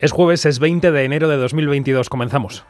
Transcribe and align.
Es 0.00 0.12
jueves, 0.12 0.46
es 0.46 0.60
20 0.60 0.92
de 0.92 1.04
enero 1.04 1.26
de 1.26 1.36
2022. 1.36 2.08
Comenzamos. 2.08 2.64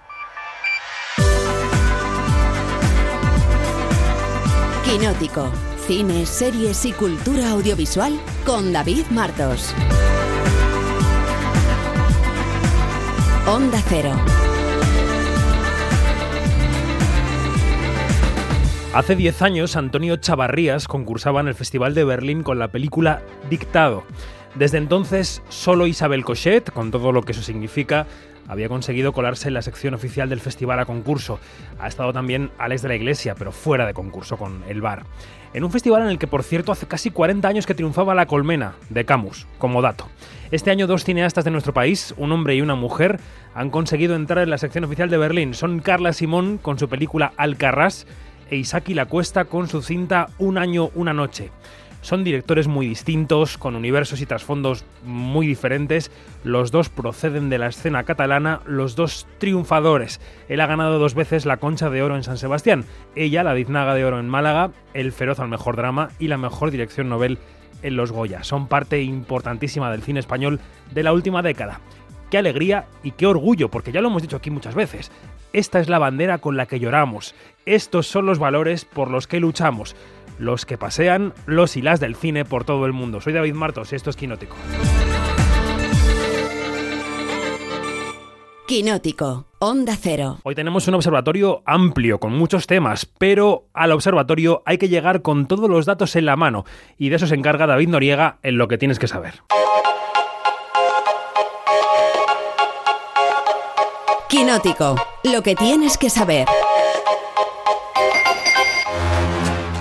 Quinótico. 4.82 5.52
Cine, 5.86 6.24
series 6.24 6.86
y 6.86 6.92
cultura 6.92 7.50
audiovisual 7.50 8.18
con 8.46 8.72
David 8.72 9.04
Martos. 9.10 9.74
Onda 13.46 13.82
Cero. 13.88 14.12
Hace 18.94 19.16
10 19.16 19.42
años, 19.42 19.76
Antonio 19.76 20.16
Chavarrías 20.16 20.88
concursaba 20.88 21.42
en 21.42 21.48
el 21.48 21.54
Festival 21.54 21.94
de 21.94 22.04
Berlín 22.04 22.42
con 22.42 22.58
la 22.58 22.68
película 22.68 23.20
Dictado. 23.50 24.04
Desde 24.54 24.78
entonces, 24.78 25.42
solo 25.48 25.86
Isabel 25.86 26.24
Cochet, 26.24 26.70
con 26.70 26.90
todo 26.90 27.12
lo 27.12 27.22
que 27.22 27.32
eso 27.32 27.42
significa, 27.42 28.06
había 28.48 28.68
conseguido 28.68 29.12
colarse 29.12 29.48
en 29.48 29.54
la 29.54 29.62
sección 29.62 29.94
oficial 29.94 30.28
del 30.30 30.40
festival 30.40 30.80
a 30.80 30.86
concurso. 30.86 31.38
Ha 31.78 31.86
estado 31.86 32.12
también 32.12 32.50
Alex 32.58 32.82
de 32.82 32.88
la 32.88 32.96
Iglesia, 32.96 33.34
pero 33.34 33.52
fuera 33.52 33.86
de 33.86 33.92
concurso, 33.92 34.38
con 34.38 34.64
El 34.66 34.80
Bar. 34.80 35.04
En 35.52 35.64
un 35.64 35.70
festival 35.70 36.02
en 36.02 36.08
el 36.08 36.18
que, 36.18 36.26
por 36.26 36.42
cierto, 36.42 36.72
hace 36.72 36.86
casi 36.86 37.10
40 37.10 37.46
años 37.46 37.66
que 37.66 37.74
triunfaba 37.74 38.14
La 38.14 38.26
Colmena, 38.26 38.74
de 38.88 39.04
Camus, 39.04 39.46
como 39.58 39.82
dato. 39.82 40.08
Este 40.50 40.70
año 40.70 40.86
dos 40.86 41.04
cineastas 41.04 41.44
de 41.44 41.50
nuestro 41.50 41.74
país, 41.74 42.14
un 42.16 42.32
hombre 42.32 42.54
y 42.54 42.62
una 42.62 42.74
mujer, 42.74 43.20
han 43.54 43.70
conseguido 43.70 44.16
entrar 44.16 44.44
en 44.44 44.50
la 44.50 44.58
sección 44.58 44.84
oficial 44.84 45.10
de 45.10 45.18
Berlín. 45.18 45.52
Son 45.52 45.80
Carla 45.80 46.14
Simón 46.14 46.58
con 46.58 46.78
su 46.78 46.88
película 46.88 47.32
Alcarrás 47.36 48.06
e 48.50 48.56
Isaki 48.56 48.94
La 48.94 49.06
Cuesta 49.06 49.44
con 49.44 49.68
su 49.68 49.82
cinta 49.82 50.28
Un 50.38 50.56
año, 50.56 50.90
una 50.94 51.12
noche. 51.12 51.50
Son 52.08 52.24
directores 52.24 52.68
muy 52.68 52.86
distintos, 52.86 53.58
con 53.58 53.76
universos 53.76 54.22
y 54.22 54.24
trasfondos 54.24 54.86
muy 55.04 55.46
diferentes. 55.46 56.10
Los 56.42 56.70
dos 56.70 56.88
proceden 56.88 57.50
de 57.50 57.58
la 57.58 57.66
escena 57.66 58.04
catalana, 58.04 58.62
los 58.64 58.96
dos 58.96 59.26
triunfadores. 59.36 60.18
Él 60.48 60.62
ha 60.62 60.66
ganado 60.66 60.98
dos 60.98 61.12
veces 61.12 61.44
la 61.44 61.58
Concha 61.58 61.90
de 61.90 62.02
Oro 62.02 62.16
en 62.16 62.22
San 62.22 62.38
Sebastián, 62.38 62.86
ella 63.14 63.44
la 63.44 63.52
Biznaga 63.52 63.94
de 63.94 64.06
Oro 64.06 64.20
en 64.20 64.26
Málaga, 64.26 64.70
el 64.94 65.12
Feroz 65.12 65.38
al 65.38 65.50
mejor 65.50 65.76
drama 65.76 66.08
y 66.18 66.28
la 66.28 66.38
mejor 66.38 66.70
dirección 66.70 67.10
novel 67.10 67.36
en 67.82 67.96
Los 67.96 68.10
Goya. 68.10 68.42
Son 68.42 68.68
parte 68.68 69.02
importantísima 69.02 69.90
del 69.90 70.00
cine 70.00 70.20
español 70.20 70.60
de 70.94 71.02
la 71.02 71.12
última 71.12 71.42
década. 71.42 71.82
Qué 72.30 72.38
alegría 72.38 72.86
y 73.02 73.10
qué 73.10 73.26
orgullo, 73.26 73.70
porque 73.70 73.92
ya 73.92 74.00
lo 74.00 74.08
hemos 74.08 74.22
dicho 74.22 74.36
aquí 74.36 74.50
muchas 74.50 74.74
veces. 74.74 75.12
Esta 75.52 75.78
es 75.78 75.90
la 75.90 75.98
bandera 75.98 76.38
con 76.38 76.56
la 76.56 76.64
que 76.64 76.80
lloramos. 76.80 77.34
Estos 77.66 78.06
son 78.06 78.24
los 78.24 78.38
valores 78.38 78.86
por 78.86 79.10
los 79.10 79.26
que 79.26 79.40
luchamos 79.40 79.94
los 80.38 80.66
que 80.66 80.78
pasean 80.78 81.34
los 81.46 81.76
y 81.76 81.82
las 81.82 82.00
del 82.00 82.14
cine 82.14 82.44
por 82.44 82.64
todo 82.64 82.86
el 82.86 82.92
mundo. 82.92 83.20
Soy 83.20 83.32
David 83.32 83.54
Martos 83.54 83.92
y 83.92 83.96
esto 83.96 84.10
es 84.10 84.16
Quinótico. 84.16 84.56
Quinótico, 88.66 89.46
Onda 89.60 89.96
Cero. 89.98 90.40
Hoy 90.42 90.54
tenemos 90.54 90.86
un 90.88 90.94
observatorio 90.94 91.62
amplio, 91.64 92.20
con 92.20 92.34
muchos 92.34 92.66
temas, 92.66 93.06
pero 93.06 93.64
al 93.72 93.92
observatorio 93.92 94.62
hay 94.66 94.76
que 94.76 94.90
llegar 94.90 95.22
con 95.22 95.46
todos 95.46 95.70
los 95.70 95.86
datos 95.86 96.14
en 96.16 96.26
la 96.26 96.36
mano, 96.36 96.66
y 96.98 97.08
de 97.08 97.16
eso 97.16 97.26
se 97.26 97.34
encarga 97.34 97.66
David 97.66 97.88
Noriega 97.88 98.38
en 98.42 98.58
lo 98.58 98.68
que 98.68 98.76
tienes 98.76 98.98
que 98.98 99.08
saber. 99.08 99.42
Quinótico, 104.28 104.96
lo 105.24 105.42
que 105.42 105.54
tienes 105.56 105.96
que 105.96 106.10
saber. 106.10 106.46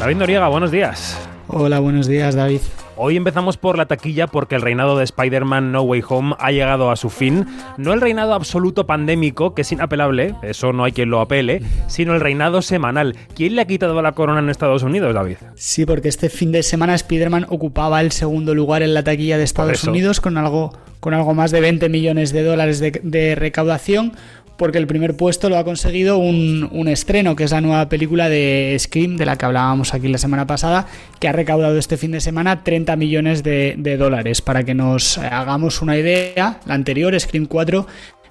David 0.07 0.19
Noriega, 0.19 0.47
buenos 0.47 0.71
días. 0.71 1.19
Hola, 1.49 1.79
buenos 1.79 2.07
días, 2.07 2.33
David. 2.33 2.61
Hoy 2.95 3.17
empezamos 3.17 3.57
por 3.57 3.77
la 3.77 3.87
taquilla 3.87 4.27
porque 4.27 4.55
el 4.55 4.61
reinado 4.61 4.97
de 4.97 5.03
Spider-Man 5.03 5.73
No 5.73 5.81
Way 5.81 6.01
Home 6.07 6.35
ha 6.39 6.49
llegado 6.53 6.91
a 6.91 6.95
su 6.95 7.09
fin. 7.09 7.45
No 7.75 7.91
el 7.91 7.99
reinado 7.99 8.33
absoluto 8.33 8.87
pandémico, 8.87 9.53
que 9.53 9.63
es 9.63 9.71
inapelable, 9.73 10.33
eso 10.43 10.71
no 10.71 10.85
hay 10.85 10.93
quien 10.93 11.09
lo 11.09 11.19
apele, 11.19 11.61
sino 11.87 12.15
el 12.15 12.21
reinado 12.21 12.61
semanal. 12.61 13.17
¿Quién 13.35 13.57
le 13.57 13.63
ha 13.63 13.67
quitado 13.67 14.01
la 14.01 14.13
corona 14.13 14.39
en 14.39 14.49
Estados 14.49 14.81
Unidos, 14.81 15.13
David? 15.13 15.35
Sí, 15.55 15.85
porque 15.85 16.07
este 16.07 16.29
fin 16.29 16.53
de 16.53 16.63
semana 16.63 16.95
Spider-Man 16.95 17.45
ocupaba 17.49 17.99
el 17.99 18.13
segundo 18.13 18.55
lugar 18.55 18.83
en 18.83 18.93
la 18.93 19.03
taquilla 19.03 19.37
de 19.37 19.43
Estados 19.43 19.83
Unidos 19.83 20.21
con 20.21 20.37
algo, 20.37 20.71
con 21.01 21.15
algo 21.15 21.33
más 21.33 21.51
de 21.51 21.59
20 21.59 21.89
millones 21.89 22.31
de 22.31 22.43
dólares 22.43 22.79
de, 22.79 22.91
de 23.03 23.35
recaudación 23.35 24.13
porque 24.57 24.77
el 24.77 24.87
primer 24.87 25.15
puesto 25.15 25.49
lo 25.49 25.57
ha 25.57 25.63
conseguido 25.63 26.17
un, 26.17 26.87
estreno, 26.87 27.35
que 27.35 27.43
es 27.43 27.51
la 27.51 27.61
nueva 27.61 27.89
película 27.89 28.29
de 28.29 28.75
Scream, 28.79 29.17
de 29.17 29.25
la 29.25 29.37
que 29.37 29.45
hablábamos 29.45 29.93
aquí 29.93 30.07
la 30.07 30.17
semana 30.17 30.47
pasada, 30.47 30.87
que 31.19 31.27
ha 31.27 31.31
recaudado 31.31 31.77
este 31.77 31.97
fin 31.97 32.11
de 32.11 32.21
semana 32.21 32.63
30 32.63 32.95
millones 32.95 33.43
de, 33.43 33.75
de 33.77 33.97
dólares. 33.97 34.41
Para 34.41 34.63
que 34.63 34.73
nos 34.73 35.17
hagamos 35.17 35.81
una 35.81 35.97
idea, 35.97 36.59
la 36.65 36.73
anterior, 36.73 37.17
Scream 37.19 37.45
4, 37.45 37.85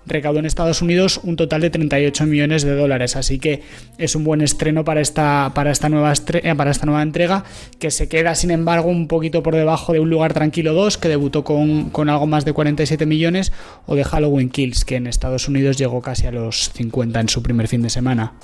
recaudó 0.07 0.39
en 0.39 0.47
Estados 0.47 0.83
Unidos 0.83 1.21
un 1.23 1.37
total 1.37 1.61
de 1.61 1.71
38 1.71 2.27
millones 2.27 2.63
de 2.63 2.75
dólares. 2.75 3.17
Así 3.17 3.39
que 3.39 3.63
es 3.99 4.15
un 4.15 4.25
buen 4.25 4.41
estreno 4.41 4.85
para 4.85 5.01
esta, 5.01 5.53
para 5.55 5.71
esta, 5.71 5.89
nueva, 5.89 6.13
eh, 6.13 6.55
para 6.55 6.71
esta 6.71 6.87
nueva 6.87 7.03
entrega, 7.03 7.45
que 7.79 7.91
se 7.91 8.09
queda 8.09 8.35
sin 8.35 8.51
embargo 8.51 8.89
un 8.89 9.09
poquito 9.09 9.43
por 9.43 9.55
debajo 9.55 9.93
de 9.93 10.01
Un 10.01 10.11
Lugar 10.11 10.35
Tranquilo 10.35 10.75
2, 10.75 10.99
que 10.99 11.09
debutó 11.09 11.45
con, 11.45 12.09
algo 12.09 12.27
más 12.27 12.45
de 12.45 12.53
47 12.53 13.07
millones, 13.07 13.53
o 13.87 13.95
de 13.95 14.05
Halloween 14.05 14.51
Kills, 14.51 14.85
que 14.85 14.97
en 14.97 15.07
Estados 15.07 15.49
Unidos 15.49 15.77
llegó 15.77 16.01
casi 16.01 16.27
a 16.27 16.33
los 16.33 16.71
50 16.75 17.21
en 17.21 17.29
su 17.29 17.43
primer 17.43 17.69
fin 17.69 17.83
de 17.83 17.91
semana. 17.91 18.35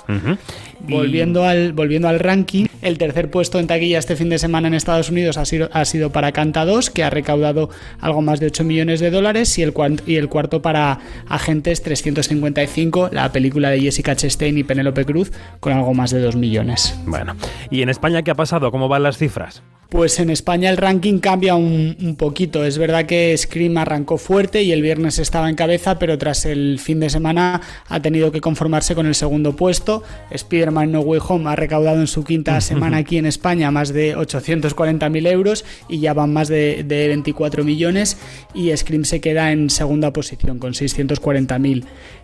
volviendo, 0.81 1.45
al, 1.45 1.73
volviendo 1.73 2.07
al 2.07 2.19
ranking, 2.19 2.65
el 2.81 2.97
tercer 2.97 3.29
puesto 3.29 3.59
en 3.59 3.67
taquilla 3.67 3.99
este 3.99 4.15
fin 4.15 4.29
de 4.29 4.37
semana 4.37 4.67
en 4.67 4.73
Estados 4.73 5.09
Unidos 5.09 5.37
ha 5.37 5.45
sido, 5.45 5.69
ha 5.71 5.85
sido 5.85 6.11
para 6.11 6.31
Canta 6.31 6.65
2, 6.65 6.89
que 6.89 7.03
ha 7.03 7.09
recaudado 7.09 7.69
algo 7.99 8.21
más 8.21 8.39
de 8.39 8.47
8 8.47 8.63
millones 8.63 8.99
de 8.99 9.11
dólares, 9.11 9.57
y 9.57 9.63
el, 9.63 9.73
y 10.05 10.15
el 10.15 10.27
cuarto 10.27 10.61
para 10.61 10.99
Agente 11.27 11.52
355, 11.61 13.09
la 13.11 13.31
película 13.31 13.69
de 13.69 13.79
Jessica 13.79 14.15
Chastain 14.15 14.57
y 14.57 14.63
Penélope 14.63 15.05
Cruz, 15.05 15.31
con 15.59 15.73
algo 15.73 15.93
más 15.93 16.11
de 16.11 16.19
2 16.19 16.35
millones. 16.35 16.97
Bueno, 17.05 17.35
¿y 17.69 17.81
en 17.81 17.89
España 17.89 18.23
qué 18.23 18.31
ha 18.31 18.35
pasado? 18.35 18.71
¿Cómo 18.71 18.87
van 18.87 19.03
las 19.03 19.17
cifras? 19.17 19.61
Pues 19.93 20.19
en 20.19 20.31
España 20.31 20.71
el 20.71 20.77
ranking 20.77 21.19
cambia 21.19 21.53
un, 21.53 22.15
poquito. 22.17 22.65
Es 22.65 22.79
verdad 22.79 23.05
que 23.05 23.37
Scream 23.37 23.77
arrancó 23.77 24.17
fuerte 24.17 24.63
y 24.63 24.71
el 24.71 24.81
viernes 24.81 25.19
estaba 25.19 25.47
en 25.47 25.55
cabeza, 25.55 25.99
pero 25.99 26.17
tras 26.17 26.47
el 26.47 26.79
fin 26.79 26.99
de 26.99 27.11
semana 27.11 27.61
ha 27.87 27.99
tenido 28.01 28.31
que 28.31 28.41
conformarse 28.41 28.95
con 28.95 29.05
el 29.05 29.13
segundo 29.13 29.55
puesto. 29.55 30.01
Spider-Man 30.31 30.91
No 30.91 31.01
Way 31.01 31.21
Home 31.27 31.47
ha 31.47 31.55
recaudado 31.55 31.99
en 31.99 32.07
su 32.07 32.23
quinta 32.23 32.59
semana 32.61 32.97
aquí 32.97 33.19
en 33.19 33.27
España 33.27 33.69
más 33.69 33.93
de 33.93 34.17
840.000 34.17 35.27
euros 35.27 35.63
y 35.87 35.99
ya 35.99 36.15
van 36.15 36.33
más 36.33 36.47
de, 36.47 36.83
de 36.83 37.09
24 37.09 37.63
millones. 37.63 38.17
Y 38.55 38.75
Scream 38.75 39.05
se 39.05 39.21
queda 39.21 39.51
en 39.51 39.69
segunda 39.69 40.11
posición 40.11 40.57
con 40.57 40.73
640 40.73 41.42
Canta 41.47 41.59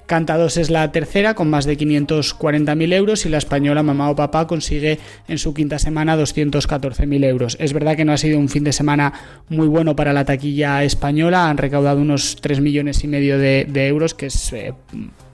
Cantados 0.05 0.57
es 0.57 0.71
la 0.71 0.91
tercera 0.91 1.35
con 1.35 1.49
más 1.51 1.65
de 1.65 1.77
540.000 1.77 2.93
euros 2.93 3.25
y 3.25 3.29
la 3.29 3.37
española 3.37 3.83
Mamá 3.83 4.09
o 4.09 4.15
Papá 4.15 4.47
consigue 4.47 4.97
en 5.27 5.37
su 5.37 5.53
quinta 5.53 5.77
semana 5.77 6.17
214.000 6.17 7.25
euros. 7.25 7.57
Es 7.59 7.73
verdad 7.73 7.95
que 7.95 8.05
no 8.05 8.13
ha 8.13 8.17
sido 8.17 8.39
un 8.39 8.49
fin 8.49 8.63
de 8.63 8.73
semana 8.73 9.13
muy 9.49 9.67
bueno 9.67 9.95
para 9.95 10.11
la 10.11 10.25
taquilla 10.25 10.83
española, 10.83 11.49
han 11.49 11.57
recaudado 11.57 12.01
unos 12.01 12.37
3 12.41 12.59
millones 12.59 13.03
y 13.03 13.07
medio 13.07 13.37
de, 13.37 13.87
euros, 13.87 14.13
que 14.13 14.27
es... 14.27 14.53
Eh, 14.53 14.73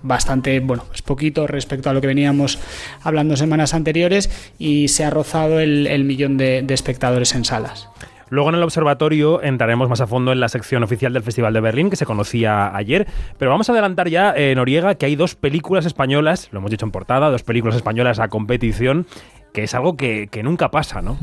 bastante, 0.04 0.60
bueno, 0.60 0.86
es 0.94 1.02
poquito 1.02 1.48
respecto 1.48 1.90
a 1.90 1.94
lo 1.94 2.00
que 2.00 2.06
veníamos 2.06 2.60
hablando 3.02 3.36
semanas 3.36 3.74
anteriores 3.74 4.30
y 4.60 4.90
se 4.90 5.04
ha 5.04 5.10
rozado 5.10 5.60
el, 5.60 6.04
millón 6.04 6.38
de 6.38 6.64
espectadores 6.70 7.34
en 7.34 7.44
salas. 7.44 7.90
Luego 8.30 8.50
en 8.50 8.56
el 8.56 8.64
observatorio 8.64 9.42
entraremos 9.42 9.90
más 9.90 10.02
a 10.02 10.08
fondo 10.08 10.32
en 10.32 10.40
la 10.40 10.50
sección 10.50 10.84
oficial 10.84 11.14
del 11.14 11.24
Festival 11.24 11.54
de 11.54 11.62
Berlín, 11.62 11.90
que 11.90 11.96
se 11.96 12.06
conocía 12.06 12.76
ayer. 12.76 13.08
Pero 13.38 13.52
vamos 13.52 13.70
a 13.70 13.72
adelantar 13.72 14.10
ya, 14.10 14.34
eh, 14.36 14.54
Noriega, 14.56 14.96
que 14.96 15.06
hay 15.06 15.16
dos 15.16 15.36
películas 15.36 15.86
españolas, 15.86 16.50
lo 16.52 16.60
hemos 16.60 16.72
dicho 16.72 16.86
en 16.86 16.92
portada, 16.92 17.30
dos 17.30 17.44
películas 17.44 17.76
españolas 17.76 18.20
a 18.20 18.28
competición, 18.28 19.06
que 19.54 19.64
es 19.64 19.76
algo 19.76 19.96
que, 19.96 20.28
que 20.28 20.44
nunca 20.44 20.72
pasa, 20.72 21.02
¿no? 21.02 21.18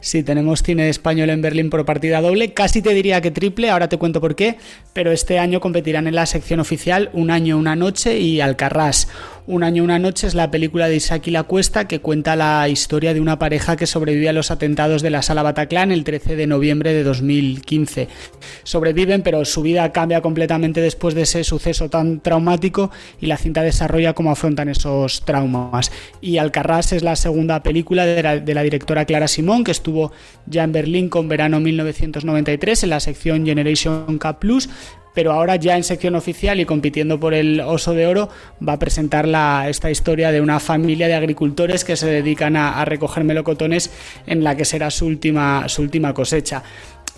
Sí, 0.00 0.22
tenemos 0.22 0.62
cine 0.62 0.88
español 0.88 1.28
en 1.30 1.42
Berlín 1.42 1.70
por 1.70 1.84
partida 1.84 2.20
doble, 2.20 2.54
casi 2.54 2.82
te 2.82 2.94
diría 2.94 3.20
que 3.20 3.32
triple, 3.32 3.68
ahora 3.68 3.88
te 3.88 3.96
cuento 3.96 4.20
por 4.20 4.36
qué, 4.36 4.56
pero 4.92 5.10
este 5.10 5.40
año 5.40 5.58
competirán 5.58 6.06
en 6.06 6.14
la 6.14 6.26
sección 6.26 6.60
oficial 6.60 7.10
Un 7.12 7.32
año, 7.32 7.58
una 7.58 7.74
noche 7.74 8.18
y 8.18 8.40
Alcarrás. 8.40 9.08
Un 9.50 9.62
año, 9.62 9.82
una 9.82 9.98
noche 9.98 10.26
es 10.26 10.34
la 10.34 10.50
película 10.50 10.88
de 10.88 10.96
Isaki 10.96 11.30
La 11.30 11.44
Cuesta 11.44 11.88
que 11.88 12.00
cuenta 12.00 12.36
la 12.36 12.68
historia 12.68 13.14
de 13.14 13.20
una 13.22 13.38
pareja 13.38 13.76
que 13.76 13.86
sobrevive 13.86 14.28
a 14.28 14.34
los 14.34 14.50
atentados 14.50 15.00
de 15.00 15.08
la 15.08 15.22
Sala 15.22 15.42
Bataclan 15.42 15.90
el 15.90 16.04
13 16.04 16.36
de 16.36 16.46
noviembre 16.46 16.92
de 16.92 17.02
2015. 17.02 18.08
Sobreviven, 18.62 19.22
pero 19.22 19.46
su 19.46 19.62
vida 19.62 19.90
cambia 19.90 20.20
completamente 20.20 20.82
después 20.82 21.14
de 21.14 21.22
ese 21.22 21.44
suceso 21.44 21.88
tan 21.88 22.20
traumático 22.20 22.90
y 23.22 23.26
la 23.26 23.38
cinta 23.38 23.62
desarrolla 23.62 24.12
cómo 24.12 24.32
afrontan 24.32 24.68
esos 24.68 25.22
traumas. 25.22 25.90
Y 26.20 26.36
Alcarrás 26.36 26.92
es 26.92 27.02
la 27.02 27.16
segunda 27.16 27.62
película 27.62 28.04
de 28.04 28.22
la, 28.22 28.40
de 28.40 28.52
la 28.52 28.62
directora 28.62 29.06
Clara 29.06 29.28
Simón, 29.28 29.64
que 29.64 29.70
estuvo 29.70 30.12
ya 30.44 30.62
en 30.62 30.72
Berlín 30.72 31.08
con 31.08 31.26
verano 31.26 31.58
1993 31.58 32.82
en 32.82 32.90
la 32.90 33.00
sección 33.00 33.46
Generation 33.46 34.18
K 34.18 34.40
Plus, 34.40 34.68
pero 35.18 35.32
ahora 35.32 35.56
ya 35.56 35.76
en 35.76 35.82
sección 35.82 36.14
oficial 36.14 36.60
y 36.60 36.64
compitiendo 36.64 37.18
por 37.18 37.34
el 37.34 37.58
Oso 37.58 37.92
de 37.92 38.06
Oro 38.06 38.28
va 38.66 38.74
a 38.74 38.78
presentar 38.78 39.26
la, 39.26 39.68
esta 39.68 39.90
historia 39.90 40.30
de 40.30 40.40
una 40.40 40.60
familia 40.60 41.08
de 41.08 41.14
agricultores 41.14 41.84
que 41.84 41.96
se 41.96 42.06
dedican 42.06 42.54
a, 42.54 42.84
recoger 42.84 43.24
melocotones 43.24 43.90
en 44.28 44.44
la 44.44 44.56
que 44.56 44.64
será 44.64 44.92
su 44.92 45.06
última, 45.06 45.68
su 45.68 45.82
última 45.82 46.14
cosecha 46.14 46.62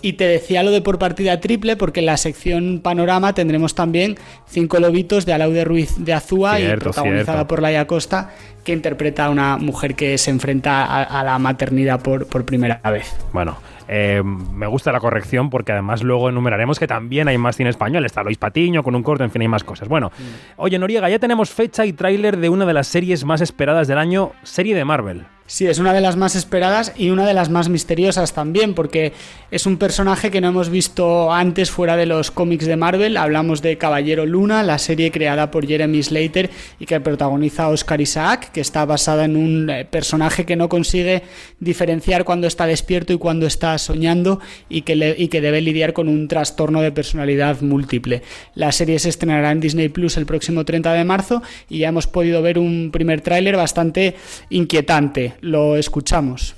Y 0.01 0.13
te 0.13 0.23
decía 0.23 0.63
lo 0.63 0.71
de 0.71 0.81
por 0.81 0.97
partida 0.97 1.39
triple, 1.39 1.75
porque 1.75 1.99
en 1.99 2.07
la 2.07 2.17
sección 2.17 2.79
Panorama 2.79 3.35
tendremos 3.35 3.75
también 3.75 4.17
Cinco 4.49 4.79
Lobitos 4.79 5.27
de 5.27 5.33
Alaude 5.33 5.63
Ruiz 5.63 5.93
de 6.03 6.13
Azúa 6.13 6.59
y 6.59 6.75
protagonizada 6.77 7.45
por 7.45 7.61
Laia 7.61 7.85
Costa, 7.85 8.31
que 8.63 8.73
interpreta 8.73 9.25
a 9.25 9.29
una 9.29 9.57
mujer 9.57 9.93
que 9.93 10.17
se 10.17 10.31
enfrenta 10.31 11.03
a, 11.03 11.23
la 11.23 11.37
maternidad 11.37 12.01
por, 12.01 12.25
por 12.25 12.45
primera 12.45 12.81
vez. 12.89 13.13
Bueno, 13.31 13.59
eh, 13.93 14.23
me 14.23 14.67
gusta 14.67 14.93
la 14.93 15.01
corrección 15.01 15.49
porque 15.49 15.73
además 15.73 16.01
luego 16.01 16.29
enumeraremos 16.29 16.79
que 16.79 16.87
también 16.87 17.27
hay 17.27 17.37
más 17.37 17.57
cine 17.57 17.69
español. 17.69 18.05
Está 18.05 18.23
Luis 18.23 18.37
Patiño 18.37 18.83
con 18.83 18.95
un 18.95 19.03
corto, 19.03 19.25
en 19.25 19.31
fin, 19.31 19.41
hay 19.41 19.49
más 19.49 19.65
cosas. 19.65 19.89
Bueno, 19.89 20.11
mm. 20.17 20.23
oye 20.55 20.79
Noriega, 20.79 21.09
ya 21.09 21.19
tenemos 21.19 21.49
fecha 21.49 21.85
y 21.85 21.91
tráiler 21.91 22.37
de 22.37 22.47
una 22.47 22.65
de 22.65 22.73
las 22.73 22.87
series 22.87 23.25
más 23.25 23.41
esperadas 23.41 23.89
del 23.89 23.97
año, 23.97 24.31
serie 24.43 24.75
de 24.75 24.85
Marvel. 24.85 25.25
Sí, 25.51 25.67
es 25.67 25.79
una 25.79 25.91
de 25.91 25.99
las 25.99 26.15
más 26.15 26.37
esperadas 26.37 26.93
y 26.95 27.09
una 27.09 27.27
de 27.27 27.33
las 27.33 27.49
más 27.49 27.67
misteriosas 27.67 28.31
también, 28.31 28.73
porque 28.73 29.11
es 29.51 29.65
un 29.65 29.75
personaje 29.75 30.31
que 30.31 30.39
no 30.39 30.47
hemos 30.47 30.69
visto 30.69 31.33
antes 31.33 31.69
fuera 31.69 31.97
de 31.97 32.05
los 32.05 32.31
cómics 32.31 32.65
de 32.65 32.77
Marvel. 32.77 33.17
Hablamos 33.17 33.61
de 33.61 33.77
Caballero 33.77 34.25
Luna, 34.25 34.63
la 34.63 34.77
serie 34.77 35.11
creada 35.11 35.51
por 35.51 35.67
Jeremy 35.67 36.01
Slater 36.01 36.49
y 36.79 36.85
que 36.85 37.01
protagoniza 37.01 37.67
Oscar 37.67 37.99
Isaac, 37.99 38.53
que 38.53 38.61
está 38.61 38.85
basada 38.85 39.25
en 39.25 39.35
un 39.35 39.69
eh, 39.69 39.83
personaje 39.83 40.45
que 40.45 40.55
no 40.55 40.69
consigue 40.69 41.23
diferenciar 41.59 42.23
cuando 42.23 42.47
está 42.47 42.65
despierto 42.65 43.11
y 43.11 43.17
cuando 43.17 43.45
está 43.45 43.77
soñando 43.77 44.39
y 44.69 44.83
que, 44.83 45.15
y 45.17 45.27
que 45.27 45.41
debe 45.41 45.59
lidiar 45.59 45.91
con 45.91 46.07
un 46.07 46.29
trastorno 46.29 46.81
de 46.81 46.93
personalidad 46.93 47.59
múltiple. 47.59 48.21
La 48.55 48.71
serie 48.71 48.99
se 48.99 49.09
estrenará 49.09 49.51
en 49.51 49.59
Disney 49.59 49.89
Plus 49.89 50.15
el 50.15 50.25
próximo 50.25 50.63
30 50.63 50.93
de 50.93 51.03
marzo 51.03 51.43
y 51.69 51.79
ya 51.79 51.89
hemos 51.89 52.07
podido 52.07 52.41
ver 52.41 52.57
un 52.57 52.91
primer 52.93 53.19
tráiler 53.19 53.57
bastante 53.57 54.15
inquietante 54.49 55.40
lo 55.41 55.75
escuchamos. 55.75 56.53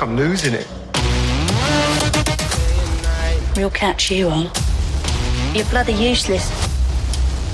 I'm 0.00 0.16
losing 0.16 0.54
it. 0.54 0.66
We'll 3.56 3.70
catch 3.70 4.10
you 4.10 4.28
on. 4.28 4.50
You're 5.54 5.66
bloody 5.66 5.92
useless. 5.92 6.48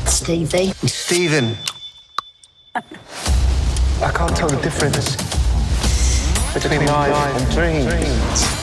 Stevie. 0.04 0.72
Steven. 0.86 1.56
I 2.74 4.10
can't 4.12 4.36
tell 4.36 4.48
the 4.48 4.60
difference 4.60 5.33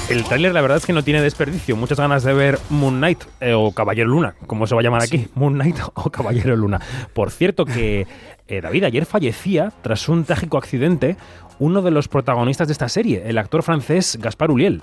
El 0.10 0.24
tráiler 0.24 0.54
la 0.54 0.62
verdad 0.62 0.78
es 0.78 0.86
que 0.86 0.94
no 0.94 1.04
tiene 1.04 1.22
desperdicio. 1.22 1.76
Muchas 1.76 2.00
ganas 2.00 2.24
de 2.24 2.34
ver 2.34 2.58
Moon 2.70 2.98
Knight 2.98 3.24
eh, 3.42 3.54
o 3.54 3.72
Caballero 3.74 4.10
Luna, 4.10 4.36
como 4.48 4.66
se 4.66 4.76
va 4.76 4.82
a 4.82 4.84
llamar 4.84 5.02
aquí. 5.02 5.28
Moon 5.36 5.56
Knight 5.56 5.78
o 5.94 6.10
Caballero 6.10 6.56
Luna. 6.56 6.80
Por 7.14 7.32
cierto 7.32 7.66
que 7.66 8.08
eh, 8.48 8.62
David 8.62 8.86
ayer 8.86 9.06
fallecía 9.06 9.74
tras 9.82 10.08
un 10.08 10.24
trágico 10.24 10.58
accidente 10.58 11.18
uno 11.60 11.82
de 11.82 11.92
los 11.92 12.08
protagonistas 12.08 12.68
de 12.68 12.72
esta 12.72 12.90
serie, 12.90 13.24
el 13.26 13.38
actor 13.38 13.62
francés 13.62 14.18
Gaspar 14.22 14.52
Uliel. 14.52 14.82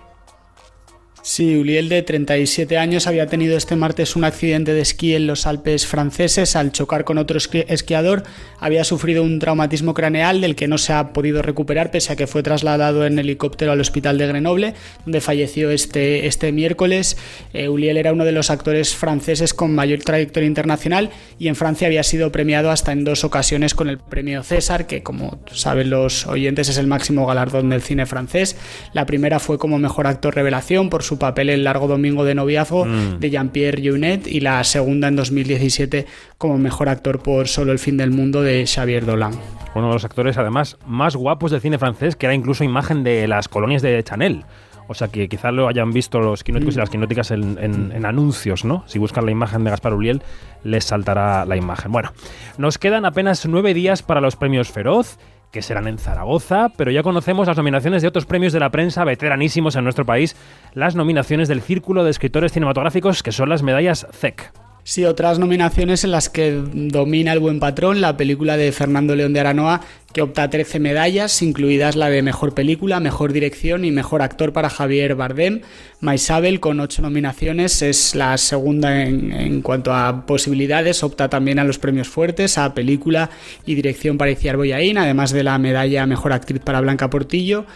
Sí, 1.29 1.57
Uliel, 1.57 1.91
de 1.91 2.03
37 2.03 2.79
años, 2.79 3.07
había 3.07 3.27
tenido 3.27 3.55
este 3.55 3.77
martes 3.77 4.17
un 4.17 4.25
accidente 4.25 4.73
de 4.73 4.81
esquí 4.81 5.15
en 5.15 5.27
los 5.27 5.47
Alpes 5.47 5.87
franceses. 5.87 6.57
Al 6.57 6.73
chocar 6.73 7.05
con 7.05 7.19
otro 7.19 7.39
esquiador, 7.39 8.23
había 8.59 8.83
sufrido 8.83 9.23
un 9.23 9.39
traumatismo 9.39 9.93
craneal 9.93 10.41
del 10.41 10.57
que 10.57 10.69
no 10.69 10.79
se 10.79 10.95
ha 10.95 11.13
podido 11.13 11.43
recuperar, 11.43 11.91
pese 11.91 12.15
a 12.15 12.17
que 12.17 12.27
fue 12.27 12.43
trasladado 12.43 13.05
en 13.05 13.19
helicóptero 13.19 13.73
al 13.73 13.81
hospital 13.83 14.17
de 14.17 14.27
Grenoble, 14.27 14.75
donde 15.05 15.21
falleció 15.21 15.71
este, 15.71 16.27
este 16.27 16.51
miércoles. 16.51 17.19
Eh, 17.53 17.69
era 17.69 18.15
uno 18.15 18.25
de 18.25 18.33
los 18.33 18.49
actores 18.49 18.95
franceses 18.95 19.53
con 19.53 19.75
mayor 19.75 19.99
trayectoria 19.99 20.47
internacional 20.47 21.11
y 21.39 21.49
en 21.49 21.57
Francia 21.57 21.89
había 21.89 22.05
sido 22.05 22.33
premiado 22.33 22.71
hasta 22.71 22.93
en 22.93 23.05
dos 23.05 23.23
ocasiones 23.25 23.75
con 23.75 23.91
el 23.91 23.99
premio 23.99 24.43
César, 24.43 24.87
que, 24.87 25.03
como 25.03 25.39
saben 25.53 25.91
los 25.91 26.27
oyentes, 26.27 26.71
es 26.71 26.79
el 26.79 26.87
máximo 26.87 27.27
galardón 27.27 27.69
del 27.69 27.83
cine 27.83 28.07
francés. 28.07 28.57
La 28.95 29.05
primera 29.05 29.41
fue 29.41 29.59
como 29.59 29.79
mejor 29.79 30.07
actor 30.07 30.35
revelación 30.35 30.89
por 30.89 31.03
su 31.03 31.18
papel 31.19 31.51
en 31.51 31.65
Largo 31.65 31.89
Domingo 31.89 32.25
de 32.25 32.35
Noviazgo 32.35 32.85
mm. 32.85 33.19
de 33.19 33.31
Jean-Pierre 33.31 33.83
Jeunet 33.83 34.27
y 34.27 34.41
la 34.41 34.63
segunda 34.65 35.09
en 35.09 35.17
2017 35.17 36.07
como 36.39 36.59
mejor 36.59 36.89
actor 36.89 37.21
por 37.21 37.49
Solo 37.49 37.73
el 37.73 37.79
fin 37.79 37.97
del 37.97 38.11
mundo 38.11 38.43
de 38.43 38.67
Xavier 38.67 39.05
Dolan. 39.05 39.33
Uno 39.75 39.89
de 39.89 39.95
los 39.95 40.05
actores 40.05 40.39
además 40.39 40.79
más 40.87 41.17
guapos 41.17 41.51
del 41.51 41.61
cine 41.61 41.79
francés 41.79 42.17
que 42.17 42.27
era 42.27 42.35
incluso 42.35 42.65
imagen 42.65 43.05
de 43.05 43.29
las 43.29 43.49
colonias 43.49 43.83
de 43.83 44.03
Chanel. 44.03 44.45
O 44.89 44.95
sea 44.95 45.09
que 45.09 45.29
quizás 45.29 45.53
lo 45.53 45.69
hayan 45.69 45.93
visto 45.93 46.19
los 46.19 46.43
quinóticos 46.43 46.75
y 46.75 46.79
las 46.79 46.89
quinóticas 46.89 47.31
en, 47.31 47.59
en, 47.61 48.07
anuncios, 48.07 48.65
¿no? 48.65 48.85
Si 48.87 48.99
buscan 48.99 49.27
la 49.27 49.31
imagen 49.31 49.63
de 49.63 49.71
Gaspar 49.71 49.93
Uriel, 49.93 50.23
les 50.65 50.85
saltará 50.85 51.45
la 51.45 51.57
imagen. 51.57 51.93
Bueno, 51.93 52.13
nos 52.57 52.79
quedan 52.79 53.05
apenas 53.05 53.45
nueve 53.45 53.75
días 53.75 54.03
para 54.03 54.23
los 54.23 54.37
premios 54.37 54.71
Feroz 54.71 55.19
que 55.51 55.63
serán 55.63 55.89
en 55.89 55.99
Zaragoza, 55.99 56.69
pero 56.77 56.91
ya 56.91 57.03
conocemos 57.03 57.47
las 57.47 57.57
nominaciones 57.57 58.03
de 58.03 58.09
otros 58.09 58.27
premios 58.27 58.53
de 58.53 58.61
la 58.61 58.71
prensa 58.71 59.05
veteranísimos 59.05 59.77
en 59.77 59.85
nuestro 59.85 60.05
país, 60.05 60.37
las 60.75 60.95
nominaciones 60.95 61.49
del 61.49 61.63
Círculo 61.63 62.05
de 62.05 62.11
Escritores 62.11 62.53
Cinematográficos, 62.53 63.23
que 63.23 63.33
son 63.33 63.49
las 63.49 63.63
medallas 63.63 64.07
CEC. 64.13 64.68
Sí, 64.89 65.05
otras 65.05 65.39
nominaciones 65.39 66.03
en 66.05 66.13
las 66.13 66.31
que 66.31 66.63
domina 66.73 67.35
El 67.35 67.41
Buen 67.41 67.61
Patrón, 67.61 68.01
la 68.01 68.17
película 68.17 68.57
de 68.57 68.73
Fernando 68.73 69.15
León 69.15 69.35
de 69.35 69.41
Aranoa, 69.41 69.83
que 70.15 70.23
opta 70.23 70.45
a 70.45 70.49
13 70.49 70.81
medallas, 70.81 71.43
incluidas 71.43 71.95
la 71.95 72.09
de 72.09 72.23
Mejor 72.23 72.55
Película, 72.55 72.99
Mejor 72.99 73.35
Dirección 73.35 73.85
y 73.85 73.91
Mejor 73.91 74.23
Actor 74.23 74.55
para 74.55 74.71
Javier 74.71 75.15
Bardem. 75.15 75.61
Maisabel, 76.01 76.59
con 76.59 76.81
8 76.81 77.03
nominaciones, 77.03 77.83
es 77.83 78.15
la 78.15 78.39
segunda 78.39 79.03
en, 79.05 79.31
en, 79.31 79.61
cuanto 79.61 79.93
a 79.93 80.25
posibilidades, 80.25 81.03
opta 81.03 81.29
también 81.29 81.59
a 81.59 81.65
los 81.65 81.79
premios 81.79 82.09
fuertes, 82.09 82.57
a 82.57 82.73
Película 82.73 83.29
y 83.67 83.75
Dirección 83.75 84.17
para 84.17 84.31
Iciar 84.31 84.57
Boyaín, 84.57 84.97
además 84.97 85.33
de 85.33 85.43
la 85.43 85.59
medalla 85.59 86.07
Mejor 86.07 86.33
Actriz 86.33 86.63
para 86.65 86.81
Blanca 86.81 87.11
Portillo. 87.11 87.67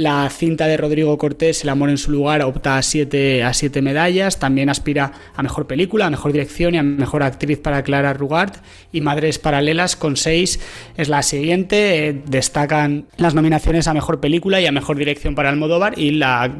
La 0.00 0.30
cinta 0.30 0.66
de 0.66 0.78
Rodrigo 0.78 1.18
Cortés, 1.18 1.62
El 1.62 1.68
amor 1.68 1.90
en 1.90 1.98
su 1.98 2.10
lugar, 2.10 2.40
opta 2.40 2.78
a 2.78 2.82
siete, 2.82 3.44
a 3.44 3.52
siete 3.52 3.82
medallas. 3.82 4.38
También 4.38 4.70
aspira 4.70 5.12
a 5.36 5.42
mejor 5.42 5.66
película, 5.66 6.06
a 6.06 6.10
mejor 6.10 6.32
dirección 6.32 6.74
y 6.74 6.78
a 6.78 6.82
mejor 6.82 7.22
actriz 7.22 7.58
para 7.58 7.82
Clara 7.82 8.14
Rugart. 8.14 8.64
Y 8.92 9.02
Madres 9.02 9.38
Paralelas, 9.38 9.96
con 9.96 10.16
seis, 10.16 10.58
es 10.96 11.10
la 11.10 11.22
siguiente. 11.22 12.08
Eh, 12.08 12.22
destacan 12.24 13.08
las 13.18 13.34
nominaciones 13.34 13.88
a 13.88 13.92
mejor 13.92 14.20
película 14.20 14.58
y 14.58 14.64
a 14.64 14.72
mejor 14.72 14.96
dirección 14.96 15.34
para 15.34 15.50
Almodóvar 15.50 15.98
y 15.98 16.12
la 16.12 16.50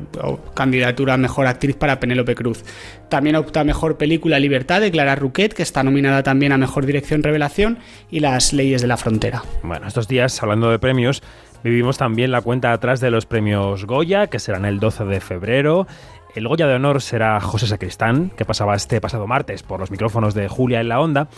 candidatura 0.52 1.14
a 1.14 1.16
mejor 1.16 1.46
actriz 1.46 1.76
para 1.76 1.98
Penélope 1.98 2.34
Cruz. 2.34 2.62
También 3.08 3.37
opta 3.37 3.60
a 3.60 3.64
mejor 3.64 3.96
película 3.96 4.38
Libertad 4.38 4.82
de 4.82 4.90
Clara 4.90 5.16
Ruquet, 5.16 5.54
que 5.54 5.62
está 5.62 5.82
nominada 5.82 6.22
también 6.22 6.52
a 6.52 6.58
mejor 6.58 6.84
dirección 6.84 7.22
Revelación 7.22 7.78
y 8.10 8.20
Las 8.20 8.52
leyes 8.52 8.82
de 8.82 8.87
la 8.87 8.98
frontera. 8.98 9.42
Bueno, 9.62 9.88
estos 9.88 10.08
días, 10.08 10.42
hablando 10.42 10.70
de 10.70 10.78
premios, 10.78 11.22
Vivimos 11.62 11.99
también 11.99 12.31
la 12.31 12.41
cuenta 12.41 12.73
atrás 12.73 13.01
de 13.01 13.11
los 13.11 13.27
premios 13.27 13.85
Goya, 13.85 14.29
que 14.29 14.39
serán 14.39 14.65
el 14.65 14.81
12 14.81 15.05
de 15.05 15.21
febrero. 15.21 15.87
El 16.35 16.49
Goya 16.49 16.67
de 16.67 16.75
honor 16.75 17.02
será 17.02 17.38
José 17.40 17.67
Sacristán, 17.67 18.31
que 18.31 18.45
pasaba 18.45 18.75
este 18.75 19.00
pasado 19.00 19.26
martes 19.26 19.62
por 19.62 19.81
los 19.81 19.90
micrófonos 19.90 20.33
de 20.35 20.49
Julia 20.49 20.81
en 20.81 20.88
la 20.88 21.00
Onda. 21.00 21.29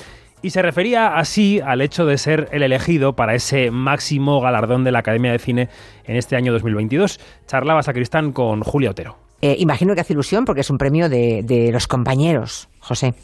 Y 0.41 0.51
se 0.51 0.63
refería 0.63 1.17
así 1.17 1.61
al 1.61 1.81
hecho 1.81 2.05
de 2.05 2.19
ser 2.19 2.49
el 2.53 2.63
elegido 2.63 3.15
para 3.15 3.35
ese 3.35 3.71
máximo 3.71 4.41
galardón 4.41 4.85
de 4.85 4.93
la 4.93 5.01
Academia 5.01 5.33
de 5.33 5.39
Cine 5.39 5.69
en 6.05 6.17
este 6.17 6.37
año 6.37 6.53
2022. 6.53 7.19
Charlaba 7.47 7.83
Sacristán 7.83 8.33
con 8.33 8.63
Julia 8.63 8.91
Otero. 8.91 9.17
Eh, 9.41 9.57
imagino 9.59 9.95
que 9.95 10.03
hace 10.03 10.13
ilusión 10.13 10.45
porque 10.45 10.61
es 10.61 10.71
un 10.71 10.79
premio 10.79 11.09
de, 11.09 11.43
de 11.43 11.73
los 11.73 11.89
compañeros, 11.89 12.69
José. 12.79 13.15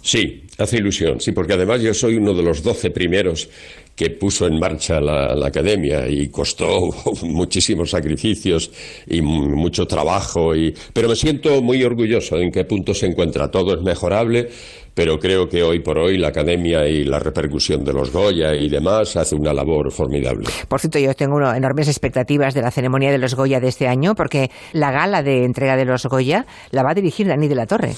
Sí, 0.00 0.44
hace 0.58 0.76
ilusión, 0.76 1.20
sí, 1.20 1.32
porque 1.32 1.54
además 1.54 1.82
yo 1.82 1.92
soy 1.92 2.16
uno 2.16 2.32
de 2.32 2.42
los 2.42 2.62
doce 2.62 2.90
primeros 2.90 3.50
que 3.96 4.10
puso 4.10 4.46
en 4.46 4.58
marcha 4.60 5.00
la, 5.00 5.46
academia 5.46 6.06
y 6.06 6.28
costó 6.28 6.90
muchísimos 7.22 7.90
sacrificios 7.90 8.70
y 9.06 9.22
mucho 9.22 9.86
trabajo, 9.86 10.54
y, 10.54 10.74
pero 10.92 11.08
me 11.08 11.16
siento 11.16 11.62
muy 11.62 11.82
orgulloso 11.82 12.36
en 12.36 12.50
qué 12.50 12.64
punto 12.64 12.92
se 12.92 13.06
encuentra. 13.06 13.50
Todo 13.50 13.74
es 13.74 13.82
mejorable, 13.82 14.48
pero 14.94 15.18
creo 15.18 15.48
que 15.48 15.62
hoy 15.62 15.80
por 15.80 15.98
hoy 15.98 16.18
la 16.18 16.28
academia 16.28 16.86
y 16.86 17.04
la 17.04 17.18
repercusión 17.18 17.84
de 17.84 17.92
los 17.94 18.12
Goya 18.12 18.54
y 18.54 18.68
demás 18.68 19.16
hace 19.16 19.34
una 19.34 19.54
labor 19.54 19.90
formidable. 19.90 20.46
Por 20.68 20.80
cierto, 20.80 20.98
yo 20.98 21.14
tengo 21.14 21.38
enormes 21.52 21.88
expectativas 21.88 22.52
de 22.54 22.62
la 22.62 22.70
ceremonia 22.70 23.10
de 23.10 23.18
los 23.18 23.34
Goya 23.34 23.60
de 23.60 23.68
este 23.68 23.88
año, 23.88 24.14
porque 24.14 24.50
la 24.72 24.90
gala 24.92 25.22
de 25.22 25.44
entrega 25.44 25.76
de 25.76 25.86
los 25.86 26.04
Goya 26.04 26.46
la 26.70 26.82
va 26.82 26.90
a 26.90 26.94
dirigir 26.94 27.26
Dani 27.28 27.48
de 27.48 27.54
la 27.54 27.66
Torre. 27.66 27.94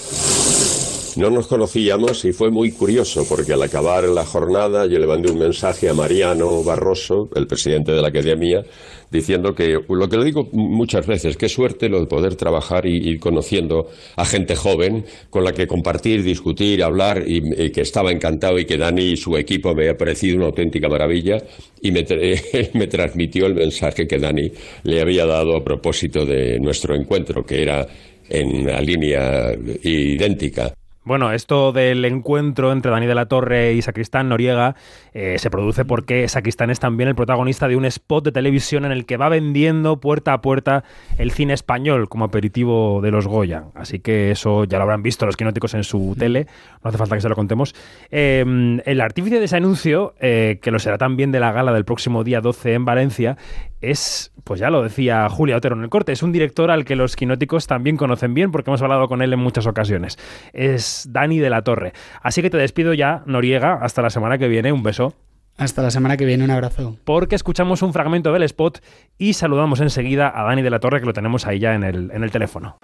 No 1.17 1.29
nos 1.29 1.47
conocíamos 1.47 2.25
y 2.25 2.33
fue 2.33 2.51
muy 2.51 2.71
curioso 2.71 3.25
porque 3.27 3.53
al 3.53 3.63
acabar 3.63 4.03
la 4.05 4.25
jornada 4.25 4.85
yo 4.85 4.99
le 4.99 5.07
mandé 5.07 5.31
un 5.31 5.39
mensaje 5.39 5.89
a 5.89 5.93
Mariano 5.93 6.63
Barroso, 6.63 7.29
el 7.35 7.47
presidente 7.47 7.91
de 7.91 8.01
la 8.01 8.09
Academia, 8.09 8.63
diciendo 9.11 9.53
que 9.53 9.79
lo 9.87 10.09
que 10.09 10.17
le 10.17 10.25
digo 10.25 10.49
muchas 10.51 11.07
veces, 11.07 11.37
qué 11.37 11.49
suerte 11.49 11.89
lo 11.89 11.99
de 11.99 12.05
poder 12.05 12.35
trabajar 12.35 12.85
y 12.85 12.97
ir 12.97 13.19
conociendo 13.19 13.87
a 14.15 14.25
gente 14.25 14.55
joven 14.55 15.05
con 15.29 15.43
la 15.43 15.51
que 15.51 15.67
compartir, 15.67 16.23
discutir, 16.23 16.83
hablar 16.83 17.23
y, 17.25 17.71
que 17.71 17.81
estaba 17.81 18.11
encantado 18.11 18.59
y 18.59 18.65
que 18.65 18.77
Dani 18.77 19.13
y 19.13 19.17
su 19.17 19.35
equipo 19.37 19.73
me 19.73 19.89
ha 19.89 19.97
parecido 19.97 20.37
una 20.37 20.47
auténtica 20.47 20.89
maravilla 20.89 21.37
y 21.81 21.91
me, 21.91 22.05
me 22.73 22.87
transmitió 22.87 23.45
el 23.47 23.55
mensaje 23.55 24.07
que 24.07 24.19
Dani 24.19 24.51
le 24.83 25.01
había 25.01 25.25
dado 25.25 25.55
a 25.55 25.63
propósito 25.63 26.25
de 26.25 26.59
nuestro 26.59 26.95
encuentro, 26.95 27.43
que 27.43 27.61
era 27.61 27.87
en 28.29 28.65
la 28.65 28.79
línea 28.81 29.53
idéntica. 29.83 30.73
Bueno, 31.09 31.31
esto 31.31 31.71
del 31.71 32.05
encuentro 32.05 32.71
entre 32.71 32.91
Dani 32.91 33.07
de 33.07 33.15
la 33.15 33.25
Torre 33.25 33.73
y 33.73 33.81
Sacristán 33.81 34.29
Noriega 34.29 34.75
eh, 35.11 35.39
se 35.39 35.49
produce 35.49 35.83
porque 35.83 36.27
Sacristán 36.27 36.69
es 36.69 36.79
también 36.79 37.09
el 37.09 37.15
protagonista 37.15 37.67
de 37.67 37.75
un 37.75 37.85
spot 37.85 38.25
de 38.25 38.31
televisión 38.31 38.85
en 38.85 38.91
el 38.91 39.07
que 39.07 39.17
va 39.17 39.27
vendiendo 39.27 39.99
puerta 39.99 40.33
a 40.33 40.41
puerta 40.41 40.83
el 41.17 41.31
cine 41.31 41.55
español 41.55 42.09
como 42.09 42.25
aperitivo 42.25 43.01
de 43.01 43.09
los 43.09 43.25
Goya. 43.25 43.63
Así 43.73 43.97
que 43.97 44.29
eso 44.29 44.65
ya 44.65 44.77
lo 44.77 44.83
habrán 44.83 45.01
visto 45.01 45.25
los 45.25 45.35
quinóticos 45.35 45.73
en 45.73 45.83
su 45.83 46.15
tele, 46.15 46.45
no 46.83 46.89
hace 46.89 46.99
falta 46.99 47.15
que 47.15 47.21
se 47.21 47.29
lo 47.29 47.35
contemos. 47.35 47.73
Em, 48.11 48.79
el 48.85 49.01
artífice 49.01 49.39
de 49.39 49.45
ese 49.45 49.57
anuncio, 49.57 50.13
eh, 50.19 50.59
que 50.61 50.69
lo 50.69 50.77
será 50.77 50.99
también 50.99 51.31
de 51.31 51.39
la 51.39 51.51
gala 51.51 51.73
del 51.73 51.85
próximo 51.85 52.23
día 52.23 52.39
12 52.39 52.75
en 52.75 52.85
Valencia, 52.85 53.35
es, 53.81 54.31
pues 54.43 54.59
ya 54.59 54.69
lo 54.69 54.83
decía 54.83 55.27
Julia 55.29 55.57
Otero 55.57 55.75
en 55.75 55.83
el 55.83 55.89
corte, 55.89 56.11
es 56.11 56.23
un 56.23 56.31
director 56.31 56.71
al 56.71 56.85
que 56.85 56.95
los 56.95 57.15
quinóticos 57.15 57.67
también 57.67 57.97
conocen 57.97 58.33
bien 58.33 58.51
porque 58.51 58.69
hemos 58.69 58.81
hablado 58.81 59.07
con 59.07 59.21
él 59.21 59.33
en 59.33 59.39
muchas 59.39 59.67
ocasiones. 59.67 60.17
Es 60.53 61.07
Dani 61.11 61.39
de 61.39 61.49
la 61.49 61.61
Torre. 61.63 61.93
Así 62.21 62.41
que 62.41 62.49
te 62.49 62.57
despido 62.57 62.93
ya, 62.93 63.23
Noriega, 63.25 63.79
hasta 63.81 64.01
la 64.01 64.09
semana 64.09 64.37
que 64.37 64.47
viene. 64.47 64.71
Un 64.71 64.83
beso. 64.83 65.13
Hasta 65.57 65.81
la 65.81 65.91
semana 65.91 66.15
que 66.15 66.25
viene, 66.25 66.45
un 66.45 66.51
abrazo. 66.51 66.97
Porque 67.03 67.35
escuchamos 67.35 67.81
un 67.81 67.91
fragmento 67.91 68.31
del 68.31 68.43
spot 68.43 68.81
y 69.17 69.33
saludamos 69.33 69.81
enseguida 69.81 70.31
a 70.33 70.43
Dani 70.43 70.61
de 70.61 70.69
la 70.69 70.79
Torre, 70.79 71.01
que 71.01 71.05
lo 71.05 71.13
tenemos 71.13 71.45
ahí 71.45 71.59
ya 71.59 71.75
en 71.75 71.83
el, 71.83 72.11
en 72.11 72.23
el 72.23 72.31
teléfono. 72.31 72.77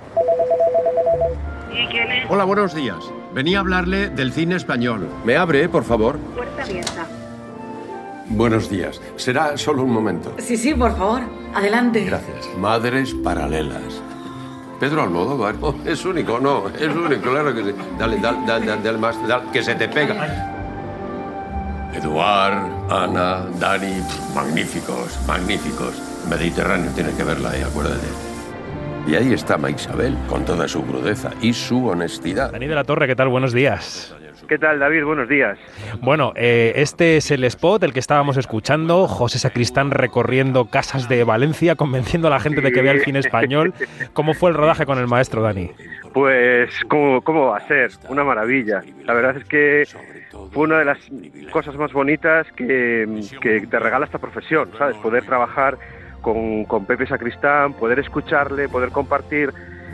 Hola, 2.27 2.43
buenos 2.43 2.73
días. 2.73 2.97
Venía 3.33 3.59
a 3.59 3.61
hablarle 3.61 4.09
del 4.09 4.31
cine 4.33 4.55
español. 4.55 5.07
¿Me 5.23 5.37
abre, 5.37 5.69
por 5.69 5.83
favor? 5.83 6.19
Buenos 8.29 8.69
días. 8.69 8.99
Será 9.17 9.57
solo 9.57 9.83
un 9.83 9.91
momento. 9.91 10.33
Sí, 10.39 10.57
sí, 10.57 10.73
por 10.73 10.97
favor. 10.97 11.21
Adelante. 11.53 12.03
Gracias. 12.05 12.49
Madres 12.57 13.13
paralelas. 13.23 14.01
Pedro 14.79 15.03
Almodóvar. 15.03 15.55
Oh, 15.61 15.75
es 15.85 16.05
único, 16.05 16.39
no, 16.39 16.67
es 16.69 16.95
único, 16.95 17.29
claro 17.31 17.53
que 17.53 17.63
sí. 17.63 17.71
Dale, 17.97 18.17
dale, 18.19 18.45
dale, 18.45 18.65
dale 18.83 18.97
más, 18.97 19.27
dale, 19.27 19.45
que 19.51 19.63
se 19.63 19.75
te 19.75 19.87
pega. 19.87 20.51
Eduard, 21.93 22.91
Ana, 22.91 23.45
Dani, 23.59 24.01
magníficos, 24.35 25.17
magníficos. 25.27 25.95
Mediterráneo 26.29 26.91
tiene 26.91 27.11
que 27.13 27.23
verla, 27.23 27.55
eh, 27.55 27.63
acuérdate. 27.63 28.07
Y 29.07 29.15
ahí 29.15 29.33
está 29.33 29.57
Ma 29.57 29.69
Isabel, 29.69 30.17
con 30.27 30.43
toda 30.45 30.67
su 30.67 30.83
crudeza 30.83 31.31
y 31.41 31.53
su 31.53 31.87
honestidad. 31.87 32.51
Dani 32.51 32.67
de 32.67 32.75
la 32.75 32.83
Torre, 32.83 33.07
¿qué 33.07 33.15
tal? 33.15 33.29
Buenos 33.29 33.53
días. 33.53 34.13
¿Qué 34.47 34.59
tal, 34.59 34.79
David? 34.79 35.03
Buenos 35.03 35.27
días. 35.27 35.57
Bueno, 36.01 36.31
eh, 36.35 36.73
este 36.75 37.17
es 37.17 37.31
el 37.31 37.43
spot, 37.45 37.83
el 37.83 37.93
que 37.93 37.99
estábamos 37.99 38.37
escuchando. 38.37 39.07
José 39.07 39.39
Sacristán 39.39 39.91
recorriendo 39.91 40.65
casas 40.65 41.09
de 41.09 41.23
Valencia, 41.23 41.75
convenciendo 41.75 42.27
a 42.27 42.31
la 42.31 42.39
gente 42.39 42.61
de 42.61 42.71
que 42.71 42.81
vea 42.81 42.91
el 42.91 43.01
cine 43.01 43.19
español. 43.19 43.73
¿Cómo 44.13 44.33
fue 44.33 44.51
el 44.51 44.55
rodaje 44.55 44.85
con 44.85 44.99
el 44.99 45.07
maestro, 45.07 45.41
Dani? 45.41 45.71
Pues, 46.13 46.69
¿cómo, 46.87 47.21
¿cómo 47.21 47.47
va 47.47 47.57
a 47.57 47.67
ser? 47.67 47.91
Una 48.07 48.23
maravilla. 48.23 48.83
La 49.05 49.13
verdad 49.13 49.35
es 49.37 49.45
que 49.45 49.83
fue 50.51 50.63
una 50.63 50.79
de 50.79 50.85
las 50.85 50.99
cosas 51.51 51.75
más 51.75 51.91
bonitas 51.91 52.45
que, 52.55 53.07
que 53.41 53.67
te 53.67 53.79
regala 53.79 54.05
esta 54.05 54.19
profesión, 54.19 54.69
¿sabes? 54.77 54.95
Poder 54.97 55.25
trabajar 55.25 55.77
con, 56.21 56.65
con 56.65 56.85
Pepe 56.85 57.07
Sacristán, 57.07 57.73
poder 57.73 57.99
escucharle, 57.99 58.69
poder 58.69 58.91
compartir 58.91 59.51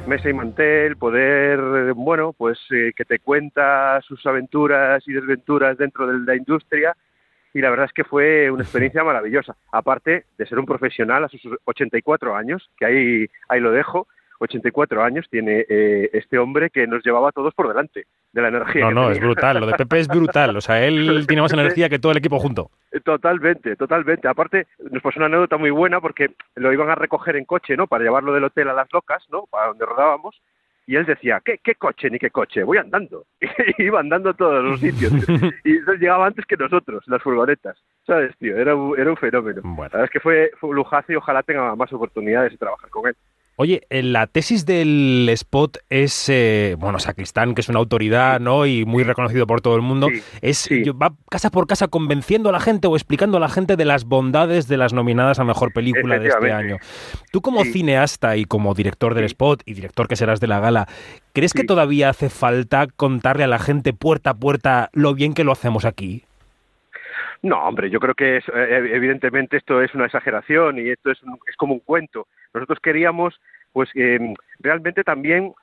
mesa 0.08 0.30
y 0.30 0.34
mantel, 0.34 0.98
poder, 0.98 1.60
eh, 1.60 1.92
bueno, 1.96 2.34
pues 2.34 2.60
eh, 2.72 2.92
que 2.96 3.06
te 3.06 3.20
cuenta 3.20 4.02
sus 4.02 4.26
aventuras 4.26 5.04
y 5.08 5.14
desventuras 5.14 5.78
dentro 5.78 6.08
de 6.08 6.20
la 6.20 6.36
industria 6.36 6.96
y 7.54 7.60
la 7.60 7.70
verdad 7.70 7.88
es 7.88 7.94
que 7.94 8.04
fue 8.04 8.50
una 8.50 8.64
experiencia 8.64 9.04
maravillosa. 9.04 9.56
Aparte 9.72 10.26
de 10.38 10.46
ser 10.46 10.60
un 10.60 10.66
profesional 10.66 11.24
a 11.24 11.28
sus 11.28 11.42
84 11.66 12.36
años, 12.36 12.70
que 12.78 12.86
ahí, 12.86 13.28
ahí 13.50 13.60
lo 13.60 13.72
dejo, 13.72 14.08
84 14.42 15.04
años 15.04 15.28
tiene 15.30 15.66
eh, 15.70 16.10
este 16.14 16.38
hombre 16.38 16.70
que 16.70 16.88
nos 16.88 17.04
llevaba 17.04 17.30
a 17.30 17.32
todos 17.32 17.54
por 17.54 17.68
delante 17.68 18.06
de 18.34 18.42
la 18.42 18.48
energía. 18.48 18.86
No, 18.86 18.92
no, 18.92 19.12
es 19.12 19.20
brutal. 19.20 19.60
Lo 19.60 19.68
de 19.68 19.74
Pepe 19.74 20.00
es 20.00 20.08
brutal. 20.08 20.56
O 20.58 20.62
sea, 20.62 20.84
él 20.86 21.26
tiene 21.28 21.42
más 21.42 21.54
energía 21.54 21.90
que 21.90 22.00
todo 22.00 22.12
el 22.12 22.18
equipo 22.18 22.40
junto. 22.40 22.72
Totalmente, 23.04 23.76
totalmente. 23.76 24.28
Aparte, 24.28 24.68
nos 24.90 25.02
pasó 25.02 25.20
una 25.20 25.28
anécdota 25.28 25.58
muy 25.58 25.70
buena 25.70 26.02
porque 26.02 26.32
lo 26.56 26.74
iban 26.74 26.90
a 26.90 26.96
recoger 26.96 27.36
en 27.36 27.46
coche, 27.46 27.78
¿no? 27.78 27.88
Para 27.88 28.04
llevarlo 28.04 28.34
del 28.34 28.46
hotel 28.46 28.70
a 28.70 28.74
las 28.74 28.92
locas, 28.92 29.24
¿no? 29.32 29.46
Para 29.50 29.68
donde 29.68 29.86
rodábamos. 29.86 30.42
Y 30.88 30.96
él 30.96 31.06
decía, 31.06 31.42
¿qué, 31.46 31.60
qué 31.64 31.76
coche 31.76 32.10
ni 32.10 32.18
qué 32.18 32.32
coche? 32.32 32.64
Voy 32.64 32.78
andando. 32.78 33.26
Y 33.78 33.84
iba 33.84 34.00
andando 34.00 34.32
a 34.32 34.34
todos 34.34 34.64
los 34.64 34.80
sitios. 34.80 35.14
y 35.64 35.78
entonces 35.78 36.02
llegaba 36.02 36.26
antes 36.26 36.46
que 36.46 36.58
nosotros, 36.58 37.04
las 37.08 37.22
furgonetas. 37.22 37.78
¿Sabes, 38.06 38.36
tío? 38.38 38.58
Era 38.58 38.76
un, 38.76 39.00
era 39.00 39.12
un 39.12 39.18
fenómeno. 39.18 39.62
La 39.64 39.84
verdad 39.84 40.06
es 40.06 40.10
que 40.10 40.20
fue, 40.20 40.52
fue 40.60 40.72
un 40.72 40.76
lujazo 40.76 41.14
y 41.14 41.16
ojalá 41.16 41.44
tenga 41.44 41.76
más 41.76 41.94
oportunidades 41.94 42.52
de 42.52 42.58
trabajar 42.58 42.90
con 42.90 43.08
él. 43.08 43.16
Oye, 43.62 43.84
la 43.92 44.26
tesis 44.26 44.66
del 44.66 45.30
spot 45.30 45.78
es, 45.92 46.30
eh, 46.30 46.76
bueno, 46.80 46.98
Sacristán, 46.98 47.54
que 47.54 47.62
es 47.62 47.70
una 47.70 47.78
autoridad, 47.78 48.40
¿no? 48.40 48.66
Y 48.66 48.86
muy 48.86 49.04
reconocido 49.04 49.46
por 49.46 49.62
todo 49.62 49.76
el 49.76 49.84
mundo, 49.84 50.08
es 50.42 50.68
va 51.00 51.14
casa 51.30 51.52
por 51.52 51.68
casa 51.68 51.88
convenciendo 51.88 52.50
a 52.50 52.54
la 52.54 52.60
gente 52.60 52.88
o 52.88 52.96
explicando 52.96 53.38
a 53.38 53.40
la 53.40 53.50
gente 53.50 53.76
de 53.76 53.86
las 53.86 54.06
bondades 54.06 54.68
de 54.68 54.78
las 54.78 54.94
nominadas 54.94 55.38
a 55.38 55.44
mejor 55.44 55.74
película 55.74 56.18
de 56.18 56.30
este 56.30 56.52
año. 56.52 56.78
Tú 57.32 57.42
como 57.42 57.64
cineasta 57.64 58.36
y 58.36 58.46
como 58.46 58.74
director 58.74 59.14
del 59.14 59.26
spot 59.26 59.62
y 59.68 59.76
director 59.76 60.08
que 60.08 60.16
serás 60.16 60.40
de 60.40 60.48
la 60.48 60.60
gala, 60.60 60.88
¿crees 61.32 61.54
que 61.54 61.64
todavía 61.64 62.10
hace 62.10 62.32
falta 62.32 62.88
contarle 62.88 63.44
a 63.44 63.48
la 63.48 63.60
gente 63.60 63.94
puerta 63.94 64.32
a 64.32 64.34
puerta 64.34 64.90
lo 64.92 65.14
bien 65.14 65.36
que 65.36 65.44
lo 65.44 65.52
hacemos 65.52 65.86
aquí? 65.86 66.24
No, 67.44 67.64
hombre, 67.64 67.92
yo 67.92 68.00
creo 68.00 68.16
que 68.16 68.38
es, 68.38 68.44
eh, 68.50 68.90
evidentemente 68.92 69.58
esto 69.58 69.84
es 69.84 69.94
una 69.94 70.06
exageración 70.06 70.80
y 70.80 70.90
esto 70.90 71.12
es, 71.12 71.20
es 71.48 71.56
como 71.58 71.76
un 71.76 71.80
cuento. 71.82 72.26
Nosotros 72.54 72.80
queríamos, 72.82 73.40
pues, 73.74 73.90
eh, 73.96 74.34
realmente 74.60 75.04
también 75.04 75.54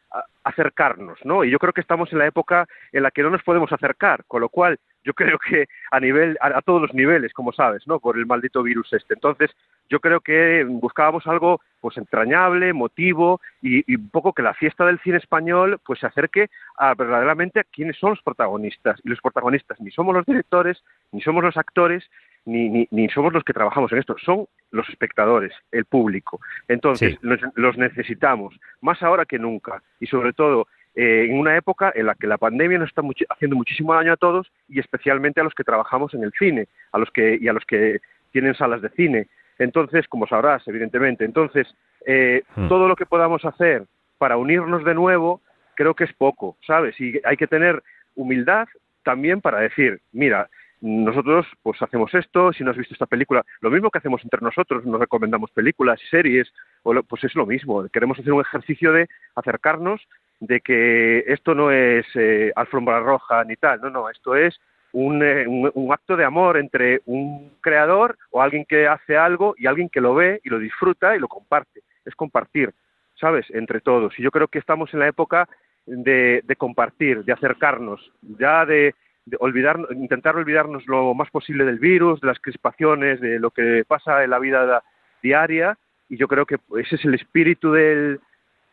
acercarnos, 0.44 1.18
¿no? 1.24 1.44
Y 1.44 1.50
yo 1.50 1.58
creo 1.58 1.72
que 1.72 1.82
estamos 1.82 2.10
en 2.12 2.18
la 2.18 2.26
época 2.26 2.66
en 2.92 3.02
la 3.02 3.10
que 3.10 3.22
no 3.22 3.30
nos 3.30 3.42
podemos 3.42 3.70
acercar, 3.72 4.24
con 4.26 4.40
lo 4.40 4.48
cual 4.48 4.78
yo 5.04 5.12
creo 5.14 5.38
que 5.38 5.66
a 5.90 6.00
nivel, 6.00 6.36
a, 6.40 6.60
todos 6.62 6.82
los 6.82 6.94
niveles, 6.94 7.32
como 7.32 7.52
sabes, 7.52 7.86
¿no? 7.86 8.00
Por 8.00 8.16
el 8.16 8.26
maldito 8.26 8.62
virus 8.62 8.92
este. 8.92 9.14
Entonces, 9.14 9.50
yo 9.88 10.00
creo 10.00 10.20
que 10.20 10.64
buscábamos 10.64 11.26
algo, 11.26 11.60
pues, 11.80 11.96
entrañable, 11.96 12.68
emotivo 12.68 13.40
y, 13.62 13.94
un 13.94 14.10
poco 14.10 14.32
que 14.32 14.42
la 14.42 14.54
fiesta 14.54 14.84
del 14.86 14.98
cine 15.00 15.18
español, 15.18 15.80
pues, 15.84 16.00
se 16.00 16.06
acerque 16.06 16.48
a 16.76 16.94
verdaderamente 16.94 17.60
a 17.60 17.64
quiénes 17.64 17.96
son 17.98 18.10
los 18.10 18.22
protagonistas. 18.22 19.00
Y 19.04 19.08
los 19.10 19.20
protagonistas 19.20 19.80
ni 19.80 19.90
somos 19.90 20.14
los 20.14 20.26
directores, 20.26 20.82
ni 21.12 21.20
somos 21.20 21.44
los 21.44 21.56
actores, 21.56 22.04
ni, 22.44 22.88
ni, 22.90 23.08
somos 23.08 23.32
los 23.32 23.44
que 23.44 23.52
trabajamos 23.52 23.92
en 23.92 23.98
esto, 23.98 24.16
son 24.24 24.46
los 24.70 24.88
espectadores, 24.88 25.52
el 25.72 25.84
público. 25.84 26.40
Entonces, 26.66 27.18
los, 27.22 27.78
necesitamos, 27.78 28.58
más 28.80 29.02
ahora 29.02 29.24
que 29.24 29.38
nunca. 29.38 29.82
Y 30.00 30.06
sobre 30.06 30.32
todo, 30.32 30.66
eh, 30.94 31.26
en 31.28 31.38
una 31.38 31.56
época 31.56 31.92
en 31.94 32.06
la 32.06 32.14
que 32.14 32.26
la 32.26 32.38
pandemia 32.38 32.78
nos 32.78 32.88
está 32.88 33.02
haciendo 33.30 33.56
muchísimo 33.56 33.94
daño 33.94 34.12
a 34.12 34.16
todos 34.16 34.50
y 34.68 34.80
especialmente 34.80 35.40
a 35.40 35.44
los 35.44 35.54
que 35.54 35.64
trabajamos 35.64 36.14
en 36.14 36.24
el 36.24 36.32
cine, 36.32 36.68
a 36.92 36.98
los 36.98 37.10
que 37.10 37.38
y 37.40 37.48
a 37.48 37.52
los 37.52 37.64
que 37.64 37.98
tienen 38.32 38.54
salas 38.54 38.82
de 38.82 38.88
cine. 38.90 39.28
Entonces, 39.58 40.06
como 40.08 40.26
sabrás, 40.26 40.66
evidentemente, 40.66 41.24
entonces 41.24 41.66
eh, 42.06 42.42
hmm. 42.56 42.68
todo 42.68 42.88
lo 42.88 42.96
que 42.96 43.06
podamos 43.06 43.44
hacer 43.44 43.84
para 44.18 44.36
unirnos 44.36 44.84
de 44.84 44.94
nuevo, 44.94 45.40
creo 45.74 45.94
que 45.94 46.04
es 46.04 46.12
poco, 46.14 46.56
¿sabes? 46.66 47.00
Y 47.00 47.20
hay 47.24 47.36
que 47.36 47.46
tener 47.46 47.82
humildad 48.14 48.66
también 49.04 49.40
para 49.40 49.60
decir, 49.60 50.00
mira, 50.12 50.48
nosotros 50.80 51.46
pues 51.62 51.80
hacemos 51.82 52.14
esto, 52.14 52.52
si 52.52 52.62
no 52.62 52.70
has 52.70 52.76
visto 52.76 52.94
esta 52.94 53.06
película, 53.06 53.44
lo 53.60 53.70
mismo 53.70 53.90
que 53.90 53.98
hacemos 53.98 54.22
entre 54.22 54.40
nosotros, 54.40 54.84
nos 54.84 55.00
recomendamos 55.00 55.50
películas 55.50 56.00
y 56.02 56.08
series, 56.08 56.52
pues 56.82 57.24
es 57.24 57.34
lo 57.34 57.46
mismo, 57.46 57.88
queremos 57.88 58.18
hacer 58.18 58.32
un 58.32 58.40
ejercicio 58.40 58.92
de 58.92 59.08
acercarnos, 59.34 60.00
de 60.40 60.60
que 60.60 61.24
esto 61.26 61.54
no 61.54 61.72
es 61.72 62.06
eh, 62.14 62.52
alfombra 62.54 63.00
roja 63.00 63.42
ni 63.44 63.56
tal, 63.56 63.80
no, 63.80 63.90
no, 63.90 64.08
esto 64.08 64.36
es 64.36 64.60
un, 64.92 65.22
eh, 65.22 65.46
un, 65.48 65.70
un, 65.74 65.92
acto 65.92 66.16
de 66.16 66.24
amor 66.24 66.56
entre 66.56 67.00
un 67.06 67.52
creador 67.60 68.16
o 68.30 68.40
alguien 68.40 68.64
que 68.64 68.86
hace 68.86 69.16
algo 69.16 69.54
y 69.58 69.66
alguien 69.66 69.88
que 69.88 70.00
lo 70.00 70.14
ve 70.14 70.40
y 70.44 70.48
lo 70.48 70.60
disfruta 70.60 71.16
y 71.16 71.18
lo 71.18 71.26
comparte, 71.26 71.82
es 72.04 72.14
compartir, 72.14 72.72
¿sabes?, 73.20 73.46
entre 73.50 73.80
todos. 73.80 74.16
Y 74.18 74.22
yo 74.22 74.30
creo 74.30 74.46
que 74.46 74.60
estamos 74.60 74.94
en 74.94 75.00
la 75.00 75.08
época 75.08 75.48
de, 75.86 76.42
de 76.44 76.56
compartir, 76.56 77.24
de 77.24 77.32
acercarnos, 77.32 78.12
ya 78.22 78.64
de 78.64 78.94
olvidar, 79.40 79.78
intentar 79.92 80.36
olvidarnos 80.36 80.86
lo 80.86 81.14
más 81.14 81.30
posible 81.30 81.64
del 81.64 81.78
virus, 81.78 82.20
de 82.20 82.28
las 82.28 82.40
crispaciones, 82.40 83.20
de 83.20 83.38
lo 83.38 83.50
que 83.50 83.84
pasa 83.86 84.24
en 84.24 84.30
la 84.30 84.38
vida 84.38 84.82
diaria, 85.22 85.78
y 86.08 86.16
yo 86.16 86.28
creo 86.28 86.46
que 86.46 86.56
ese 86.78 86.96
es 86.96 87.04
el 87.04 87.14
espíritu 87.14 87.72
del, 87.72 88.20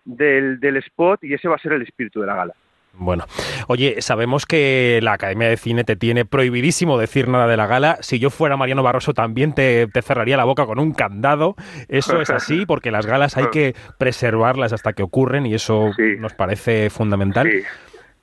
del, 0.06 0.60
del 0.60 0.78
spot 0.78 1.24
y 1.24 1.34
ese 1.34 1.48
va 1.48 1.56
a 1.56 1.60
ser 1.60 1.74
el 1.74 1.82
espíritu 1.82 2.22
de 2.22 2.28
la 2.28 2.36
gala. 2.36 2.54
Bueno, 2.98 3.26
oye, 3.68 4.02
sabemos 4.02 4.46
que 4.46 5.00
la 5.04 5.14
Academia 5.14 5.50
de 5.50 5.58
Cine 5.58 5.84
te 5.84 5.96
tiene 5.96 6.26
prohibidísimo 6.26 6.98
decir 6.98 7.28
nada 7.28 7.48
de 7.48 7.58
la 7.58 7.68
gala. 7.68 7.98
Si 8.02 8.20
yo 8.20 8.30
fuera 8.30 8.58
Mariano 8.58 8.84
Barroso 8.84 9.14
también 9.14 9.54
te, 9.54 9.88
cerraría 10.02 10.38
la 10.38 10.46
boca 10.46 10.66
con 10.66 10.80
un 10.80 10.94
candado. 10.94 11.56
Eso 11.90 12.22
es 12.22 12.30
así 12.30 12.66
porque 12.68 12.92
las 12.92 13.06
galas 13.06 13.38
hay 13.38 13.48
que 13.52 13.76
preservarlas 13.98 14.72
hasta 14.74 14.94
que 14.94 15.04
ocurren 15.04 15.46
y 15.46 15.54
eso 15.54 15.92
nos 16.20 16.34
parece 16.34 16.90
fundamental. 16.90 17.50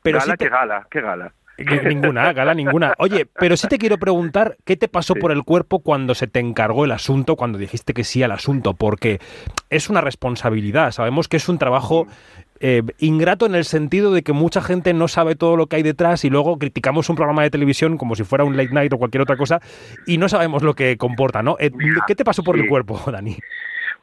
Pero 0.02 0.18
gala, 0.18 0.36
qué 0.36 0.48
gala, 0.48 0.86
qué 0.90 1.00
gala. 1.00 1.32
Ninguna, 1.64 2.32
gala 2.32 2.54
ninguna. 2.54 2.94
Oye, 2.98 3.26
pero 3.38 3.56
sí 3.56 3.68
te 3.68 3.78
quiero 3.78 3.98
preguntar, 3.98 4.56
¿qué 4.64 4.76
te 4.76 4.88
pasó 4.88 5.14
por 5.14 5.32
el 5.32 5.44
cuerpo 5.44 5.80
cuando 5.80 6.14
se 6.14 6.26
te 6.26 6.40
encargó 6.40 6.84
el 6.84 6.92
asunto, 6.92 7.36
cuando 7.36 7.58
dijiste 7.58 7.94
que 7.94 8.04
sí 8.04 8.22
al 8.22 8.32
asunto? 8.32 8.74
Porque 8.74 9.20
es 9.70 9.88
una 9.90 10.00
responsabilidad, 10.00 10.90
sabemos 10.90 11.28
que 11.28 11.36
es 11.36 11.48
un 11.48 11.58
trabajo 11.58 12.06
eh, 12.64 12.82
ingrato 12.98 13.46
en 13.46 13.56
el 13.56 13.64
sentido 13.64 14.12
de 14.12 14.22
que 14.22 14.32
mucha 14.32 14.62
gente 14.62 14.94
no 14.94 15.08
sabe 15.08 15.34
todo 15.34 15.56
lo 15.56 15.66
que 15.66 15.76
hay 15.76 15.82
detrás 15.82 16.24
y 16.24 16.30
luego 16.30 16.58
criticamos 16.58 17.08
un 17.10 17.16
programa 17.16 17.42
de 17.42 17.50
televisión 17.50 17.98
como 17.98 18.14
si 18.14 18.22
fuera 18.22 18.44
un 18.44 18.56
late 18.56 18.72
night 18.72 18.92
o 18.92 18.98
cualquier 18.98 19.22
otra 19.22 19.36
cosa 19.36 19.60
y 20.06 20.16
no 20.16 20.28
sabemos 20.28 20.62
lo 20.62 20.74
que 20.74 20.96
comporta, 20.96 21.42
¿no? 21.42 21.56
Eh, 21.58 21.72
¿Qué 22.06 22.14
te 22.14 22.24
pasó 22.24 22.44
por 22.44 22.56
el 22.56 22.68
cuerpo, 22.68 23.00
Dani? 23.10 23.36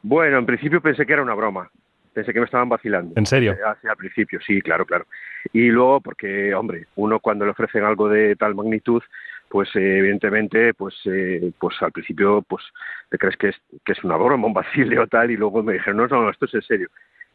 Bueno, 0.02 0.38
en 0.38 0.44
principio 0.44 0.82
pensé 0.82 1.06
que 1.06 1.12
era 1.14 1.22
una 1.22 1.34
broma. 1.34 1.70
Pensé 2.12 2.32
que 2.32 2.40
me 2.40 2.46
estaban 2.46 2.68
vacilando. 2.68 3.14
¿En 3.16 3.26
serio? 3.26 3.52
Eh, 3.52 3.88
al 3.88 3.96
principio, 3.96 4.40
sí, 4.40 4.60
claro, 4.60 4.84
claro. 4.84 5.06
Y 5.52 5.68
luego, 5.68 6.00
porque, 6.00 6.54
hombre, 6.54 6.86
uno 6.96 7.20
cuando 7.20 7.44
le 7.44 7.52
ofrecen 7.52 7.84
algo 7.84 8.08
de 8.08 8.34
tal 8.36 8.54
magnitud, 8.54 9.02
pues 9.48 9.68
evidentemente, 9.74 10.74
pues, 10.74 10.94
eh, 11.06 11.52
pues 11.58 11.80
al 11.82 11.92
principio, 11.92 12.42
pues 12.42 12.64
te 13.08 13.18
crees 13.18 13.36
que 13.36 13.48
es, 13.48 13.56
que 13.84 13.92
es 13.92 14.04
una 14.04 14.16
broma, 14.16 14.46
un 14.46 14.54
vacile 14.54 14.98
o 14.98 15.06
tal, 15.06 15.30
y 15.30 15.36
luego 15.36 15.62
me 15.62 15.72
dijeron, 15.74 15.96
no, 15.96 16.06
no, 16.06 16.30
esto 16.30 16.46
es 16.46 16.54
en 16.54 16.62
serio, 16.62 16.88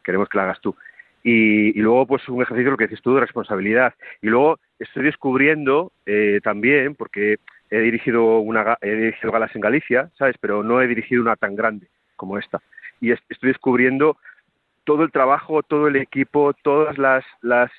queremos 0.03 0.29
que 0.29 0.37
lo 0.37 0.43
hagas 0.43 0.61
tú. 0.61 0.75
Y, 1.23 1.73
luego, 1.81 2.05
pues 2.05 2.29
un 2.29 2.43
ejercicio, 2.43 2.69
lo 2.69 2.77
que 2.77 2.85
dices 2.85 3.01
tú, 3.01 3.15
de 3.15 3.21
responsabilidad. 3.21 3.95
Y 4.21 4.27
luego 4.27 4.59
estoy 4.77 5.05
descubriendo 5.05 5.91
eh, 6.05 6.39
también, 6.43 6.93
porque 6.93 7.37
he 7.71 7.79
dirigido, 7.79 8.39
una, 8.39 8.77
he 8.79 8.91
dirigido 8.91 9.31
galas 9.31 9.55
en 9.55 9.61
Galicia, 9.61 10.11
¿sabes? 10.19 10.35
Pero 10.39 10.61
no 10.61 10.81
he 10.81 10.87
dirigido 10.87 11.23
una 11.23 11.35
tan 11.35 11.55
grande 11.55 11.87
como 12.15 12.37
esta. 12.37 12.61
Y 13.01 13.11
estoy 13.11 13.49
descubriendo 13.49 14.17
todo 14.85 15.03
el 15.03 15.11
trabajo, 15.11 15.63
todo 15.63 15.87
el 15.87 15.97
equipo, 15.97 16.53
todas 16.53 16.97
las, 16.97 17.25
las, 17.41 17.71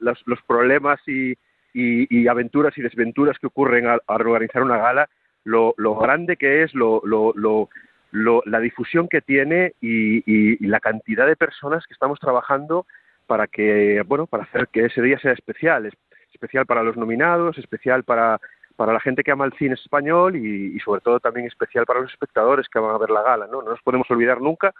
los 0.00 0.42
problemas 0.46 0.98
y, 1.06 1.34
y, 1.72 2.26
aventuras 2.26 2.76
y 2.78 2.82
desventuras 2.82 3.38
que 3.38 3.46
ocurren 3.46 3.86
al, 3.86 4.00
organizar 4.08 4.62
una 4.62 4.78
gala, 4.78 5.08
lo, 5.44 5.74
lo, 5.76 5.94
grande 5.96 6.36
que 6.36 6.62
es, 6.62 6.74
lo, 6.74 7.02
lo, 7.04 7.32
lo, 7.36 8.42
la 8.46 8.60
difusión 8.60 9.08
que 9.08 9.20
tiene 9.20 9.74
y, 9.80 10.22
y, 10.26 10.66
la 10.66 10.80
cantidad 10.80 11.26
de 11.26 11.36
personas 11.36 11.86
que 11.86 11.92
estamos 11.92 12.18
trabajando 12.18 12.86
para 13.26 13.46
que, 13.46 14.02
bueno, 14.06 14.26
para 14.26 14.44
hacer 14.44 14.68
que 14.68 14.86
ese 14.86 15.02
día 15.02 15.18
sea 15.18 15.32
especial, 15.32 15.92
especial 16.32 16.64
para 16.64 16.82
los 16.82 16.96
nominados, 16.96 17.58
especial 17.58 18.04
para, 18.04 18.40
para 18.76 18.94
la 18.94 19.00
gente 19.00 19.22
que 19.22 19.32
ama 19.32 19.44
el 19.44 19.52
cine 19.54 19.74
español 19.74 20.36
y, 20.36 20.76
y, 20.76 20.80
sobre 20.80 21.02
todo 21.02 21.20
también 21.20 21.46
especial 21.46 21.84
para 21.84 22.00
los 22.00 22.10
espectadores 22.10 22.68
que 22.68 22.78
van 22.78 22.94
a 22.94 22.98
ver 22.98 23.10
la 23.10 23.22
gala, 23.22 23.46
¿no? 23.46 23.62
No 23.62 23.70
nos 23.70 23.82
podemos 23.82 24.10
olvidar 24.10 24.40
nunca 24.40 24.72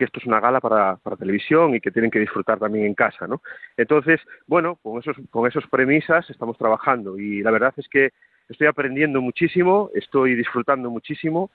que 0.00 0.06
esto 0.06 0.18
es 0.18 0.24
una 0.24 0.40
gala 0.40 0.60
para, 0.60 0.96
para 0.96 1.16
televisión 1.16 1.74
y 1.74 1.80
que 1.80 1.90
tienen 1.90 2.10
que 2.10 2.18
disfrutar 2.18 2.58
también 2.58 2.86
en 2.86 2.94
casa, 2.94 3.26
¿no? 3.26 3.42
Entonces, 3.76 4.18
bueno, 4.46 4.76
con 4.76 4.98
esos, 4.98 5.14
con 5.28 5.46
esos 5.46 5.66
premisas 5.66 6.28
estamos 6.30 6.56
trabajando 6.56 7.18
y 7.18 7.42
la 7.42 7.50
verdad 7.50 7.74
es 7.76 7.86
que 7.86 8.12
estoy 8.48 8.66
aprendiendo 8.66 9.20
muchísimo, 9.20 9.90
estoy 9.94 10.36
disfrutando 10.36 10.88
muchísimo 10.88 11.50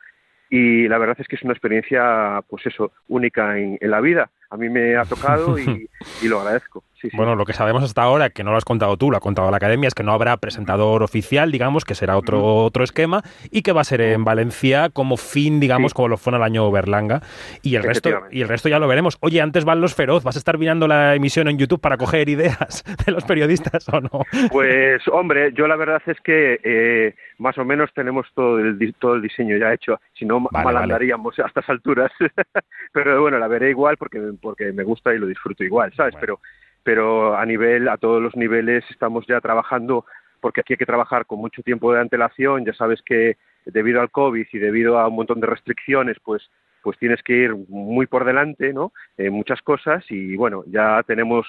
y 0.47 0.87
la 0.87 0.99
verdad 0.99 1.17
es 1.19 1.27
que 1.27 1.37
es 1.37 1.41
una 1.41 1.53
experiencia, 1.53 2.43
pues 2.47 2.67
eso, 2.67 2.91
única 3.07 3.57
en, 3.57 3.79
en 3.81 3.89
la 3.89 3.99
vida. 3.99 4.29
A 4.51 4.57
mí 4.57 4.69
me 4.69 4.95
ha 4.95 5.05
tocado 5.05 5.57
y, 5.57 5.89
y 6.21 6.27
lo 6.27 6.41
agradezco. 6.41 6.83
Bueno, 7.13 7.35
lo 7.35 7.45
que 7.45 7.53
sabemos 7.53 7.83
hasta 7.83 8.03
ahora, 8.03 8.29
que 8.29 8.43
no 8.43 8.51
lo 8.51 8.57
has 8.57 8.65
contado 8.65 8.97
tú, 8.97 9.11
lo 9.11 9.17
ha 9.17 9.19
contado 9.19 9.51
la 9.51 9.57
academia, 9.57 9.87
es 9.87 9.93
que 9.93 10.03
no 10.03 10.13
habrá 10.13 10.37
presentador 10.37 11.03
oficial, 11.03 11.51
digamos, 11.51 11.85
que 11.85 11.95
será 11.95 12.17
otro, 12.17 12.43
otro 12.43 12.83
esquema 12.83 13.21
y 13.51 13.61
que 13.61 13.73
va 13.73 13.81
a 13.81 13.83
ser 13.83 14.01
en 14.01 14.23
Valencia 14.23 14.89
como 14.89 15.17
fin, 15.17 15.59
digamos, 15.59 15.93
como 15.93 16.07
lo 16.07 16.17
fue 16.17 16.31
en 16.31 16.37
el 16.37 16.43
año 16.43 16.71
Berlanga. 16.71 17.21
Y 17.61 17.75
el, 17.75 17.83
resto, 17.83 18.09
y 18.31 18.41
el 18.41 18.47
resto 18.47 18.69
ya 18.69 18.79
lo 18.79 18.87
veremos. 18.87 19.17
Oye, 19.21 19.41
antes 19.41 19.65
van 19.65 19.81
los 19.81 19.95
feroz, 19.95 20.23
¿vas 20.23 20.35
a 20.35 20.39
estar 20.39 20.57
mirando 20.57 20.87
la 20.87 21.15
emisión 21.15 21.47
en 21.47 21.57
YouTube 21.57 21.81
para 21.81 21.97
coger 21.97 22.29
ideas 22.29 22.83
de 23.05 23.11
los 23.11 23.23
periodistas 23.25 23.87
o 23.89 24.01
no? 24.01 24.25
Pues, 24.51 25.07
hombre, 25.09 25.53
yo 25.53 25.67
la 25.67 25.75
verdad 25.75 26.01
es 26.05 26.19
que 26.21 26.59
eh, 26.63 27.15
más 27.37 27.57
o 27.57 27.65
menos 27.65 27.93
tenemos 27.93 28.27
todo 28.33 28.59
el, 28.59 28.95
todo 28.99 29.15
el 29.15 29.21
diseño 29.21 29.57
ya 29.57 29.73
hecho, 29.73 29.99
si 30.13 30.25
no 30.25 30.39
mal 30.39 30.77
andaríamos 30.77 31.37
a 31.39 31.47
estas 31.47 31.67
alturas. 31.69 32.11
Pero 32.93 33.21
bueno, 33.21 33.39
la 33.39 33.47
veré 33.47 33.69
igual 33.69 33.97
porque, 33.97 34.21
porque 34.41 34.71
me 34.71 34.83
gusta 34.83 35.13
y 35.13 35.19
lo 35.19 35.27
disfruto 35.27 35.63
igual, 35.63 35.93
¿sabes? 35.95 36.15
Pero 36.19 36.39
pero 36.85 37.35
a 37.35 37.45
nivel, 37.45 37.89
a 37.89 37.97
todos 37.97 38.21
los 38.21 38.35
niveles 38.35 38.85
estamos 38.91 39.25
ya 39.27 39.41
trabajando, 39.41 40.05
porque 40.39 40.61
aquí 40.61 40.73
hay 40.73 40.77
que 40.77 40.85
trabajar 40.85 41.25
con 41.25 41.39
mucho 41.39 41.63
tiempo 41.63 41.91
de 41.91 41.99
antelación, 41.99 42.63
ya 42.63 42.73
sabes 42.73 43.01
que 43.01 43.37
debido 43.65 43.99
al 43.99 44.11
COVID 44.11 44.45
y 44.53 44.59
debido 44.59 44.99
a 44.99 45.07
un 45.07 45.15
montón 45.15 45.41
de 45.41 45.47
restricciones, 45.47 46.17
pues 46.23 46.49
pues 46.83 46.99
tienes 46.99 47.23
que 47.23 47.33
ir 47.33 47.55
muy 47.67 48.05
por 48.05 48.25
delante, 48.25 48.71
¿no? 48.71 48.93
En 49.17 49.33
muchas 49.33 49.59
cosas 49.63 50.05
y 50.09 50.35
bueno, 50.35 50.63
ya 50.67 51.01
tenemos 51.07 51.47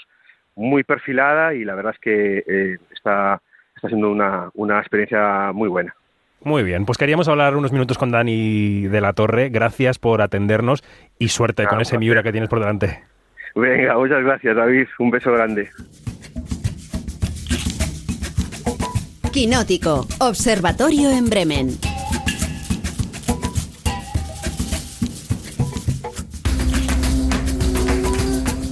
muy 0.54 0.82
perfilada 0.82 1.52
y 1.52 1.62
la 1.62 1.74
verdad 1.74 1.92
es 1.92 2.00
que 2.00 2.38
eh, 2.38 2.78
está, 2.90 3.42
está 3.74 3.88
siendo 3.88 4.10
una, 4.10 4.50
una 4.54 4.78
experiencia 4.78 5.52
muy 5.52 5.68
buena. 5.68 5.94
Muy 6.42 6.62
bien, 6.62 6.86
pues 6.86 6.96
queríamos 6.96 7.28
hablar 7.28 7.54
unos 7.54 7.70
minutos 7.70 7.98
con 7.98 8.10
Dani 8.10 8.86
de 8.88 9.00
la 9.02 9.12
Torre. 9.12 9.50
Gracias 9.50 9.98
por 9.98 10.22
atendernos 10.22 10.82
y 11.18 11.28
suerte 11.28 11.66
con 11.66 11.82
ese 11.82 11.98
Miura 11.98 12.22
que 12.22 12.32
tienes 12.32 12.48
por 12.48 12.60
delante. 12.60 13.02
Venga, 13.56 13.96
muchas 13.96 14.22
gracias 14.22 14.54
David, 14.54 14.86
un 14.98 15.10
beso 15.10 15.32
grande. 15.32 15.70
Quinótico, 19.32 20.06
Observatorio 20.20 21.10
en 21.10 21.30
Bremen. 21.30 21.68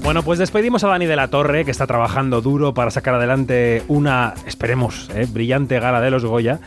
Bueno, 0.02 0.22
pues 0.22 0.38
despedimos 0.38 0.84
a 0.84 0.88
Dani 0.88 1.06
de 1.06 1.16
la 1.16 1.28
Torre, 1.28 1.64
que 1.64 1.70
está 1.70 1.86
trabajando 1.86 2.42
duro 2.42 2.74
para 2.74 2.90
sacar 2.90 3.14
adelante 3.14 3.82
una, 3.88 4.34
esperemos, 4.46 5.08
eh, 5.14 5.26
brillante 5.26 5.80
gala 5.80 6.02
de 6.02 6.10
los 6.10 6.26
Goya. 6.26 6.60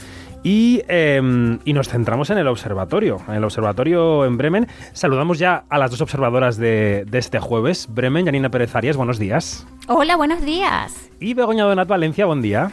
Em, 0.50 1.60
y, 1.66 1.74
nos 1.74 1.90
centramos 1.90 2.30
en 2.30 2.38
el 2.38 2.48
observatorio, 2.48 3.22
en 3.28 3.36
el 3.36 3.44
observatorio 3.44 4.26
en 4.26 4.38
Bremen. 4.38 4.68
Saludamos 4.94 5.40
ya 5.40 5.66
a 5.70 5.78
las 5.78 5.92
dos 5.92 6.00
observadoras 6.02 6.58
de, 6.58 7.06
este 7.12 7.40
jueves. 7.40 7.88
Bremen, 7.90 8.26
Janina 8.26 8.50
Pérez 8.50 8.74
Arias, 8.76 8.96
buenos 8.96 9.20
días. 9.20 9.68
Hola, 9.88 10.16
buenos 10.16 10.44
días. 10.46 11.10
Y 11.20 11.34
Begoña 11.34 11.66
Donat 11.66 11.88
Valencia, 11.88 12.26
buen 12.26 12.42
día. 12.42 12.72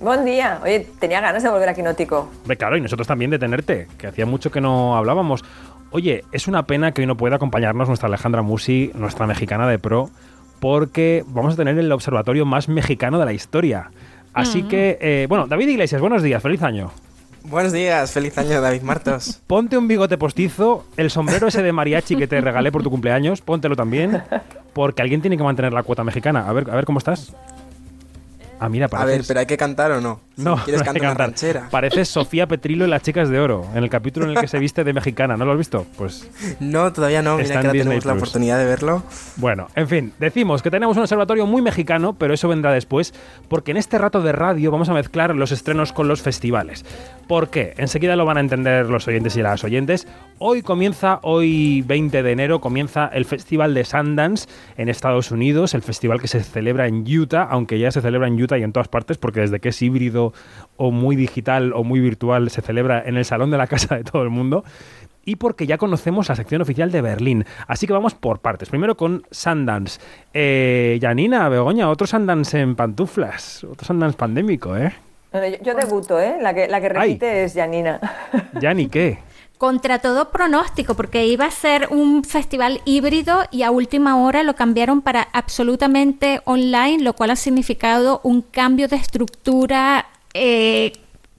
Buen 0.00 0.24
día. 0.24 0.58
Oye, 0.62 0.86
tenía 0.98 1.20
ganas 1.20 1.42
de 1.42 1.48
volver 1.48 1.68
a 1.68 1.74
Quinótico. 1.74 2.28
Claro, 2.58 2.76
y 2.76 2.80
nosotros 2.80 3.06
también 3.06 3.30
de 3.30 3.38
tenerte, 3.38 3.86
que 3.98 4.08
hacía 4.08 4.26
mucho 4.26 4.50
que 4.50 4.60
no 4.60 4.96
hablábamos. 4.96 5.44
Oye, 5.90 6.24
es 6.32 6.48
una 6.48 6.64
pena 6.64 6.92
que 6.92 7.02
hoy 7.02 7.06
no 7.06 7.16
pueda 7.16 7.36
acompañarnos 7.36 7.86
nuestra 7.88 8.08
Alejandra 8.08 8.42
Musi, 8.42 8.90
nuestra 8.94 9.26
mexicana 9.26 9.68
de 9.68 9.78
pro, 9.78 10.10
porque 10.58 11.24
vamos 11.28 11.54
a 11.54 11.56
tener 11.56 11.78
el 11.78 11.92
observatorio 11.92 12.44
más 12.44 12.68
mexicano 12.68 13.18
de 13.18 13.24
la 13.24 13.32
historia. 13.32 13.90
Así 14.36 14.62
mm. 14.62 14.68
que, 14.68 14.98
eh, 15.00 15.26
bueno, 15.30 15.46
David 15.46 15.68
Iglesias, 15.68 15.98
buenos 15.98 16.22
días, 16.22 16.42
feliz 16.42 16.62
año. 16.62 16.90
Buenos 17.44 17.72
días, 17.72 18.12
feliz 18.12 18.36
año 18.36 18.60
David 18.60 18.82
Martos. 18.82 19.40
Ponte 19.46 19.78
un 19.78 19.88
bigote 19.88 20.18
postizo, 20.18 20.84
el 20.98 21.10
sombrero 21.10 21.46
ese 21.46 21.62
de 21.62 21.72
mariachi 21.72 22.16
que 22.16 22.26
te 22.26 22.38
regalé 22.42 22.70
por 22.70 22.82
tu 22.82 22.90
cumpleaños, 22.90 23.40
póntelo 23.40 23.76
también, 23.76 24.22
porque 24.74 25.00
alguien 25.00 25.22
tiene 25.22 25.38
que 25.38 25.42
mantener 25.42 25.72
la 25.72 25.82
cuota 25.82 26.04
mexicana. 26.04 26.46
A 26.46 26.52
ver, 26.52 26.70
a 26.70 26.74
ver 26.74 26.84
cómo 26.84 26.98
estás. 26.98 27.34
Ah, 28.58 28.68
mira, 28.68 28.88
A 28.90 29.04
ver, 29.04 29.22
pero 29.26 29.40
hay 29.40 29.46
que 29.46 29.56
cantar 29.56 29.92
o 29.92 30.00
no. 30.00 30.20
no, 30.36 30.56
¿Quieres 30.64 30.82
cantar 30.82 31.02
una 31.02 31.14
ranchera? 31.14 31.68
Pareces 31.70 32.08
Sofía 32.08 32.46
Petrilo 32.46 32.84
en 32.84 32.90
Las 32.90 33.02
Chicas 33.02 33.28
de 33.28 33.38
Oro, 33.38 33.66
en 33.74 33.84
el 33.84 33.90
capítulo 33.90 34.26
en 34.26 34.32
el 34.32 34.40
que 34.40 34.48
se 34.48 34.58
viste 34.58 34.82
de 34.82 34.94
mexicana. 34.94 35.36
¿No 35.36 35.44
lo 35.44 35.52
has 35.52 35.58
visto? 35.58 35.86
Pues. 35.98 36.28
No, 36.58 36.92
todavía 36.92 37.20
no. 37.20 37.36
Mira 37.36 37.60
que 37.60 37.68
tenemos 37.68 38.04
la 38.06 38.14
oportunidad 38.14 38.58
de 38.58 38.64
verlo. 38.64 39.02
Bueno, 39.36 39.68
en 39.74 39.88
fin, 39.88 40.12
decimos 40.18 40.62
que 40.62 40.70
tenemos 40.70 40.96
un 40.96 41.02
observatorio 41.02 41.46
muy 41.46 41.60
mexicano, 41.60 42.14
pero 42.14 42.32
eso 42.32 42.48
vendrá 42.48 42.72
después, 42.72 43.12
porque 43.48 43.72
en 43.72 43.76
este 43.76 43.98
rato 43.98 44.22
de 44.22 44.32
radio 44.32 44.70
vamos 44.70 44.88
a 44.88 44.94
mezclar 44.94 45.34
los 45.34 45.52
estrenos 45.52 45.92
con 45.92 46.08
los 46.08 46.22
festivales. 46.22 46.84
¿Por 47.28 47.50
qué? 47.50 47.74
Enseguida 47.76 48.16
lo 48.16 48.24
van 48.24 48.38
a 48.38 48.40
entender 48.40 48.86
los 48.88 49.06
oyentes 49.08 49.36
y 49.36 49.42
las 49.42 49.64
oyentes. 49.64 50.06
Hoy 50.38 50.62
comienza, 50.62 51.18
hoy 51.22 51.82
20 51.82 52.22
de 52.22 52.32
enero, 52.32 52.60
comienza 52.60 53.06
el 53.06 53.24
Festival 53.24 53.74
de 53.74 53.84
Sundance 53.84 54.48
en 54.76 54.88
Estados 54.88 55.30
Unidos, 55.30 55.74
el 55.74 55.82
festival 55.82 56.20
que 56.20 56.28
se 56.28 56.42
celebra 56.42 56.86
en 56.86 57.04
Utah, 57.06 57.42
aunque 57.50 57.78
ya 57.78 57.90
se 57.90 58.00
celebra 58.00 58.28
en 58.28 58.34
Utah 58.40 58.45
y 58.54 58.62
en 58.62 58.72
todas 58.72 58.88
partes, 58.88 59.18
porque 59.18 59.40
desde 59.40 59.58
que 59.58 59.70
es 59.70 59.82
híbrido 59.82 60.32
o 60.76 60.92
muy 60.92 61.16
digital 61.16 61.72
o 61.74 61.82
muy 61.82 62.00
virtual 62.00 62.50
se 62.50 62.62
celebra 62.62 63.02
en 63.04 63.16
el 63.16 63.24
salón 63.24 63.50
de 63.50 63.58
la 63.58 63.66
casa 63.66 63.96
de 63.96 64.04
todo 64.04 64.22
el 64.22 64.30
mundo 64.30 64.64
y 65.26 65.36
porque 65.36 65.66
ya 65.66 65.76
conocemos 65.76 66.28
la 66.28 66.36
sección 66.36 66.62
oficial 66.62 66.90
de 66.90 67.02
Berlín. 67.02 67.44
Así 67.66 67.86
que 67.86 67.92
vamos 67.92 68.14
por 68.14 68.38
partes. 68.38 68.70
Primero 68.70 68.96
con 68.96 69.26
Sundance. 69.30 70.00
Eh, 70.32 70.98
Janina, 71.02 71.48
Begoña, 71.48 71.90
otro 71.90 72.06
Sundance 72.06 72.60
en 72.60 72.76
pantuflas, 72.76 73.64
otro 73.64 73.84
Sundance 73.84 74.16
pandémico, 74.16 74.76
¿eh? 74.76 74.92
Yo, 75.62 75.74
debuto, 75.74 76.18
¿eh? 76.18 76.36
La 76.40 76.54
que, 76.54 76.68
la 76.68 76.80
que 76.80 76.88
repite 76.88 77.44
es 77.44 77.52
Janina. 77.54 78.00
¿Jani 78.58 78.88
qué? 78.88 79.18
Contra 79.58 80.00
todo 80.00 80.30
pronóstico, 80.30 80.94
porque 80.94 81.26
iba 81.26 81.46
a 81.46 81.50
ser 81.50 81.88
un 81.90 82.24
festival 82.24 82.82
híbrido 82.84 83.44
y 83.50 83.62
a 83.62 83.70
última 83.70 84.22
hora 84.22 84.42
lo 84.42 84.54
cambiaron 84.54 85.00
para 85.00 85.28
absolutamente 85.32 86.42
online, 86.44 87.02
lo 87.02 87.14
cual 87.14 87.30
ha 87.30 87.36
significado 87.36 88.20
un 88.22 88.42
cambio 88.42 88.86
de 88.86 88.96
estructura, 88.96 90.06
eh, 90.34 90.92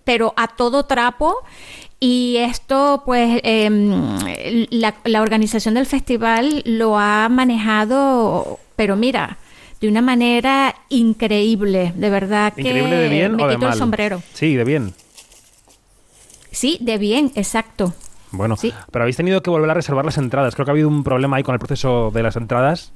pero 0.03 0.33
a 0.35 0.47
todo 0.47 0.85
trapo. 0.85 1.35
Y 1.99 2.37
esto, 2.37 3.03
pues, 3.05 3.39
em, 3.43 4.17
la, 4.71 4.95
la 5.03 5.21
organización 5.21 5.75
del 5.75 5.85
festival 5.85 6.63
lo 6.65 6.97
ha 6.97 7.27
manejado, 7.29 8.59
pero 8.75 8.95
mira, 8.95 9.37
de 9.79 9.87
una 9.87 10.01
manera 10.01 10.75
increíble, 10.89 11.93
de 11.95 12.09
verdad 12.09 12.53
que 12.53 12.61
¿Increíble 12.61 12.95
de 12.95 13.09
bien 13.09 13.35
me 13.35 13.43
o 13.43 13.47
de 13.47 13.55
quito 13.55 13.65
mal? 13.65 13.73
el 13.73 13.79
sombrero. 13.79 14.23
Sí, 14.33 14.55
de 14.55 14.63
bien. 14.63 14.93
Sí, 16.51 16.77
de 16.81 16.97
bien, 16.97 17.31
exacto. 17.35 17.93
Bueno, 18.37 18.55
pero 18.91 19.03
habéis 19.03 19.17
tenido 19.17 19.41
que 19.41 19.49
volver 19.49 19.69
a 19.69 19.73
reservar 19.73 20.05
las 20.05 20.17
entradas. 20.17 20.55
Creo 20.55 20.65
que 20.65 20.71
ha 20.71 20.73
habido 20.73 20.87
un 20.87 21.03
problema 21.03 21.37
ahí 21.37 21.43
con 21.43 21.53
el 21.53 21.59
proceso 21.59 22.11
de 22.11 22.23
las 22.23 22.35
entradas. 22.35 22.93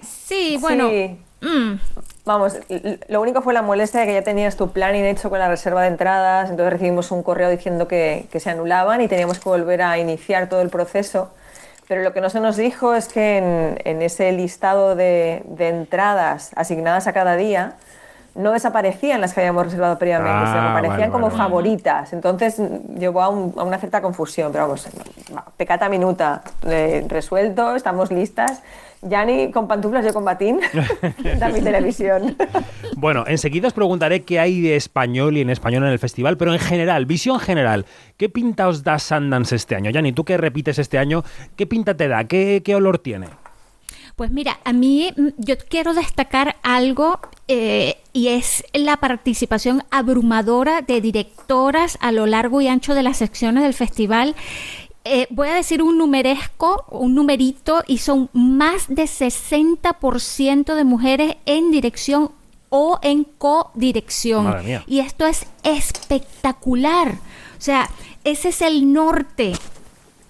Sí, 0.00 0.56
bueno. 0.60 0.88
Sí. 0.88 1.18
mm, 1.42 1.74
Vamos, 2.26 2.58
lo 3.08 3.20
único 3.20 3.40
fue 3.40 3.54
la 3.54 3.62
molestia 3.62 4.00
de 4.00 4.06
que 4.06 4.14
ya 4.14 4.22
tenías 4.22 4.56
tu 4.56 4.72
planning 4.72 5.04
hecho 5.04 5.30
con 5.30 5.38
la 5.38 5.46
reserva 5.46 5.82
de 5.82 5.88
entradas, 5.88 6.50
entonces 6.50 6.72
recibimos 6.72 7.12
un 7.12 7.22
correo 7.22 7.48
diciendo 7.48 7.86
que, 7.86 8.26
que 8.32 8.40
se 8.40 8.50
anulaban 8.50 9.00
y 9.00 9.06
teníamos 9.06 9.38
que 9.38 9.48
volver 9.48 9.80
a 9.82 9.96
iniciar 9.96 10.48
todo 10.48 10.60
el 10.60 10.68
proceso. 10.68 11.30
Pero 11.86 12.02
lo 12.02 12.12
que 12.12 12.20
no 12.20 12.28
se 12.28 12.40
nos 12.40 12.56
dijo 12.56 12.94
es 12.94 13.06
que 13.06 13.38
en, 13.38 13.80
en 13.84 14.02
ese 14.02 14.32
listado 14.32 14.96
de, 14.96 15.44
de 15.46 15.68
entradas 15.68 16.50
asignadas 16.56 17.06
a 17.06 17.12
cada 17.12 17.36
día 17.36 17.74
no 18.36 18.52
desaparecían 18.52 19.20
las 19.20 19.32
que 19.34 19.40
habíamos 19.40 19.64
reservado 19.64 19.98
previamente, 19.98 20.30
Ah, 20.32 20.46
sino 20.46 20.62
que 20.62 20.68
aparecían 20.68 20.98
vale, 21.00 21.10
como 21.12 21.26
vale, 21.26 21.36
vale. 21.38 21.48
favoritas. 21.48 22.12
Entonces 22.12 22.60
llevó 22.98 23.22
a, 23.22 23.28
un- 23.28 23.54
a 23.56 23.62
una 23.64 23.78
cierta 23.78 24.00
confusión, 24.02 24.52
pero 24.52 24.64
vamos, 24.64 24.86
va, 25.34 25.44
pecata 25.56 25.88
minuta, 25.88 26.42
eh, 26.66 27.04
resuelto, 27.08 27.74
estamos 27.74 28.10
listas. 28.10 28.62
Yani 29.02 29.52
con 29.52 29.68
pantuflas, 29.68 30.04
yo 30.04 30.12
con 30.14 30.24
batín, 30.24 30.58
da 31.38 31.48
mi 31.48 31.60
televisión. 31.60 32.36
Bueno, 32.98 33.24
enseguida 33.26 33.68
os 33.68 33.74
preguntaré 33.74 34.22
qué 34.22 34.40
hay 34.40 34.62
de 34.62 34.74
español 34.74 35.36
y 35.36 35.42
en 35.42 35.50
español 35.50 35.82
en 35.84 35.90
el 35.90 35.98
festival, 35.98 36.38
pero 36.38 36.54
en 36.54 36.58
general, 36.58 37.04
visión 37.04 37.38
general, 37.38 37.84
¿qué 38.16 38.30
pinta 38.30 38.68
os 38.68 38.84
da 38.84 38.98
Sundance 38.98 39.54
este 39.54 39.74
año? 39.76 39.90
Yani, 39.90 40.12
tú 40.12 40.24
que 40.24 40.38
repites 40.38 40.78
este 40.78 40.96
año, 40.98 41.22
¿qué 41.56 41.66
pinta 41.66 41.94
te 41.94 42.08
da? 42.08 42.24
¿Qué, 42.24 42.62
qué 42.64 42.74
olor 42.74 42.98
tiene? 42.98 43.26
Pues 44.16 44.30
mira, 44.30 44.60
a 44.64 44.72
mí 44.72 45.12
mm, 45.14 45.28
yo 45.36 45.58
quiero 45.58 45.92
destacar 45.92 46.56
algo 46.62 47.20
eh, 47.48 47.98
y 48.14 48.28
es 48.28 48.64
la 48.72 48.96
participación 48.96 49.84
abrumadora 49.90 50.80
de 50.80 51.02
directoras 51.02 51.98
a 52.00 52.12
lo 52.12 52.24
largo 52.24 52.62
y 52.62 52.68
ancho 52.68 52.94
de 52.94 53.02
las 53.02 53.18
secciones 53.18 53.62
del 53.62 53.74
festival. 53.74 54.34
Eh, 55.04 55.26
voy 55.28 55.48
a 55.48 55.54
decir 55.54 55.82
un 55.82 55.98
numeresco, 55.98 56.86
un 56.90 57.14
numerito, 57.14 57.84
y 57.86 57.98
son 57.98 58.30
más 58.32 58.88
de 58.88 59.04
60% 59.04 60.74
de 60.74 60.84
mujeres 60.84 61.36
en 61.44 61.70
dirección 61.70 62.30
o 62.70 62.98
en 63.02 63.24
codirección. 63.24 64.82
Y 64.86 65.00
esto 65.00 65.26
es 65.26 65.44
espectacular. 65.62 67.12
O 67.58 67.60
sea, 67.60 67.90
ese 68.24 68.48
es 68.48 68.62
el 68.62 68.94
norte. 68.94 69.52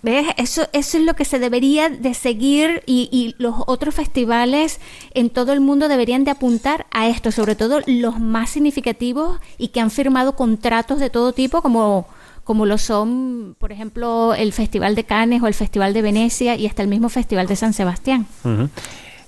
¿Ves? 0.06 0.28
Eso, 0.36 0.68
eso 0.72 0.98
es 0.98 1.02
lo 1.02 1.14
que 1.14 1.24
se 1.24 1.40
debería 1.40 1.88
de 1.88 2.14
seguir 2.14 2.84
y, 2.86 3.08
y 3.10 3.34
los 3.42 3.56
otros 3.66 3.92
festivales 3.92 4.78
en 5.14 5.30
todo 5.30 5.52
el 5.52 5.58
mundo 5.58 5.88
deberían 5.88 6.22
de 6.22 6.30
apuntar 6.30 6.86
a 6.92 7.08
esto, 7.08 7.32
sobre 7.32 7.56
todo 7.56 7.80
los 7.88 8.20
más 8.20 8.50
significativos 8.50 9.40
y 9.58 9.68
que 9.68 9.80
han 9.80 9.90
firmado 9.90 10.36
contratos 10.36 11.00
de 11.00 11.10
todo 11.10 11.32
tipo 11.32 11.60
como, 11.60 12.06
como 12.44 12.66
lo 12.66 12.78
son, 12.78 13.56
por 13.58 13.72
ejemplo, 13.72 14.32
el 14.34 14.52
Festival 14.52 14.94
de 14.94 15.02
Cannes 15.02 15.42
o 15.42 15.48
el 15.48 15.54
Festival 15.54 15.92
de 15.92 16.02
Venecia 16.02 16.54
y 16.54 16.68
hasta 16.68 16.82
el 16.82 16.88
mismo 16.88 17.08
Festival 17.08 17.48
de 17.48 17.56
San 17.56 17.72
Sebastián. 17.72 18.28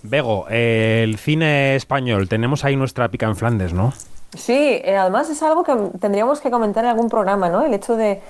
Bego, 0.05 0.47
eh, 0.49 1.01
el 1.03 1.19
cine 1.19 1.75
español, 1.75 2.29
tenemos 2.29 2.65
ahí 2.65 2.77
nuestra 2.77 3.09
pica 3.09 3.27
en 3.27 3.35
Flandes, 3.35 3.73
¿no? 3.73 3.93
Sí, 4.37 4.53
eh, 4.53 4.95
además 4.97 5.31
es 5.31 5.43
algo 5.43 5.65
que 5.65 5.75
tendríamos 5.99 6.41
que 6.41 6.51
comentar 6.51 6.85
en 6.85 6.91
algún 6.91 7.09
programa, 7.09 7.49
¿no? 7.49 7.65
El 7.65 7.73
hecho 7.73 7.97
de 7.97 8.21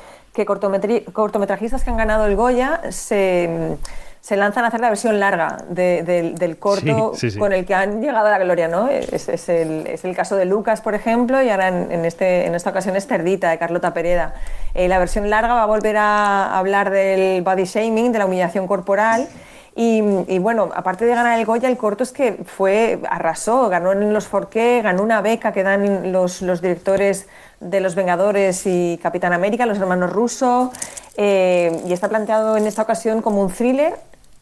que 0.47 1.11
cortometrajistas 1.13 1.83
que 1.85 1.91
han 1.91 1.97
ganado 1.97 2.27
el 2.27 2.37
Goya 2.37 2.81
se, 2.91 3.77
se 4.21 4.37
lanzan 4.37 4.65
a 4.65 4.69
hacer 4.69 4.81
la 4.81 4.89
versión 4.89 5.19
larga 5.21 5.59
de- 5.69 6.03
del- 6.03 6.35
del 6.37 6.59
corto 6.59 7.13
Sí, 7.15 7.21
sí, 7.21 7.31
sí. 7.33 7.39
con 7.39 7.53
el 7.53 7.65
que 7.67 7.75
han 7.75 8.01
llegado 8.01 8.27
a 8.27 8.31
la 8.31 8.39
gloria, 8.39 8.69
¿no? 8.69 8.89
Es, 8.89 9.29
es 9.29 9.49
el, 9.49 9.87
es 9.87 10.05
el 10.05 10.15
caso 10.15 10.37
de 10.37 10.45
Lucas, 10.45 10.81
por 10.81 10.95
ejemplo, 10.95 11.43
y 11.43 11.51
ahora 11.51 11.69
en, 11.69 11.91
en 11.91 12.05
este, 12.05 12.47
en 12.47 12.55
esta 12.55 12.71
ocasión 12.71 12.97
es 12.97 13.07
Cerdita, 13.07 13.51
de 13.51 13.59
Carlota 13.59 13.93
Pereda. 13.95 14.35
Eh, 14.75 14.89
la 14.89 14.99
versión 14.99 15.29
larga 15.31 15.55
va 15.55 15.63
a 15.63 15.67
volver 15.67 15.97
a 15.97 16.57
hablar 16.59 16.91
del 16.91 17.43
body 17.43 17.65
shaming, 17.65 18.13
de 18.13 18.19
la 18.19 18.27
humillación 18.27 18.67
corporal. 18.67 19.29
Y, 19.77 20.03
y 20.27 20.41
bueno, 20.41 20.71
aparte 20.75 21.05
de 21.05 21.15
ganar 21.15 21.39
el 21.39 21.47
Goya, 21.47 21.69
el 21.69 21.77
corto 21.77 22.03
es 22.03 22.11
que 22.11 22.33
fue, 22.45 22.99
arrasó, 23.09 23.69
ganó 23.69 23.93
en 23.93 24.13
los 24.13 24.27
Forqué, 24.27 24.81
ganó 24.83 25.05
una 25.05 25.21
beca 25.21 25.53
que 25.53 25.63
dan 25.63 26.11
los, 26.11 26.43
los 26.43 26.61
directores 26.61 27.29
de 27.61 27.81
Los 27.81 27.95
Vengadores 27.95 28.67
y 28.67 28.99
Capitán 29.03 29.33
América, 29.33 29.67
los 29.67 29.79
hermanos 29.79 30.13
Russo, 30.13 30.73
eh, 31.17 31.83
y 31.87 31.93
está 31.93 32.09
planteado 32.09 32.57
en 32.57 32.67
esta 32.67 32.83
ocasión 32.83 33.23
como 33.23 33.43
un 33.43 33.51
thriller 33.51 33.95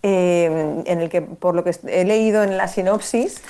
eh, 0.02 0.82
en 0.84 1.00
el 1.00 1.08
que, 1.08 1.22
por 1.22 1.54
lo 1.54 1.64
que 1.64 1.74
he 1.88 2.04
leído 2.04 2.42
en 2.42 2.56
la 2.56 2.68
sinopsis, 2.68 3.42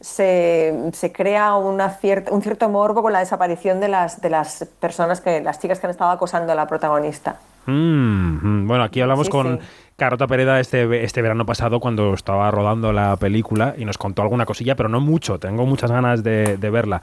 se, 0.00 0.90
se 0.92 1.12
crea 1.12 1.54
una 1.54 1.90
cierta, 1.90 2.32
un 2.32 2.42
cierto 2.42 2.68
morbo 2.68 3.02
con 3.02 3.12
la 3.12 3.20
desaparición 3.20 3.78
de 3.80 3.88
las, 3.88 4.20
de 4.20 4.30
las 4.30 4.66
personas, 4.80 5.20
que, 5.20 5.40
las 5.40 5.60
chicas 5.60 5.78
que 5.78 5.86
han 5.86 5.92
estado 5.92 6.10
acosando 6.10 6.52
a 6.52 6.54
la 6.56 6.66
protagonista. 6.66 7.36
Mm, 7.66 8.62
mm. 8.62 8.66
Bueno, 8.66 8.82
aquí 8.82 9.00
hablamos 9.00 9.26
Sí, 9.26 9.30
con 9.30 9.60
sí. 9.60 9.66
Carota 10.02 10.26
Pereda 10.26 10.58
este, 10.58 11.04
este 11.04 11.22
verano 11.22 11.46
pasado 11.46 11.78
cuando 11.78 12.12
estaba 12.12 12.50
rodando 12.50 12.92
la 12.92 13.14
película 13.16 13.76
y 13.78 13.84
nos 13.84 13.98
contó 13.98 14.22
alguna 14.22 14.44
cosilla, 14.44 14.74
pero 14.74 14.88
no 14.88 15.00
mucho. 15.00 15.38
Tengo 15.38 15.64
muchas 15.64 15.92
ganas 15.92 16.24
de, 16.24 16.56
de 16.56 16.70
verla. 16.70 17.02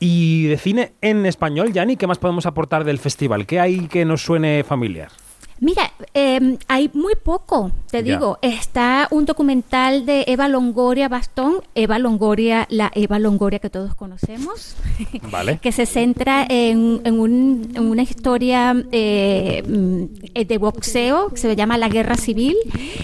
Y 0.00 0.48
de 0.48 0.58
cine 0.58 0.94
en 1.00 1.26
español, 1.26 1.72
Yanni, 1.72 1.96
¿qué 1.96 2.08
más 2.08 2.18
podemos 2.18 2.46
aportar 2.46 2.82
del 2.82 2.98
festival? 2.98 3.46
¿Qué 3.46 3.60
hay 3.60 3.86
que 3.86 4.04
nos 4.04 4.22
suene 4.22 4.64
familiar? 4.64 5.12
Mira, 5.60 5.92
eh, 6.14 6.56
hay 6.68 6.90
muy 6.94 7.14
poco, 7.22 7.70
te 7.90 8.02
digo. 8.02 8.38
Está 8.40 9.08
un 9.10 9.26
documental 9.26 10.06
de 10.06 10.24
Eva 10.26 10.48
Longoria 10.48 11.08
Bastón, 11.08 11.56
Eva 11.74 11.98
Longoria, 11.98 12.66
la 12.70 12.90
Eva 12.94 13.18
Longoria 13.18 13.58
que 13.58 13.68
todos 13.68 13.94
conocemos, 13.94 14.74
Vale. 15.30 15.58
que 15.58 15.70
se 15.72 15.84
centra 15.84 16.46
en, 16.48 17.02
en 17.04 17.20
un- 17.20 17.72
en 17.74 17.82
una 17.90 18.02
historia 18.02 18.74
eh, 18.90 19.62
mm, 19.68 20.44
de 20.46 20.58
boxeo 20.58 21.28
que 21.28 21.36
se 21.36 21.54
llama 21.56 21.76
La 21.76 21.88
Guerra 21.90 22.16
Civil. 22.16 22.56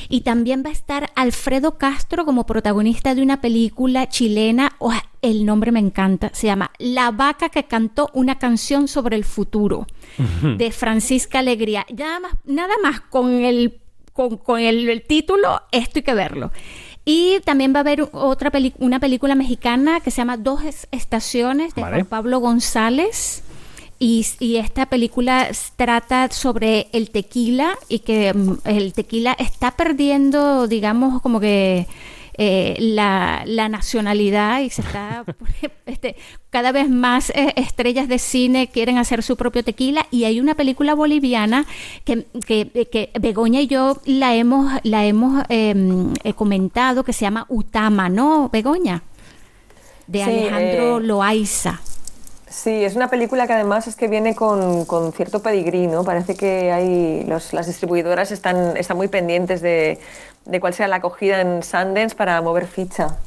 Y 0.08 0.22
también 0.22 0.62
va 0.64 0.70
a 0.70 0.72
estar 0.72 1.10
Alfredo 1.14 1.76
Castro 1.76 2.24
como 2.24 2.46
protagonista 2.46 3.14
de 3.14 3.22
una 3.22 3.40
película 3.42 4.08
chilena. 4.08 4.72
¡Oh, 4.78 4.92
el 5.30 5.44
nombre 5.44 5.72
me 5.72 5.80
encanta. 5.80 6.30
Se 6.32 6.46
llama 6.46 6.70
La 6.78 7.10
vaca 7.10 7.48
que 7.48 7.64
cantó 7.64 8.10
una 8.14 8.38
canción 8.38 8.88
sobre 8.88 9.16
el 9.16 9.24
futuro 9.24 9.86
de 10.56 10.70
Francisca 10.72 11.40
Alegría. 11.40 11.84
Nada 11.96 12.20
más, 12.20 12.32
nada 12.44 12.74
más 12.82 13.00
con 13.00 13.30
el 13.32 13.80
con, 14.12 14.38
con 14.38 14.60
el, 14.60 14.88
el 14.88 15.02
título, 15.02 15.60
esto 15.72 15.98
hay 15.98 16.02
que 16.02 16.14
verlo. 16.14 16.50
Y 17.04 17.38
también 17.44 17.72
va 17.74 17.78
a 17.78 17.80
haber 17.80 18.08
otra 18.12 18.50
una 18.78 18.98
película 18.98 19.34
mexicana 19.34 20.00
que 20.00 20.10
se 20.10 20.16
llama 20.18 20.36
Dos 20.38 20.64
es- 20.64 20.88
estaciones 20.90 21.74
de 21.74 21.82
Vale. 21.82 21.96
Juan 21.96 22.06
Pablo 22.06 22.40
González. 22.40 23.42
Y, 23.98 24.26
y 24.40 24.56
esta 24.56 24.86
película 24.86 25.48
trata 25.76 26.30
sobre 26.30 26.88
el 26.92 27.10
tequila 27.10 27.78
y 27.88 28.00
que 28.00 28.34
mm, 28.34 28.56
el 28.64 28.92
tequila 28.92 29.32
está 29.38 29.70
perdiendo, 29.70 30.66
digamos, 30.66 31.22
como 31.22 31.40
que 31.40 31.86
eh, 32.38 32.76
la, 32.78 33.42
la 33.46 33.68
nacionalidad 33.68 34.60
y 34.60 34.70
se 34.70 34.82
está 34.82 35.24
este, 35.86 36.16
cada 36.50 36.72
vez 36.72 36.88
más 36.88 37.30
eh, 37.30 37.52
estrellas 37.56 38.08
de 38.08 38.18
cine 38.18 38.68
quieren 38.68 38.98
hacer 38.98 39.22
su 39.22 39.36
propio 39.36 39.64
tequila 39.64 40.06
y 40.10 40.24
hay 40.24 40.40
una 40.40 40.54
película 40.54 40.94
boliviana 40.94 41.66
que, 42.04 42.26
que, 42.46 42.70
que 42.90 43.10
Begoña 43.20 43.60
y 43.60 43.66
yo 43.66 43.98
la 44.04 44.34
hemos 44.34 44.72
la 44.84 45.04
hemos 45.04 45.44
em, 45.48 46.12
eh, 46.24 46.32
comentado 46.34 47.04
que 47.04 47.12
se 47.12 47.22
llama 47.22 47.46
Utama, 47.48 48.08
¿no, 48.08 48.48
Begoña? 48.52 49.02
De 50.06 50.22
Sí, 50.22 50.22
Alejandro 50.22 51.00
Loaiza. 51.00 51.80
Sí, 52.48 52.70
es 52.84 52.94
una 52.94 53.10
película 53.10 53.46
que 53.48 53.54
además 53.54 53.88
es 53.88 53.96
que 53.96 54.06
viene 54.06 54.36
con, 54.36 54.84
con 54.84 55.12
cierto 55.12 55.42
pedigrí, 55.42 55.88
¿no? 55.88 56.04
Parece 56.04 56.36
que 56.36 56.70
hay 56.70 57.24
los- 57.24 57.52
las 57.52 57.66
distribuidoras 57.66 58.30
están, 58.30 58.76
están 58.76 58.96
muy 58.96 59.08
pendientes 59.08 59.60
de, 59.62 59.98
de 60.46 60.60
cuál 60.60 60.74
sea 60.74 60.88
la 60.88 60.96
acogida 60.96 61.40
en 61.40 61.62
Sundance 61.62 62.14
para 62.14 62.40
mover 62.40 62.66
ficha. 62.66 63.18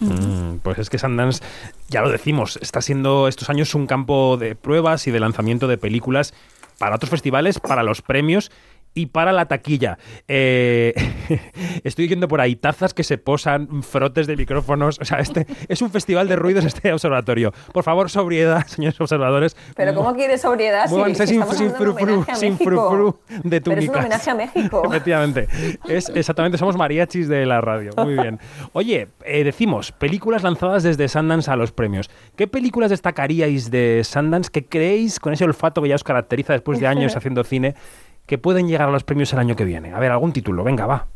Mm, 0.00 0.58
pues 0.62 0.78
es 0.78 0.90
que 0.90 0.98
Sundance, 0.98 1.42
ya 1.88 2.00
lo 2.00 2.10
decimos, 2.10 2.58
está 2.62 2.80
siendo 2.80 3.28
estos 3.28 3.50
años 3.50 3.74
un 3.74 3.86
campo 3.86 4.36
de 4.36 4.54
pruebas 4.54 5.06
y 5.06 5.10
de 5.10 5.20
lanzamiento 5.20 5.68
de 5.68 5.78
películas 5.78 6.34
para 6.78 6.96
otros 6.96 7.10
festivales, 7.10 7.60
para 7.60 7.82
los 7.82 8.00
premios 8.00 8.50
y 8.94 9.06
para 9.06 9.32
la 9.32 9.46
taquilla. 9.46 9.98
Eh, 10.28 10.94
estoy 11.84 12.06
viendo 12.08 12.28
por 12.28 12.40
ahí 12.40 12.56
tazas 12.56 12.94
que 12.94 13.04
se 13.04 13.18
posan, 13.18 13.82
frotes 13.82 14.26
de 14.26 14.36
micrófonos. 14.36 14.98
O 15.00 15.04
sea, 15.04 15.18
este 15.18 15.46
es 15.68 15.80
un 15.82 15.90
festival 15.90 16.28
de 16.28 16.36
ruidos 16.36 16.64
este 16.64 16.92
observatorio. 16.92 17.52
Por 17.72 17.84
favor, 17.84 18.10
sobriedad, 18.10 18.66
señores 18.66 19.00
observadores. 19.00 19.56
Pero 19.76 19.94
¿cómo 19.94 20.14
quieres 20.14 20.40
sobriedad 20.40 20.86
si, 20.88 21.26
sin, 21.26 21.46
sin 21.46 21.70
frufru, 21.72 22.24
sin 22.34 22.58
frufru 22.58 23.18
de 23.44 23.60
Pero 23.60 23.80
es 23.80 23.88
un 23.88 23.94
túnicas. 23.94 23.96
homenaje 23.96 24.30
a 24.30 24.34
México. 24.34 24.82
Efectivamente. 24.90 25.48
Es 25.88 26.08
exactamente, 26.08 26.58
somos 26.58 26.76
mariachis 26.76 27.28
de 27.28 27.46
la 27.46 27.60
radio. 27.60 27.92
Muy 27.96 28.14
bien. 28.14 28.38
Oye, 28.72 29.08
eh, 29.24 29.44
decimos, 29.44 29.92
películas 29.92 30.42
lanzadas 30.42 30.82
desde 30.82 31.08
Sundance 31.08 31.50
a 31.50 31.56
los 31.56 31.72
premios. 31.72 32.10
¿Qué 32.36 32.46
películas 32.46 32.90
destacaríais 32.90 33.70
de 33.70 34.02
Sundance 34.04 34.50
que 34.50 34.66
creéis, 34.66 35.20
con 35.20 35.32
ese 35.32 35.44
olfato 35.44 35.82
que 35.82 35.88
ya 35.88 35.94
os 35.94 36.04
caracteriza 36.04 36.52
después 36.52 36.80
de 36.80 36.86
años 36.86 37.16
haciendo 37.16 37.44
cine, 37.44 37.74
que 38.30 38.38
pueden 38.38 38.68
llegar 38.68 38.88
a 38.88 38.92
los 38.92 39.02
premios 39.02 39.32
el 39.32 39.40
año 39.40 39.56
que 39.56 39.64
viene? 39.64 39.92
A 39.92 39.98
ver, 39.98 40.12
algún 40.12 40.32
título, 40.32 40.62
venga, 40.62 40.86
va. 40.86 41.08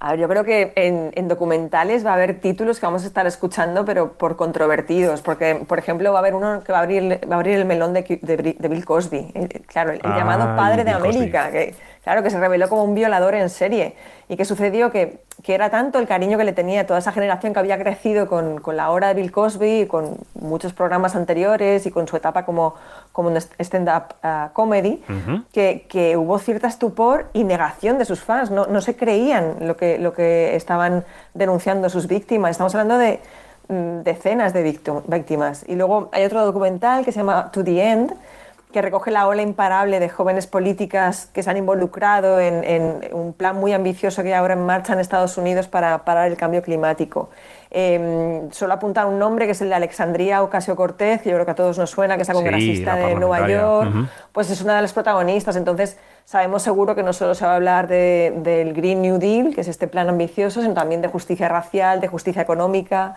A 0.00 0.10
ver, 0.10 0.20
yo 0.20 0.28
creo 0.28 0.42
que 0.42 0.72
en, 0.74 1.28
documentales 1.28 2.04
va 2.04 2.10
a 2.10 2.14
haber 2.14 2.40
títulos 2.40 2.80
que 2.80 2.86
vamos 2.86 3.04
a 3.04 3.06
estar 3.06 3.24
escuchando, 3.28 3.84
pero 3.84 4.14
por 4.14 4.34
controvertidos, 4.34 5.22
porque, 5.22 5.64
por 5.68 5.78
ejemplo, 5.78 6.10
va 6.10 6.18
a 6.18 6.22
haber 6.22 6.34
uno 6.34 6.64
que 6.64 6.72
va 6.72 6.78
a 6.78 6.82
abrir, 6.82 7.20
va 7.30 7.36
a 7.36 7.38
abrir 7.38 7.56
el 7.56 7.66
melón 7.66 7.92
de, 7.92 8.58
Bill 8.68 8.84
Cosby, 8.84 9.32
claro, 9.68 9.92
el, 9.92 10.00
llamado 10.02 10.56
padre 10.56 10.82
de 10.82 10.90
América, 10.90 11.52
que, 11.52 11.76
claro, 12.08 12.22
que 12.22 12.30
se 12.30 12.40
reveló 12.40 12.70
como 12.70 12.84
un 12.84 12.94
violador 12.94 13.34
en 13.34 13.50
serie. 13.50 13.94
¿Y 14.30 14.36
qué 14.38 14.46
sucedió? 14.46 14.90
Que, 14.90 15.20
que, 15.42 15.54
era 15.54 15.68
tanto 15.68 15.98
el 15.98 16.08
cariño 16.08 16.38
que 16.38 16.44
le 16.44 16.54
tenía 16.54 16.86
toda 16.86 17.00
esa 17.00 17.12
generación 17.12 17.52
que 17.52 17.58
había 17.58 17.78
crecido 17.78 18.28
con, 18.28 18.60
con 18.60 18.78
la 18.78 18.88
hora 18.88 19.08
de 19.08 19.14
Bill 19.20 19.30
Cosby, 19.30 19.86
con 19.86 20.16
muchos 20.40 20.72
programas 20.72 21.14
anteriores 21.14 21.84
y 21.84 21.90
con 21.90 22.08
su 22.08 22.16
etapa 22.16 22.46
como, 22.46 22.76
como 23.12 23.28
un 23.28 23.36
stand-up 23.36 24.14
uh, 24.24 24.54
comedy, 24.54 25.02
que, 25.52 25.84
que, 25.86 26.16
hubo 26.16 26.38
cierta 26.38 26.66
estupor 26.66 27.26
y 27.34 27.44
negación 27.44 27.98
de 27.98 28.06
sus 28.06 28.20
fans. 28.20 28.50
No, 28.50 28.64
no 28.64 28.80
se 28.80 28.96
creían 28.96 29.56
lo 29.60 29.76
que, 29.76 29.98
lo 29.98 30.14
que 30.14 30.56
estaban 30.56 31.04
denunciando 31.34 31.90
sus 31.90 32.06
víctimas. 32.06 32.52
Estamos 32.52 32.74
hablando 32.74 32.96
de 32.96 33.20
mm, 33.68 34.00
decenas 34.02 34.54
de 34.54 34.62
víctimas. 34.62 35.66
Y 35.68 35.74
luego 35.74 36.08
hay 36.12 36.24
otro 36.24 36.42
documental 36.46 37.04
que 37.04 37.12
se 37.12 37.18
llama 37.18 37.50
To 37.52 37.62
the 37.62 37.82
End, 37.82 38.14
que 38.72 38.82
recoge 38.82 39.10
la 39.10 39.26
ola 39.26 39.40
imparable 39.40 39.98
de 39.98 40.08
jóvenes 40.10 40.46
políticas 40.46 41.30
que 41.32 41.42
se 41.42 41.50
han 41.50 41.56
involucrado 41.56 42.38
en, 42.38 43.00
un 43.12 43.32
plan 43.32 43.56
muy 43.56 43.72
ambicioso 43.72 44.22
que 44.22 44.28
hay 44.28 44.34
ahora 44.34 44.54
en 44.54 44.66
marcha 44.66 44.92
en 44.92 45.00
Estados 45.00 45.38
Unidos 45.38 45.68
para 45.68 46.04
parar 46.04 46.30
el 46.30 46.36
cambio 46.36 46.62
climático. 46.62 47.30
Eh, 47.70 48.48
solo 48.50 48.74
apuntar 48.74 49.06
un 49.06 49.18
nombre 49.18 49.46
que 49.46 49.52
es 49.52 49.60
el 49.62 49.70
de 49.70 49.74
Alexandria 49.74 50.42
Ocasio 50.42 50.76
Cortez, 50.76 51.22
que 51.22 51.30
yo 51.30 51.36
creo 51.36 51.46
que 51.46 51.52
a 51.52 51.54
todos 51.54 51.78
nos 51.78 51.90
suena, 51.90 52.16
que 52.16 52.22
es 52.22 52.28
la 52.28 52.34
congresista 52.34 52.94
de 52.96 53.14
Nueva 53.14 53.48
York, 53.48 53.90
pues 54.32 54.50
es 54.50 54.60
una 54.60 54.76
de 54.76 54.82
las 54.82 54.92
protagonistas. 54.92 55.56
Entonces, 55.56 55.98
sabemos 56.26 56.62
seguro 56.62 56.94
que 56.94 57.02
no 57.02 57.14
solo 57.14 57.34
se 57.34 57.46
va 57.46 57.52
a 57.52 57.56
hablar 57.56 57.88
del 57.88 58.74
Green 58.74 59.00
New 59.00 59.18
Deal, 59.18 59.54
que 59.54 59.62
es 59.62 59.68
este 59.68 59.88
plan 59.88 60.10
ambicioso, 60.10 60.60
sino 60.60 60.74
también 60.74 61.00
de 61.00 61.08
justicia 61.08 61.48
racial, 61.48 62.00
de 62.00 62.08
justicia 62.08 62.42
económica. 62.42 63.16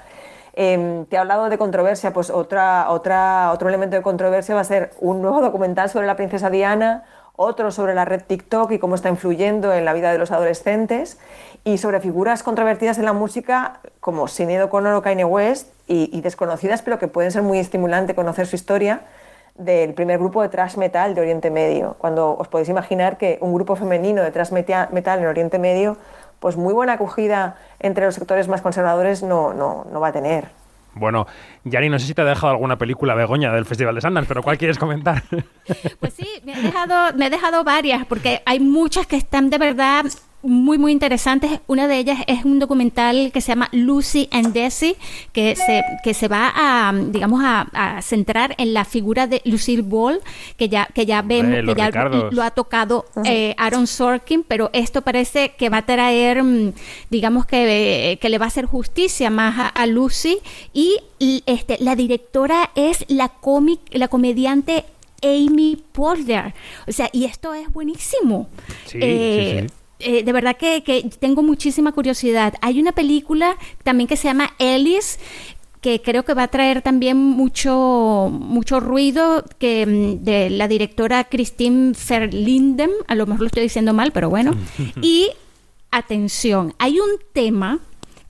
Em, 0.54 1.06
te 1.06 1.16
he 1.16 1.20
hablado 1.20 1.50
de 1.50 1.58
controversia, 1.58 2.12
pues 2.14 2.30
otra, 2.30 2.90
otra, 2.90 3.52
otro 3.52 3.70
elemento 3.70 3.96
de 3.96 4.02
controversia 4.02 4.56
va 4.56 4.62
a 4.62 4.66
ser 4.66 4.92
un 5.00 5.22
nuevo 5.22 5.42
documental 5.42 5.90
sobre 5.90 6.08
la 6.08 6.16
princesa 6.16 6.50
Diana, 6.50 7.04
otro 7.36 7.72
sobre 7.72 7.96
la 7.96 8.06
red 8.06 8.22
TikTok 8.22 8.72
y 8.72 8.80
cómo 8.80 8.96
está 8.96 9.10
influyendo 9.10 9.74
en 9.74 9.86
la 9.86 9.94
vida 9.94 10.12
de 10.12 10.18
los 10.18 10.32
adolescentes, 10.32 11.18
y 11.64 11.78
sobre 11.78 12.00
figuras 12.00 12.44
controvertidas 12.44 12.98
en 12.98 13.06
la 13.06 13.14
música 13.14 13.80
como 14.00 14.28
Sinead 14.28 14.64
O'Connor 14.64 14.94
o 14.96 15.02
Kanye 15.02 15.26
West, 15.26 15.70
y, 15.88 16.22
desconocidas, 16.22 16.82
pero 16.82 17.00
que 17.00 17.10
pueden 17.10 17.32
ser 17.32 17.42
muy 17.42 17.60
estimulante 17.60 18.16
conocer 18.16 18.48
su 18.48 18.56
historia, 18.56 19.02
del 19.56 19.94
primer 19.94 20.18
grupo 20.18 20.42
de 20.42 20.48
thrash 20.48 20.78
metal 20.78 21.14
de 21.14 21.22
Oriente 21.22 21.52
Medio. 21.52 21.96
Cuando 21.98 22.38
os 22.38 22.48
podéis 22.48 22.70
imaginar 22.70 23.18
que 23.18 23.38
un 23.42 23.54
grupo 23.54 23.76
femenino 23.76 24.24
de 24.24 24.32
thrash 24.32 24.52
metal 24.52 25.20
en 25.20 25.26
Oriente 25.26 25.60
Medio 25.60 25.98
pues 26.42 26.58
muy 26.58 26.74
buena 26.74 26.94
acogida 26.94 27.56
entre 27.80 28.04
los 28.04 28.16
sectores 28.16 28.48
más 28.48 28.62
conservadores 28.62 29.22
no, 29.22 29.54
no, 29.54 29.86
no 29.90 30.00
va 30.02 30.08
a 30.08 30.12
tener. 30.12 30.50
Bueno, 30.96 31.28
Yari, 31.64 31.88
no 31.88 32.00
sé 32.00 32.08
si 32.08 32.14
te 32.14 32.22
ha 32.24 32.26
dejado 32.26 32.52
alguna 32.52 32.78
película 32.78 33.14
Begoña 33.14 33.54
del 33.54 33.66
Festival 33.66 33.96
de 33.96 34.02
Sundance, 34.02 34.28
pero 34.28 34.44
¿cuál 34.44 34.58
quieres 34.58 34.78
comentar? 34.78 35.24
Pues 36.00 36.14
sí, 36.14 36.28
me 36.44 36.54
he 36.54 36.62
dejado, 36.62 37.16
me 37.16 37.28
he 37.28 37.30
dejado 37.30 37.64
varias, 37.64 38.06
porque 38.08 38.42
hay 38.46 38.60
muchas 38.60 39.08
que 39.08 39.16
están 39.16 39.50
de 39.50 39.60
verdad 39.60 40.06
muy, 40.44 40.78
muy 40.78 40.92
interesantes. 40.92 41.60
Una 41.68 41.88
de 41.88 41.98
ellas 41.98 42.20
es 42.28 42.46
un 42.46 42.60
documental 42.60 43.32
que 43.32 43.42
se 43.42 43.50
llama 43.50 43.70
Lucy 43.72 44.28
and 44.32 44.54
Desi, 44.54 44.96
que 45.32 45.56
se, 45.56 45.84
que 46.04 46.14
se 46.14 46.28
va 46.28 46.52
a, 46.56 46.94
digamos, 46.94 47.42
a, 47.44 48.00
centrar 48.02 48.56
en 48.58 48.74
la 48.74 48.86
figura 48.86 49.28
de 49.28 49.42
Lucille 49.46 49.82
Ball, 49.82 50.22
que 50.58 50.70
ya, 50.70 50.88
que 50.94 51.06
ya 51.06 51.22
vemos, 51.22 51.66
que 51.66 51.76
ya 51.76 51.92
lo 52.32 52.44
ha 52.44 52.52
tocado 52.52 53.06
eh, 53.26 53.54
Aaron 53.58 53.88
Sorkin, 53.88 54.44
pero 54.44 54.70
esto 54.74 55.02
parece 55.02 55.54
que 55.58 55.70
va 55.70 55.78
a 55.78 55.86
traer, 55.86 56.44
mm, 56.44 56.74
digamos, 57.10 57.46
que, 57.46 58.18
que 58.20 58.30
le 58.30 58.38
va 58.38 58.46
a 58.46 58.48
hacer 58.48 58.66
justicia 58.66 59.30
más 59.30 59.72
a, 59.74 59.86
Lucy. 59.86 60.40
Y, 60.74 61.00
este, 61.46 61.78
la 61.80 61.96
directora 61.96 62.72
es 62.76 63.06
la, 63.08 63.30
cómic, 63.30 63.80
la 63.92 64.08
comediante 64.08 64.86
Amy 65.22 65.84
Poehler. 65.92 66.54
O 66.88 66.92
sea, 66.92 67.10
y 67.12 67.26
esto 67.26 67.54
es 67.54 67.72
buenísimo. 67.72 68.50
sí, 68.86 68.98
eh, 69.02 69.68
sí. 69.68 69.81
Eh, 70.04 70.24
de 70.24 70.34
verdad 70.34 70.58
que, 70.58 70.82
tengo 71.20 71.44
muchísima 71.44 71.92
curiosidad. 71.92 72.54
Hay 72.62 72.80
una 72.80 72.92
película 72.92 73.58
también 73.84 74.08
que 74.08 74.18
se 74.18 74.28
llama 74.28 74.54
Ellis 74.60 75.20
que 75.82 76.00
creo 76.00 76.24
que 76.24 76.36
va 76.36 76.44
a 76.44 76.48
traer 76.48 76.84
también 76.84 77.18
mucho, 77.18 78.30
mucho 78.32 78.80
ruido 78.80 79.44
que 79.58 79.88
mm, 79.88 80.24
de 80.24 80.52
la 80.52 80.68
directora 80.68 81.24
Christine 81.24 81.94
Verlinden, 82.08 82.92
a 83.08 83.16
lo 83.16 83.26
mejor 83.26 83.42
lo 83.42 83.48
estoy 83.48 83.64
diciendo 83.64 83.92
mal, 83.92 84.12
pero 84.12 84.30
bueno. 84.30 84.56
y 85.02 85.30
atención, 85.90 86.76
hay 86.78 87.00
un 87.00 87.10
tema 87.34 87.80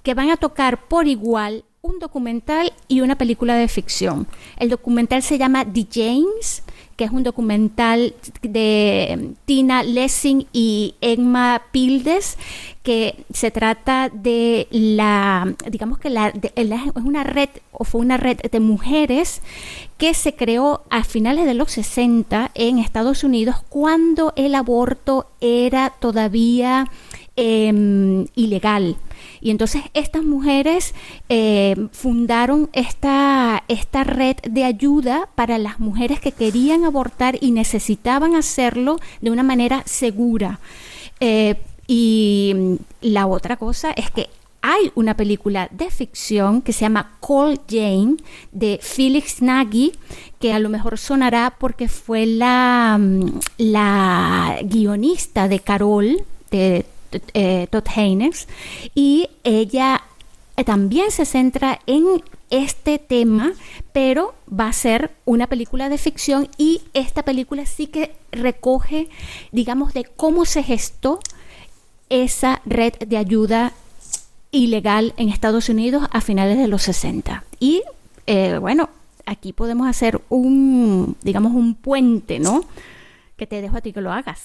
que 0.01 0.13
van 0.13 0.29
a 0.29 0.37
tocar 0.37 0.87
por 0.87 1.07
igual 1.07 1.65
un 1.81 1.99
documental 1.99 2.71
y 2.87 3.01
una 3.01 3.17
película 3.17 3.55
de 3.55 3.67
ficción. 3.67 4.27
El 4.57 4.69
documental 4.69 5.21
se 5.21 5.37
llama 5.37 5.65
The 5.65 5.87
James 5.91 6.63
que 7.01 7.05
es 7.05 7.11
un 7.11 7.23
documental 7.23 8.13
de 8.43 9.33
Tina 9.45 9.81
Lessing 9.81 10.45
y 10.53 10.93
Emma 11.01 11.63
Pildes, 11.71 12.37
que 12.83 13.25
se 13.33 13.49
trata 13.49 14.09
de 14.13 14.67
la, 14.69 15.51
digamos 15.67 15.97
que 15.97 16.11
la, 16.11 16.27
es 16.27 16.81
una 17.03 17.23
red, 17.23 17.49
o 17.71 17.85
fue 17.85 18.01
una 18.01 18.17
red 18.17 18.37
de 18.37 18.59
mujeres 18.59 19.41
que 19.97 20.13
se 20.13 20.35
creó 20.35 20.83
a 20.91 21.03
finales 21.03 21.47
de 21.47 21.55
los 21.55 21.71
60 21.71 22.51
en 22.53 22.77
Estados 22.77 23.23
Unidos 23.23 23.55
cuando 23.67 24.33
el 24.35 24.53
aborto 24.53 25.25
era 25.41 25.93
todavía 25.99 26.85
em, 27.35 28.27
ilegal. 28.35 28.95
Y 29.41 29.49
entonces 29.49 29.83
estas 29.93 30.23
mujeres 30.23 30.93
eh, 31.29 31.75
fundaron 31.91 32.69
esta, 32.73 33.63
esta 33.67 34.03
red 34.03 34.37
de 34.43 34.63
ayuda 34.63 35.27
para 35.35 35.57
las 35.57 35.79
mujeres 35.79 36.19
que 36.19 36.31
querían 36.31 36.85
abortar 36.85 37.37
y 37.41 37.51
necesitaban 37.51 38.35
hacerlo 38.35 38.99
de 39.21 39.31
una 39.31 39.43
manera 39.43 39.83
segura. 39.85 40.59
Eh, 41.19 41.55
y 41.87 42.77
la 43.01 43.27
otra 43.27 43.57
cosa 43.57 43.91
es 43.91 44.11
que 44.11 44.29
hay 44.61 44.91
una 44.95 45.15
película 45.15 45.67
de 45.71 45.89
ficción 45.89 46.61
que 46.61 46.71
se 46.71 46.81
llama 46.81 47.17
Call 47.19 47.59
Jane 47.67 48.17
de 48.51 48.79
Felix 48.81 49.41
Nagy, 49.41 49.93
que 50.39 50.53
a 50.53 50.59
lo 50.59 50.69
mejor 50.69 50.97
sonará 50.97 51.55
porque 51.57 51.87
fue 51.87 52.25
la, 52.25 52.97
mm, 52.99 53.39
la 53.57 54.59
guionista 54.63 55.47
de 55.47 55.59
Carol, 55.59 56.23
de 56.51 56.85
eh, 57.33 57.67
Todd 57.69 57.87
Haynes, 57.95 58.47
y 58.95 59.29
ella 59.43 60.03
eh, 60.57 60.63
también 60.63 61.11
se 61.11 61.25
centra 61.25 61.79
en 61.85 62.23
este 62.49 62.99
tema, 62.99 63.53
pero 63.93 64.35
va 64.47 64.67
a 64.67 64.73
ser 64.73 65.11
una 65.25 65.47
película 65.47 65.89
de 65.89 65.97
ficción 65.97 66.49
y 66.57 66.81
esta 66.93 67.23
película 67.23 67.65
sí 67.65 67.87
que 67.87 68.13
recoge, 68.31 69.09
digamos, 69.51 69.93
de 69.93 70.03
cómo 70.03 70.45
se 70.45 70.61
gestó 70.61 71.19
esa 72.09 72.61
red 72.65 72.93
de 72.95 73.17
ayuda 73.17 73.73
ilegal 74.51 75.13
en 75.15 75.29
Estados 75.29 75.69
Unidos 75.69 76.07
a 76.11 76.19
finales 76.19 76.57
de 76.57 76.67
los 76.67 76.83
60. 76.83 77.45
Y 77.59 77.83
eh, 78.27 78.57
bueno, 78.59 78.89
aquí 79.25 79.53
podemos 79.53 79.87
hacer 79.87 80.21
un, 80.29 81.15
digamos, 81.23 81.53
un 81.53 81.73
puente, 81.73 82.39
¿no? 82.39 82.65
Que 83.37 83.47
te 83.47 83.61
dejo 83.61 83.77
a 83.77 83.81
ti 83.81 83.93
que 83.93 84.01
lo 84.01 84.11
hagas. 84.11 84.43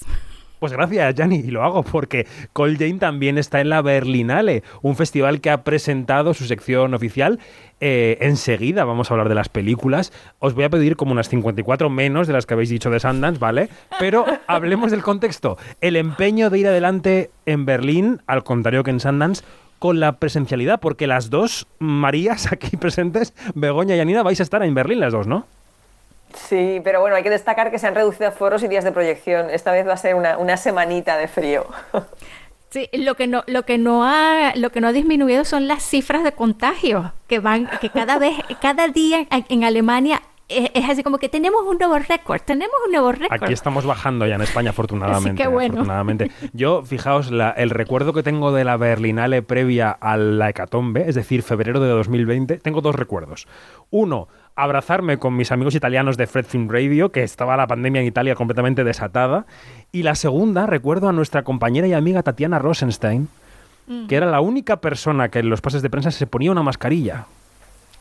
Pues 0.59 0.73
gracias, 0.73 1.13
Yanni, 1.13 1.37
y 1.37 1.51
lo 1.51 1.63
hago 1.63 1.83
porque 1.83 2.25
Cold 2.53 2.79
Jane 2.79 2.97
también 2.97 3.37
está 3.37 3.61
en 3.61 3.69
la 3.69 3.83
Berlinale, 3.83 4.63
un 4.81 4.95
festival 4.95 5.39
que 5.39 5.51
ha 5.51 5.63
presentado 5.63 6.33
su 6.33 6.45
sección 6.45 6.95
oficial. 6.95 7.39
Eh, 7.79 8.17
enseguida 8.21 8.83
vamos 8.83 9.11
a 9.11 9.13
hablar 9.13 9.29
de 9.29 9.35
las 9.35 9.49
películas. 9.49 10.11
Os 10.39 10.55
voy 10.55 10.63
a 10.63 10.69
pedir 10.69 10.95
como 10.95 11.11
unas 11.11 11.29
54 11.29 11.91
menos 11.91 12.25
de 12.25 12.33
las 12.33 12.47
que 12.47 12.55
habéis 12.55 12.69
dicho 12.69 12.89
de 12.89 12.99
Sundance, 12.99 13.39
¿vale? 13.39 13.69
Pero 13.99 14.25
hablemos 14.47 14.89
del 14.89 15.03
contexto. 15.03 15.57
El 15.79 15.95
empeño 15.95 16.49
de 16.49 16.57
ir 16.57 16.67
adelante 16.67 17.29
en 17.45 17.65
Berlín, 17.65 18.21
al 18.25 18.43
contrario 18.43 18.83
que 18.83 18.89
en 18.89 18.99
Sundance, 18.99 19.43
con 19.77 19.99
la 19.99 20.13
presencialidad, 20.13 20.79
porque 20.79 21.05
las 21.05 21.29
dos 21.29 21.67
Marías 21.77 22.51
aquí 22.51 22.77
presentes, 22.77 23.35
Begoña 23.53 23.95
y 23.95 23.99
Anina, 23.99 24.23
vais 24.23 24.39
a 24.39 24.43
estar 24.43 24.63
en 24.63 24.73
Berlín 24.73 24.99
las 24.99 25.13
dos, 25.13 25.27
¿no? 25.27 25.45
Sí, 26.33 26.81
pero 26.83 27.01
bueno, 27.01 27.15
hay 27.15 27.23
que 27.23 27.29
destacar 27.29 27.71
que 27.71 27.79
se 27.79 27.87
han 27.87 27.95
reducido 27.95 28.31
foros 28.31 28.63
y 28.63 28.67
días 28.67 28.83
de 28.83 28.91
proyección. 28.91 29.49
Esta 29.49 29.71
vez 29.71 29.87
va 29.87 29.93
a 29.93 29.97
ser 29.97 30.15
una, 30.15 30.37
una 30.37 30.57
semanita 30.57 31.17
de 31.17 31.27
frío. 31.27 31.65
Sí, 32.69 32.89
lo 32.91 33.15
que 33.15 33.27
no, 33.27 33.45
lo 33.47 33.63
que 33.63 33.77
no 33.77 34.03
ha, 34.03 34.53
lo 34.55 34.71
que 34.71 34.81
no 34.81 34.89
ha 34.89 34.91
disminuido 34.91 35.45
son 35.45 35.69
las 35.69 35.83
cifras 35.83 36.25
de 36.25 36.33
contagio 36.33 37.13
que 37.27 37.39
van, 37.39 37.69
que 37.79 37.89
cada 37.89 38.19
vez, 38.19 38.35
cada 38.61 38.89
día 38.89 39.25
en 39.31 39.63
Alemania 39.63 40.21
es, 40.49 40.89
así 40.89 41.03
como 41.03 41.17
que 41.17 41.29
tenemos 41.29 41.61
un 41.63 41.77
nuevo 41.77 41.99
récord, 41.99 42.39
tenemos 42.41 42.75
un 42.85 42.91
nuevo 42.91 43.11
récord. 43.11 43.43
Aquí 43.43 43.53
estamos 43.53 43.85
bajando 43.85 44.25
ya 44.27 44.35
en 44.35 44.41
España, 44.41 44.69
afortunadamente. 44.71 45.43
Así 45.43 45.51
bueno. 45.51 45.75
afortunadamente. 45.75 46.31
Yo, 46.53 46.83
fijaos, 46.83 47.31
el 47.31 47.69
recuerdo 47.69 48.13
que 48.13 48.23
tengo 48.23 48.51
de 48.51 48.63
la 48.63 48.77
Berlinale 48.77 49.41
previa 49.41 49.91
a 49.91 50.17
la 50.17 50.49
hecatombe, 50.49 51.07
es 51.07 51.15
decir, 51.15 51.43
febrero 51.43 51.79
de 51.79 51.89
2020, 51.89 52.59
tengo 52.59 52.81
dos 52.81 52.95
recuerdos. 52.95 53.47
Uno, 53.89 54.27
abrazarme 54.57 55.19
con 55.19 55.35
mis 55.35 55.51
amigos 55.51 55.75
italianos 55.75 56.17
de 56.17 56.27
Fred 56.27 56.45
Film 56.45 56.67
Radio, 56.67 57.11
que 57.11 57.23
estaba 57.23 57.55
la 57.55 57.67
pandemia 57.67 58.01
en 58.01 58.07
Italia 58.07 58.35
completamente 58.35 58.83
desatada. 58.83 59.45
Y 59.91 60.03
la 60.03 60.15
segunda, 60.15 60.65
recuerdo 60.65 61.07
a 61.07 61.13
nuestra 61.13 61.43
compañera 61.43 61.87
y 61.87 61.93
amiga 61.93 62.23
Tatiana 62.23 62.59
Rosenstein, 62.59 63.29
que 64.09 64.15
era 64.15 64.25
la 64.25 64.41
única 64.41 64.81
persona 64.81 65.29
que 65.29 65.39
en 65.39 65.49
los 65.49 65.61
pases 65.61 65.81
de 65.81 65.89
prensa 65.89 66.11
se 66.11 66.27
ponía 66.27 66.51
una 66.51 66.63
mascarilla. 66.63 67.27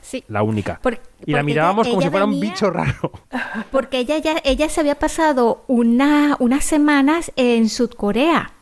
Sí. 0.00 0.24
La 0.28 0.42
única. 0.42 0.80
y 1.24 1.32
la 1.32 1.42
mirábamos 1.42 1.88
como 1.88 2.00
si 2.00 2.08
fuera 2.08 2.24
un 2.24 2.40
bicho 2.40 2.70
raro. 2.70 3.12
Porque 3.70 3.98
ella 3.98 4.18
ya 4.18 4.36
ella 4.44 4.68
se 4.68 4.80
había 4.80 4.94
pasado 4.94 5.64
una, 5.66 6.36
unas 6.38 6.64
semanas 6.64 7.32
en 7.36 7.68
Sudcorea. 7.68 8.52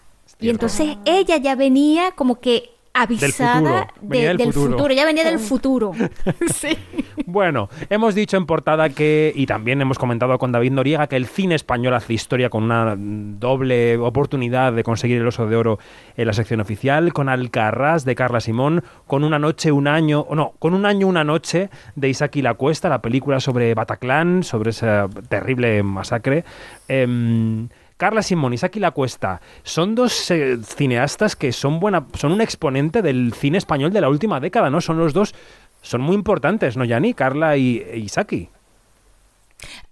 Y 0.41 0.51
entonces 0.51 0.97
ella 1.05 1.37
ya 1.37 1.55
venía 1.55 2.11
como 2.13 2.41
que 2.41 2.74
avisada 2.95 3.89
del, 4.01 4.53
futuro. 4.53 4.91
ya 4.93 5.05
venía 5.05 5.25
del 5.25 5.39
futuro. 5.41 5.93
sí. 6.55 6.79
Bueno, 7.27 7.69
hemos 7.91 8.15
dicho 8.15 8.37
en 8.37 8.47
portada 8.47 8.89
que, 8.91 9.33
y 9.35 9.47
también 9.47 9.81
hemos 9.83 9.99
comentado 9.99 10.39
con 10.39 10.53
David 10.53 10.73
Noriega, 10.73 11.09
que 11.09 11.17
el 11.17 11.27
cine 11.27 11.57
español 11.57 11.95
hace 11.95 12.15
historia 12.15 12.49
con 12.49 12.63
una 12.63 12.95
doble 12.97 13.99
oportunidad 13.99 14.73
de 14.73 14.85
conseguir 14.85 15.19
el 15.21 15.27
oso 15.27 15.47
de 15.47 15.57
oro 15.57 15.79
en 16.17 16.27
la 16.27 16.33
sección 16.33 16.61
oficial, 16.61 17.13
con 17.13 17.29
Alcarrás 17.29 18.05
de 18.05 18.15
Carla 18.15 18.41
Simón, 18.41 18.85
con 19.07 19.25
Una 19.25 19.39
noche, 19.39 19.73
un 19.73 19.89
año, 19.89 20.21
o 20.21 20.35
no, 20.35 20.55
con 20.59 20.75
Un 20.75 20.87
año, 20.87 21.09
una 21.09 21.25
noche 21.25 21.71
de 21.97 22.09
Isaac 22.09 22.37
y 22.37 22.43
la 22.43 22.55
Cuesta, 22.55 22.89
la 22.89 23.03
película 23.03 23.41
sobre 23.41 23.75
Bataclan, 23.75 24.45
sobre 24.45 24.71
esa 24.71 25.09
terrible 25.29 25.83
masacre. 25.83 26.45
Em, 26.87 27.69
Carla 27.97 28.23
Simón 28.23 28.53
y 28.53 28.59
Saki 28.59 28.81
La 28.81 28.91
Cuesta 28.91 29.41
son 29.63 29.95
dos 29.95 30.31
eh, 30.31 30.59
cineastas 30.63 31.37
que 31.37 31.53
son 31.53 31.79
buena, 31.79 32.07
son 32.15 32.33
un 32.33 32.41
exponente 32.41 33.03
del 33.03 33.33
cine 33.33 33.59
español 33.59 33.93
de 33.93 34.01
la 34.01 34.09
última 34.09 34.41
década, 34.41 34.69
¿no? 34.69 34.81
Son 34.81 34.99
los 34.99 35.13
dos, 35.13 35.35
son 35.81 36.01
muy 36.01 36.15
importantes, 36.15 36.77
¿no, 36.77 36.85
Yani? 36.85 37.15
Carla 37.15 37.57
y, 37.57 37.85
Isaki. 37.95 38.49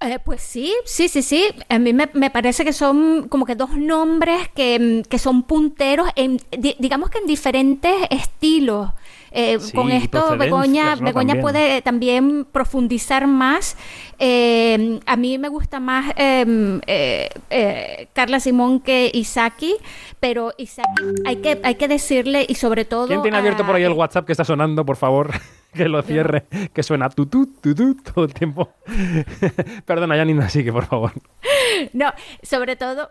Eh, 0.00 0.18
pues 0.24 0.42
sí, 0.42 0.74
sí, 0.84 1.08
sí, 1.08 1.22
sí. 1.22 1.46
A 1.68 1.78
mí 1.78 1.92
me, 1.92 2.30
parece 2.30 2.64
que 2.64 2.72
son 2.72 3.28
como 3.28 3.46
que 3.46 3.54
dos 3.54 3.76
nombres 3.76 4.48
que, 4.54 5.02
que 5.08 5.18
son 5.18 5.44
punteros, 5.44 6.08
en, 6.16 6.38
digamos 6.50 7.08
que 7.08 7.18
en 7.18 7.26
diferentes 7.26 7.94
estilos. 8.10 8.90
Eh, 9.32 9.58
con 9.74 9.90
esto 9.90 10.36
Begoña, 10.36 10.96
Begoña 10.96 11.40
puede 11.40 11.82
también 11.82 12.44
profundizar 12.44 13.26
más. 13.26 13.76
Eh, 14.18 15.00
a 15.06 15.16
mí 15.16 15.38
me 15.38 15.48
gusta 15.48 15.80
más 15.80 16.12
em, 16.16 16.80
eh, 16.86 18.08
Carla 18.12 18.40
Simón 18.40 18.80
que 18.80 19.10
Isaki, 19.12 19.76
pero 20.20 20.52
Isaki 20.58 21.02
hay 21.24 21.36
que, 21.36 21.60
hay 21.62 21.74
que 21.76 21.88
decirle 21.88 22.46
y 22.48 22.54
sobre 22.54 22.84
todo... 22.84 23.06
¿Quién 23.06 23.22
tiene 23.22 23.38
abierto 23.38 23.64
por 23.64 23.76
ahí 23.76 23.82
el 23.82 23.92
WhatsApp 23.92 24.26
que 24.26 24.32
está 24.32 24.44
sonando, 24.44 24.84
por 24.84 24.96
favor? 24.96 25.30
que 25.72 25.88
lo 25.88 26.02
cierre, 26.02 26.44
que 26.72 26.82
suena 26.82 27.08
tutut, 27.08 27.60
tutut 27.60 28.02
todo 28.12 28.24
el 28.24 28.34
tiempo. 28.34 28.70
Perdona, 29.86 30.16
Janina, 30.16 30.48
sigue, 30.48 30.72
por 30.72 30.86
favor. 30.86 31.12
No, 31.92 32.12
sobre 32.42 32.76
todo... 32.76 33.08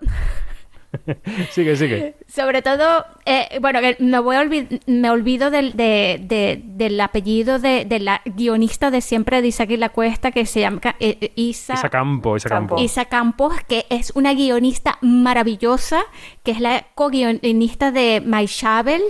sigue, 1.51 1.75
sigue. 1.75 2.15
Sobre 2.27 2.62
todo, 2.62 3.06
eh, 3.25 3.60
bueno, 3.62 3.80
me, 3.99 4.19
voy 4.19 4.36
a 4.36 4.49
me 4.86 5.10
olvido 5.10 5.49
del, 5.49 5.73
del 5.73 7.01
apellido 7.01 7.60
de, 7.60 7.86
la 7.99 8.21
guionista 8.25 8.91
de 8.91 9.01
siempre 9.01 9.41
de 9.41 9.47
Isaac 9.47 9.71
y 9.71 9.77
la 9.77 9.89
Cuesta, 9.89 10.32
que 10.32 10.45
se 10.45 10.62
llama 10.62 10.82
eh, 10.99 11.17
eh, 11.21 11.32
Isa, 11.36 11.73
Isa 11.75 11.89
Campo, 11.89 12.36
Isa 12.36 12.49
Campos. 12.49 12.82
Isa 12.82 13.06
Campos, 13.06 13.54
que 13.67 13.86
es 13.89 14.12
una 14.15 14.34
guionista 14.34 14.97
maravillosa, 15.01 16.04
que 16.43 16.51
es 16.51 16.60
la 16.60 16.86
co-guionista 16.95 17.91
de 17.91 18.21
My 18.25 18.45
Shovel. 18.45 19.01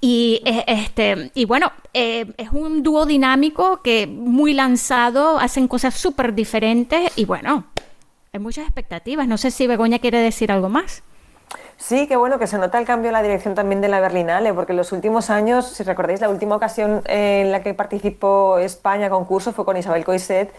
Y, 0.00 0.42
este, 0.66 1.30
y 1.34 1.46
bueno, 1.46 1.72
es 1.94 2.50
un 2.52 2.82
dúo 2.82 3.06
dinámico 3.06 3.80
que 3.80 4.06
muy 4.06 4.52
lanzado, 4.52 5.38
hacen 5.38 5.66
cosas 5.66 5.94
súper 5.94 6.34
diferentes 6.34 7.10
y 7.16 7.24
bueno, 7.24 7.64
hay 8.34 8.40
muchas 8.40 8.64
expectativas. 8.66 9.26
No 9.26 9.38
sé 9.38 9.50
si 9.50 9.66
Begoña 9.66 10.00
quiere 10.00 10.18
decir 10.18 10.52
algo 10.52 10.68
más. 10.68 11.02
Sí, 11.76 12.06
qué 12.06 12.16
bueno 12.16 12.38
que 12.38 12.46
se 12.46 12.58
nota 12.58 12.78
el 12.78 12.86
cambio 12.86 13.08
en 13.08 13.14
la 13.14 13.22
dirección 13.22 13.54
también 13.54 13.80
de 13.80 13.88
la 13.88 14.00
Berlinale, 14.00 14.52
porque 14.54 14.72
en 14.72 14.78
los 14.78 14.92
últimos 14.92 15.30
años, 15.30 15.66
si 15.66 15.82
recordáis, 15.82 16.20
la 16.20 16.28
última 16.28 16.56
ocasión 16.56 17.02
en 17.06 17.52
la 17.52 17.62
que 17.62 17.74
participó 17.74 18.58
España 18.58 19.10
concurso 19.10 19.52
fue 19.52 19.64
con 19.64 19.76
Isabel 19.76 20.04
Coiset, 20.04 20.52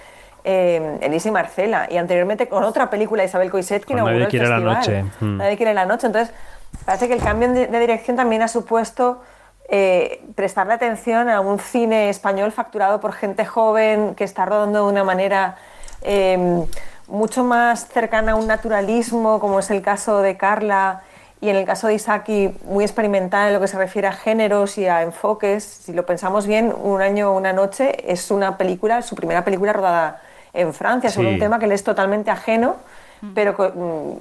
eh, 0.43 0.99
Elisa 1.01 1.29
y 1.29 1.31
Marcela, 1.31 1.87
y 1.89 1.97
anteriormente 1.97 2.47
con 2.47 2.63
otra 2.63 2.89
película 2.89 3.23
de 3.23 3.29
Isabel 3.29 3.49
Coiset 3.49 3.85
que 3.85 3.93
inauguró 3.93 4.15
Nadie 4.15 4.27
quiere 4.27 4.47
la 4.47 4.59
noche. 4.59 5.03
Mm. 5.19 5.37
Nadie 5.37 5.57
quiere 5.57 5.73
la 5.73 5.85
noche. 5.85 6.07
Entonces, 6.07 6.35
parece 6.85 7.07
que 7.07 7.13
el 7.13 7.21
cambio 7.21 7.49
de, 7.49 7.79
dirección 7.79 8.17
también 8.17 8.41
ha 8.41 8.47
supuesto 8.47 9.23
eh, 9.69 10.23
prestarle 10.35 10.73
atención 10.73 11.29
a 11.29 11.39
un 11.39 11.59
cine 11.59 12.09
español 12.09 12.51
facturado 12.51 12.99
por 12.99 13.13
gente 13.13 13.45
joven 13.45 14.13
que 14.15 14.23
está 14.23 14.45
rodando 14.45 14.85
de 14.85 14.91
una 14.91 15.03
manera... 15.03 15.55
Eh, 16.01 16.65
mucho 17.07 17.43
más 17.43 17.87
cercana 17.87 18.33
a 18.33 18.35
un 18.35 18.47
naturalismo, 18.47 19.39
como 19.39 19.59
es 19.59 19.69
el 19.69 19.81
caso 19.81 20.21
de 20.21 20.37
Carla 20.37 21.03
y 21.41 21.49
en 21.49 21.57
el 21.57 21.65
caso 21.65 21.87
de 21.87 21.95
Isaki, 21.95 22.55
muy 22.65 22.83
experimental 22.83 23.49
en 23.49 23.53
lo 23.53 23.59
que 23.59 23.67
se 23.67 23.77
refiere 23.77 24.07
a 24.07 24.13
géneros 24.13 24.77
y 24.77 24.87
a 24.87 25.03
enfoques. 25.03 25.63
Si 25.63 25.93
lo 25.93 26.05
pensamos 26.05 26.47
bien, 26.47 26.73
Un 26.75 27.01
año 27.01 27.33
una 27.33 27.53
noche 27.53 28.11
es 28.11 28.31
una 28.31 28.57
película, 28.57 29.01
su 29.01 29.15
primera 29.15 29.43
película 29.43 29.73
rodada 29.73 30.21
en 30.53 30.73
Francia, 30.73 31.09
sobre 31.09 31.33
un 31.33 31.39
tema 31.39 31.59
que 31.59 31.67
le 31.67 31.75
es 31.75 31.83
totalmente 31.83 32.31
ajeno, 32.31 32.77
pero 33.33 33.53
mm, 33.53 34.11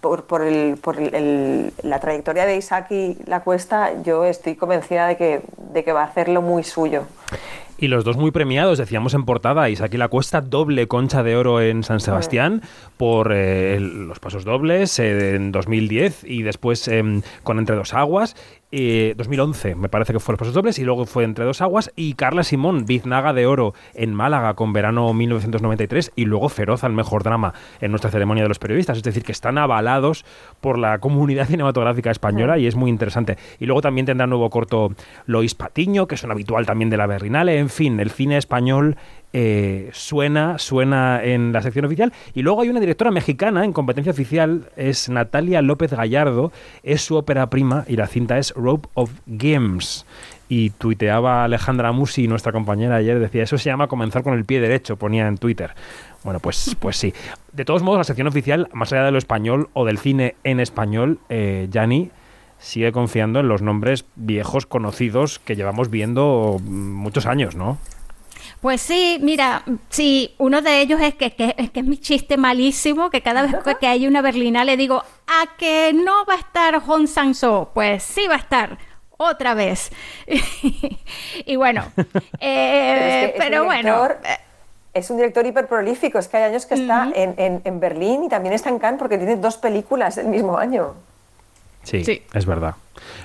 por, 0.00 0.24
por, 0.24 0.42
el, 0.42 0.76
por 0.76 0.96
la 1.00 2.00
trayectoria 2.00 2.44
de 2.44 2.56
Isaki 2.56 3.18
La 3.26 3.40
Cuesta, 3.40 4.02
yo 4.02 4.24
estoy 4.24 4.54
convencida 4.56 5.06
de 5.06 5.16
que, 5.16 5.42
de 5.72 5.84
que 5.84 5.92
va 5.92 6.02
a 6.02 6.04
hacerlo 6.04 6.42
muy 6.42 6.64
suyo. 6.64 7.04
Y 7.80 7.88
los 7.88 8.04
dos 8.04 8.18
muy 8.18 8.30
premiados, 8.30 8.76
decíamos 8.76 9.14
en 9.14 9.24
portada, 9.24 9.70
Isaac 9.70 9.94
y 9.94 9.96
la 9.96 10.08
Cuesta, 10.08 10.42
doble 10.42 10.86
concha 10.86 11.22
de 11.22 11.34
oro 11.34 11.62
en 11.62 11.82
San 11.82 12.00
Sebastián 12.00 12.60
por 12.98 13.32
eh, 13.32 13.80
los 13.80 14.20
pasos 14.20 14.44
dobles 14.44 14.98
eh, 14.98 15.34
en 15.34 15.50
2010 15.50 16.24
y 16.24 16.42
después 16.42 16.86
em, 16.88 17.22
con 17.42 17.58
Entre 17.58 17.74
dos 17.74 17.94
aguas. 17.94 18.36
2011 18.72 19.74
me 19.74 19.88
parece 19.88 20.12
que 20.12 20.20
fue 20.20 20.32
los 20.32 20.38
pasos 20.38 20.54
dobles 20.54 20.78
y 20.78 20.84
luego 20.84 21.04
fue 21.04 21.24
Entre 21.24 21.44
dos 21.44 21.60
aguas 21.60 21.90
y 21.96 22.14
Carla 22.14 22.44
Simón, 22.44 22.84
biznaga 22.86 23.32
de 23.32 23.46
oro 23.46 23.74
en 23.94 24.14
Málaga 24.14 24.54
con 24.54 24.72
verano 24.72 25.12
1993 25.12 26.12
y 26.14 26.24
luego 26.24 26.48
Feroz 26.48 26.84
al 26.84 26.92
mejor 26.92 27.24
drama 27.24 27.52
en 27.80 27.90
nuestra 27.90 28.10
ceremonia 28.10 28.44
de 28.44 28.48
los 28.48 28.60
periodistas. 28.60 28.96
Es 28.98 29.02
decir, 29.02 29.24
que 29.24 29.32
están 29.32 29.58
avalados 29.58 30.24
por 30.60 30.78
la 30.78 30.98
comunidad 30.98 31.46
cinematográfica 31.48 32.10
española 32.10 32.58
y 32.58 32.66
es 32.66 32.76
muy 32.76 32.90
interesante. 32.90 33.38
Y 33.58 33.66
luego 33.66 33.80
también 33.80 34.06
tendrá 34.06 34.26
nuevo 34.26 34.50
corto 34.50 34.92
Lois 35.26 35.54
Patiño, 35.54 36.06
que 36.06 36.14
es 36.14 36.22
un 36.22 36.30
habitual 36.30 36.64
también 36.64 36.90
de 36.90 36.96
la 36.96 37.06
Berlinale. 37.06 37.58
En 37.58 37.70
fin, 37.70 37.98
el 37.98 38.10
cine 38.10 38.36
español 38.36 38.96
eh, 39.32 39.90
suena, 39.92 40.58
suena 40.58 41.22
en 41.22 41.52
la 41.52 41.62
sección 41.62 41.84
oficial. 41.84 42.12
Y 42.34 42.42
luego 42.42 42.62
hay 42.62 42.68
una 42.68 42.80
directora 42.80 43.10
mexicana 43.10 43.64
en 43.64 43.72
competencia 43.72 44.12
oficial, 44.12 44.70
es 44.76 45.08
Natalia 45.08 45.62
López 45.62 45.92
Gallardo, 45.92 46.52
es 46.82 47.02
su 47.02 47.16
ópera 47.16 47.48
prima 47.48 47.84
y 47.86 47.96
la 47.96 48.06
cinta 48.06 48.38
es 48.38 48.52
Rope 48.54 48.88
of 48.94 49.10
Games. 49.26 50.06
Y 50.48 50.70
tuiteaba 50.70 51.44
Alejandra 51.44 51.92
Musi, 51.92 52.26
nuestra 52.26 52.50
compañera 52.50 52.96
ayer, 52.96 53.20
decía, 53.20 53.44
eso 53.44 53.56
se 53.56 53.70
llama 53.70 53.86
comenzar 53.86 54.24
con 54.24 54.34
el 54.34 54.44
pie 54.44 54.60
derecho, 54.60 54.96
ponía 54.96 55.28
en 55.28 55.38
Twitter. 55.38 55.74
Bueno, 56.24 56.40
pues, 56.40 56.76
pues 56.80 56.96
sí. 56.96 57.14
De 57.52 57.64
todos 57.64 57.82
modos, 57.82 57.98
la 57.98 58.04
sección 58.04 58.26
oficial, 58.26 58.68
más 58.72 58.92
allá 58.92 59.04
de 59.04 59.12
lo 59.12 59.18
español 59.18 59.68
o 59.74 59.84
del 59.84 59.98
cine 59.98 60.34
en 60.42 60.58
español, 60.58 61.20
eh, 61.28 61.68
Yanni, 61.70 62.10
sigue 62.58 62.90
confiando 62.90 63.40
en 63.40 63.48
los 63.48 63.62
nombres 63.62 64.04
viejos 64.16 64.66
conocidos 64.66 65.38
que 65.38 65.54
llevamos 65.54 65.88
viendo 65.88 66.60
muchos 66.64 67.26
años, 67.26 67.54
¿no? 67.54 67.78
Pues 68.60 68.82
sí, 68.82 69.18
mira, 69.22 69.62
sí, 69.88 70.34
uno 70.36 70.60
de 70.60 70.82
ellos 70.82 71.00
es 71.00 71.14
que, 71.14 71.34
que, 71.34 71.54
es 71.56 71.84
mi 71.84 71.96
chiste 71.96 72.36
malísimo, 72.36 73.08
que 73.08 73.22
cada 73.22 73.42
vez 73.42 73.56
que 73.80 73.86
hay 73.86 74.06
una 74.06 74.20
berlina 74.20 74.64
le 74.64 74.76
digo, 74.76 75.02
¿a 75.26 75.56
que 75.56 75.92
no 75.94 76.26
va 76.26 76.34
a 76.34 76.38
estar 76.38 76.78
Hong 76.82 77.06
Sang-so? 77.06 77.70
Pues 77.72 78.02
sí 78.02 78.26
va 78.28 78.34
a 78.34 78.38
estar, 78.38 78.76
otra 79.16 79.54
vez. 79.54 79.90
y 81.46 81.56
bueno, 81.56 81.84
eh, 82.38 83.34
pero, 83.38 83.64
bueno... 83.64 84.08
Eh, 84.24 84.36
es 84.92 85.08
un 85.08 85.16
director 85.16 85.46
hiper 85.46 85.66
prolífico, 85.68 86.18
es 86.18 86.28
que 86.28 86.36
hay 86.36 86.42
años 86.42 86.66
que 86.66 86.74
está 86.74 87.10
en, 87.14 87.34
en, 87.38 87.62
en, 87.64 87.80
Berlín 87.80 88.24
y 88.24 88.28
también 88.28 88.52
está 88.52 88.70
en 88.70 88.80
Cannes 88.80 88.98
porque 88.98 89.18
tiene 89.18 89.36
dos 89.36 89.56
películas 89.56 90.18
el 90.18 90.26
mismo 90.26 90.58
año. 90.58 90.94
Sí, 91.84 92.04
sí, 92.04 92.22
es 92.34 92.44
verdad. 92.44 92.74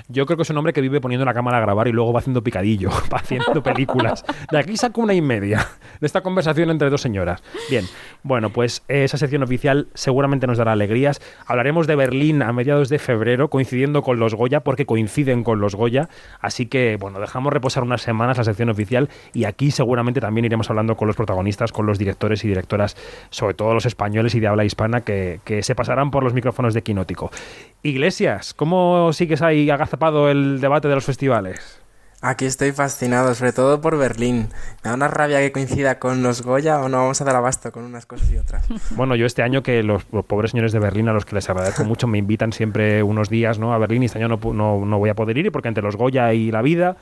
Yo 0.08 0.26
creo 0.26 0.38
que 0.38 0.44
es 0.44 0.50
un 0.50 0.58
hombre 0.58 0.74
que 0.74 0.82
vive 0.82 1.02
poniendo 1.02 1.26
la 1.26 1.34
cámara 1.34 1.58
a 1.58 1.62
grabar 1.62 1.88
y 1.88 1.92
luego 1.92 2.14
va 2.14 2.20
haciendo 2.20 2.44
picadillo, 2.44 2.90
va 3.14 3.18
haciendo 3.18 3.64
películas. 3.64 4.24
De 4.52 4.58
aquí 4.58 4.78
saco 4.78 5.02
una 5.02 5.14
y 5.14 5.22
media 5.22 5.68
de 6.00 6.08
esta 6.08 6.22
conversación 6.22 6.70
entre 6.70 6.90
dos 6.90 7.02
señoras. 7.02 7.44
Bien, 7.70 7.86
bueno, 8.24 8.50
pues 8.50 8.84
esa 8.88 9.18
sección 9.18 9.44
oficial 9.44 9.88
seguramente 9.94 10.48
nos 10.48 10.58
dará 10.58 10.74
alegrías. 10.74 11.22
Hablaremos 11.46 11.88
de 11.88 11.96
Berlín 11.96 12.42
a 12.42 12.52
mediados 12.54 12.90
de 12.90 13.00
febrero, 13.00 13.50
coincidiendo 13.50 14.02
con 14.02 14.20
los 14.20 14.36
Goya, 14.36 14.62
porque 14.62 14.86
coinciden 14.86 15.44
con 15.44 15.60
los 15.60 15.76
Goya. 15.76 16.10
Así 16.40 16.66
que, 16.68 16.98
bueno, 17.00 17.20
dejamos 17.20 17.54
reposar 17.54 17.84
unas 17.84 18.02
semanas 18.02 18.38
la 18.38 18.44
sección 18.44 18.70
oficial 18.70 19.10
y 19.34 19.46
aquí 19.46 19.72
seguramente 19.72 20.22
también 20.22 20.46
iremos 20.46 20.70
hablando 20.70 20.96
con 20.96 21.08
los 21.08 21.16
protagonistas, 21.16 21.72
con 21.72 21.86
los 21.86 21.98
directores 21.98 22.44
y 22.44 22.48
directoras, 22.48 22.96
sobre 23.30 23.54
todo 23.54 23.74
los 23.74 23.86
españoles 23.86 24.36
y 24.36 24.40
de 24.40 24.48
habla 24.48 24.66
hispana, 24.66 25.02
que, 25.02 25.40
se 25.62 25.76
pasarán 25.76 26.12
por 26.12 26.24
los 26.24 26.34
micrófonos 26.34 26.74
de 26.74 26.84
Quinótico. 26.84 27.32
Iglesias, 27.82 28.54
¿cómo 28.54 29.14
sigues 29.14 29.42
ahí 29.42 29.55
agazapado 29.70 30.30
el 30.30 30.60
debate 30.62 30.88
de 30.88 30.96
los 30.96 31.06
festivales? 31.06 31.82
Aquí 32.22 32.46
estoy 32.46 32.72
fascinado, 32.72 33.36
sobre 33.36 33.54
todo 33.54 33.82
por 33.82 33.98
Berlín. 33.98 34.48
Me 34.84 34.90
da 34.90 34.94
una 34.96 35.08
rabia 35.08 35.40
que 35.40 35.52
coincida 35.52 36.00
con 36.00 36.24
los 36.24 36.42
Goya 36.42 36.80
o 36.80 36.90
no 36.90 36.98
vamos 36.98 37.22
a 37.22 37.26
dar 37.26 37.36
abasto 37.36 37.72
con 37.72 37.84
unas 37.84 38.06
cosas 38.06 38.32
y 38.32 38.38
otras. 38.38 38.66
Bueno, 38.92 39.16
yo 39.16 39.26
este 39.26 39.44
año 39.44 39.62
que 39.62 39.84
los, 39.84 40.06
pobres 40.06 40.52
señores 40.52 40.72
de 40.72 40.80
Berlín, 40.80 41.08
a 41.10 41.14
los 41.14 41.26
que 41.26 41.36
les 41.36 41.50
agradezco 41.50 41.84
mucho, 41.86 42.08
me 42.08 42.18
invitan 42.18 42.52
siempre 42.52 43.04
unos 43.04 43.30
días 43.30 43.60
¿no? 43.60 43.74
a 43.74 43.78
Berlín 43.78 44.04
y 44.04 44.06
este 44.08 44.18
año 44.18 44.28
no, 44.28 44.54
no, 44.54 44.86
no 44.86 44.98
voy 44.98 45.10
a 45.10 45.14
poder 45.14 45.38
ir 45.38 45.52
porque 45.52 45.68
entre 45.68 45.84
los 45.84 45.96
Goya 45.98 46.34
y 46.34 46.52
la 46.52 46.62
vida 46.62 46.98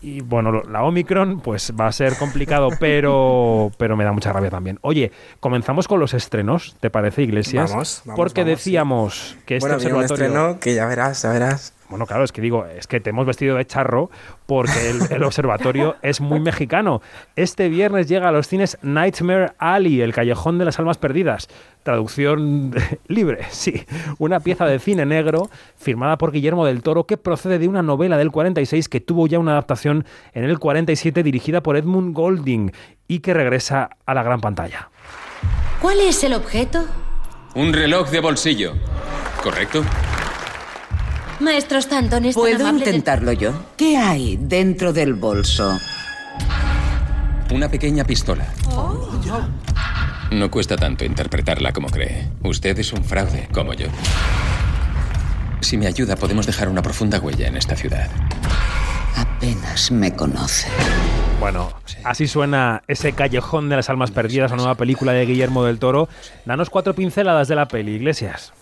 y 0.00 0.20
bueno, 0.20 0.62
la 0.62 0.82
Omicron 0.84 1.40
pues 1.40 1.72
va 1.78 1.86
a 1.86 1.92
ser 1.92 2.16
complicado, 2.16 2.68
pero, 2.80 3.72
pero 3.78 3.96
me 3.96 4.04
da 4.04 4.12
mucha 4.12 4.32
rabia 4.32 4.50
también. 4.50 4.78
Oye, 4.82 5.10
comenzamos 5.40 5.88
con 5.88 6.00
los 6.00 6.14
estrenos, 6.14 6.76
¿te 6.80 6.90
parece, 6.90 7.22
Iglesias? 7.22 7.70
Vamos, 7.70 8.02
vamos 8.04 8.16
Porque 8.16 8.44
decíamos 8.44 9.36
que 9.46 9.56
este 9.56 9.68
bueno, 9.68 9.76
observatorio... 9.76 10.26
Un 10.26 10.30
estreno 10.30 10.60
que 10.60 10.74
ya 10.74 10.86
verás, 10.86 11.22
ya 11.22 11.32
verás. 11.32 11.72
Bueno, 11.88 12.06
claro, 12.06 12.24
es 12.24 12.32
que 12.32 12.40
digo, 12.40 12.66
es 12.66 12.86
que 12.86 13.00
te 13.00 13.10
hemos 13.10 13.26
vestido 13.26 13.56
de 13.56 13.64
charro 13.64 14.10
porque 14.46 14.90
el, 15.10 15.22
observatorio 15.22 15.96
es 16.02 16.20
muy 16.20 16.40
mexicano. 16.40 17.00
Este 17.36 17.68
viernes 17.68 18.08
llega 18.08 18.28
a 18.28 18.32
los 18.32 18.48
cines 18.48 18.78
Nightmare 18.82 19.52
Alley, 19.58 20.00
el 20.00 20.12
callejón 20.12 20.58
de 20.58 20.64
las 20.64 20.78
almas 20.78 20.98
perdidas. 20.98 21.48
Traducción 21.82 22.74
libre, 23.06 23.46
sí. 23.50 23.84
Una 24.18 24.40
pieza 24.40 24.66
de 24.66 24.78
cine 24.78 25.06
negro 25.06 25.48
firmada 25.76 26.18
por 26.18 26.32
Guillermo 26.32 26.66
del 26.66 26.82
Toro 26.82 27.04
que 27.04 27.16
procede 27.16 27.58
de 27.58 27.68
una 27.68 27.82
novela 27.82 28.16
del 28.16 28.32
46 28.32 28.88
que 28.88 29.00
tuvo 29.00 29.28
ya 29.28 29.38
una 29.38 29.52
adaptación 29.52 30.04
en 30.32 30.44
el 30.44 30.58
47 30.58 31.22
dirigida 31.22 31.62
por 31.62 31.76
Edmund 31.76 32.14
Golding 32.14 32.72
y 33.06 33.20
que 33.20 33.34
regresa 33.34 33.90
a 34.04 34.14
la 34.14 34.22
gran 34.24 34.40
pantalla. 34.40 34.90
¿Cuál 35.80 36.00
es 36.00 36.24
el 36.24 36.34
objeto? 36.34 36.84
Un 37.54 37.72
reloj 37.72 38.10
de 38.10 38.20
bolsillo, 38.20 38.72
¿correcto? 39.42 39.84
Maestro 41.40 41.78
Stanton, 41.78 42.24
¿es 42.24 42.34
¿Puedo 42.34 42.66
intentarlo 42.68 43.32
yo? 43.32 43.52
¿Qué 43.76 43.96
hay 43.98 44.38
dentro 44.40 44.92
del 44.92 45.14
bolso? 45.14 45.78
Una 47.52 47.68
pequeña 47.68 48.04
pistola. 48.04 48.46
Oh. 48.70 49.06
No 50.30 50.50
cuesta 50.50 50.76
tanto 50.76 51.04
interpretarla 51.04 51.72
como 51.72 51.88
cree. 51.88 52.28
Usted 52.42 52.78
es 52.78 52.92
un 52.92 53.04
fraude, 53.04 53.48
como 53.52 53.74
yo. 53.74 53.86
Si 55.60 55.76
me 55.76 55.86
ayuda, 55.86 56.16
podemos 56.16 56.46
dejar 56.46 56.68
una 56.68 56.82
profunda 56.82 57.20
huella 57.20 57.48
en 57.48 57.56
esta 57.56 57.76
ciudad. 57.76 58.08
Apenas 59.16 59.90
me 59.90 60.14
conoce. 60.14 60.68
Bueno, 61.38 61.70
así 62.02 62.26
suena 62.26 62.82
ese 62.88 63.12
callejón 63.12 63.68
de 63.68 63.76
las 63.76 63.90
almas 63.90 64.10
perdidas, 64.10 64.50
la 64.50 64.56
nueva 64.56 64.74
película 64.74 65.12
de 65.12 65.26
Guillermo 65.26 65.64
del 65.64 65.78
Toro. 65.78 66.08
Danos 66.46 66.70
cuatro 66.70 66.94
pinceladas 66.94 67.46
de 67.46 67.54
la 67.54 67.68
peli, 67.68 67.92
Iglesias. 67.92 68.52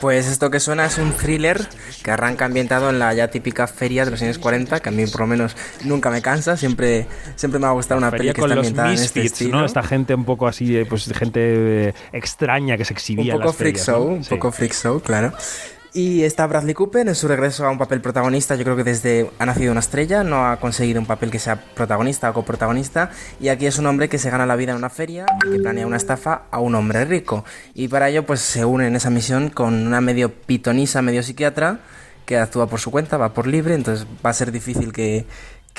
Pues 0.00 0.26
esto 0.26 0.50
que 0.50 0.60
suena 0.60 0.86
es 0.86 0.98
un 0.98 1.12
thriller 1.12 1.66
que 2.02 2.10
arranca 2.10 2.44
ambientado 2.44 2.90
en 2.90 2.98
la 2.98 3.12
ya 3.14 3.28
típica 3.28 3.66
feria 3.66 4.04
de 4.04 4.10
los 4.12 4.22
años 4.22 4.38
40, 4.38 4.80
que 4.80 4.88
a 4.88 4.92
mí 4.92 5.06
por 5.06 5.22
lo 5.22 5.26
menos 5.26 5.56
nunca 5.84 6.10
me 6.10 6.22
cansa, 6.22 6.56
siempre, 6.56 7.06
siempre 7.36 7.58
me 7.58 7.66
ha 7.66 7.70
gustado 7.70 7.98
una 7.98 8.10
peli 8.10 8.32
que 8.32 8.40
está 8.40 8.54
ambientada 8.54 8.88
en 8.92 8.94
este 8.94 9.22
estilo. 9.22 9.58
¿no? 9.58 9.64
Esta 9.64 9.82
gente 9.82 10.14
un 10.14 10.24
poco 10.24 10.46
así, 10.46 10.76
eh, 10.76 10.86
pues 10.86 11.12
gente 11.12 11.88
eh, 11.88 11.94
extraña 12.12 12.76
que 12.76 12.84
se 12.84 12.92
exhibía 12.92 13.34
un 13.34 13.40
poco 13.40 13.52
en 13.52 13.56
freak 13.56 13.78
show, 13.78 14.06
un 14.06 14.24
poco 14.24 14.52
freak 14.52 14.74
show, 14.74 15.00
claro. 15.00 15.32
Y 15.94 16.22
está 16.22 16.46
Bradley 16.46 16.74
Cooper 16.74 17.08
en 17.08 17.14
su 17.14 17.28
regreso 17.28 17.66
a 17.66 17.70
un 17.70 17.78
papel 17.78 18.00
protagonista. 18.00 18.54
Yo 18.56 18.64
creo 18.64 18.76
que 18.76 18.84
desde 18.84 19.30
ha 19.38 19.46
nacido 19.46 19.72
una 19.72 19.80
estrella, 19.80 20.22
no 20.22 20.46
ha 20.46 20.58
conseguido 20.60 21.00
un 21.00 21.06
papel 21.06 21.30
que 21.30 21.38
sea 21.38 21.56
protagonista 21.74 22.28
o 22.30 22.34
coprotagonista. 22.34 23.10
Y 23.40 23.48
aquí 23.48 23.66
es 23.66 23.78
un 23.78 23.86
hombre 23.86 24.08
que 24.08 24.18
se 24.18 24.30
gana 24.30 24.44
la 24.44 24.56
vida 24.56 24.72
en 24.72 24.78
una 24.78 24.90
feria 24.90 25.24
y 25.46 25.52
que 25.52 25.58
planea 25.60 25.86
una 25.86 25.96
estafa 25.96 26.42
a 26.50 26.60
un 26.60 26.74
hombre 26.74 27.04
rico. 27.04 27.44
Y 27.74 27.88
para 27.88 28.10
ello, 28.10 28.26
pues 28.26 28.40
se 28.40 28.64
une 28.64 28.86
en 28.86 28.96
esa 28.96 29.10
misión 29.10 29.48
con 29.48 29.86
una 29.86 30.00
medio 30.00 30.32
pitonisa, 30.32 31.00
medio 31.00 31.22
psiquiatra 31.22 31.80
que 32.26 32.36
actúa 32.36 32.66
por 32.66 32.78
su 32.78 32.90
cuenta, 32.90 33.16
va 33.16 33.32
por 33.32 33.46
libre, 33.46 33.74
entonces 33.74 34.06
va 34.24 34.28
a 34.28 34.34
ser 34.34 34.52
difícil 34.52 34.92
que, 34.92 35.24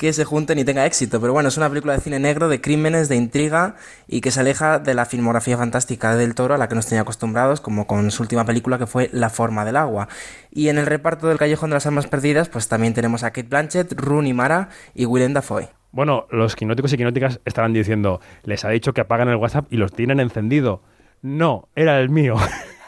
que 0.00 0.14
se 0.14 0.24
junten 0.24 0.58
y 0.58 0.64
tenga 0.64 0.86
éxito. 0.86 1.20
Pero 1.20 1.34
bueno, 1.34 1.50
es 1.50 1.58
una 1.58 1.68
película 1.68 1.92
de 1.92 2.00
cine 2.00 2.18
negro, 2.18 2.48
de 2.48 2.62
crímenes, 2.62 3.10
de 3.10 3.16
intriga 3.16 3.74
y 4.08 4.22
que 4.22 4.30
se 4.30 4.40
aleja 4.40 4.78
de 4.78 4.94
la 4.94 5.04
filmografía 5.04 5.58
fantástica 5.58 6.16
del 6.16 6.34
toro 6.34 6.54
a 6.54 6.56
la 6.56 6.70
que 6.70 6.74
nos 6.74 6.86
tenía 6.86 7.02
acostumbrados, 7.02 7.60
como 7.60 7.86
con 7.86 8.10
su 8.10 8.22
última 8.22 8.46
película 8.46 8.78
que 8.78 8.86
fue 8.86 9.10
La 9.12 9.28
forma 9.28 9.66
del 9.66 9.76
agua. 9.76 10.08
Y 10.50 10.70
en 10.70 10.78
el 10.78 10.86
reparto 10.86 11.28
del 11.28 11.36
Callejón 11.36 11.68
de 11.68 11.74
las 11.74 11.84
Almas 11.84 12.06
Perdidas, 12.06 12.48
pues 12.48 12.66
también 12.66 12.94
tenemos 12.94 13.24
a 13.24 13.30
Kate 13.30 13.48
Blanchett, 13.48 13.92
Rooney 13.92 14.32
Mara 14.32 14.70
y 14.94 15.04
Willem 15.04 15.34
Dafoe. 15.34 15.68
Bueno, 15.92 16.26
los 16.30 16.56
quinóticos 16.56 16.94
y 16.94 16.96
quinóticas 16.96 17.40
estarán 17.44 17.74
diciendo, 17.74 18.22
les 18.44 18.64
ha 18.64 18.70
dicho 18.70 18.94
que 18.94 19.02
apagan 19.02 19.28
el 19.28 19.36
WhatsApp 19.36 19.70
y 19.70 19.76
los 19.76 19.92
tienen 19.92 20.18
encendido. 20.18 20.80
No, 21.20 21.68
era 21.76 22.00
el 22.00 22.08
mío. 22.08 22.36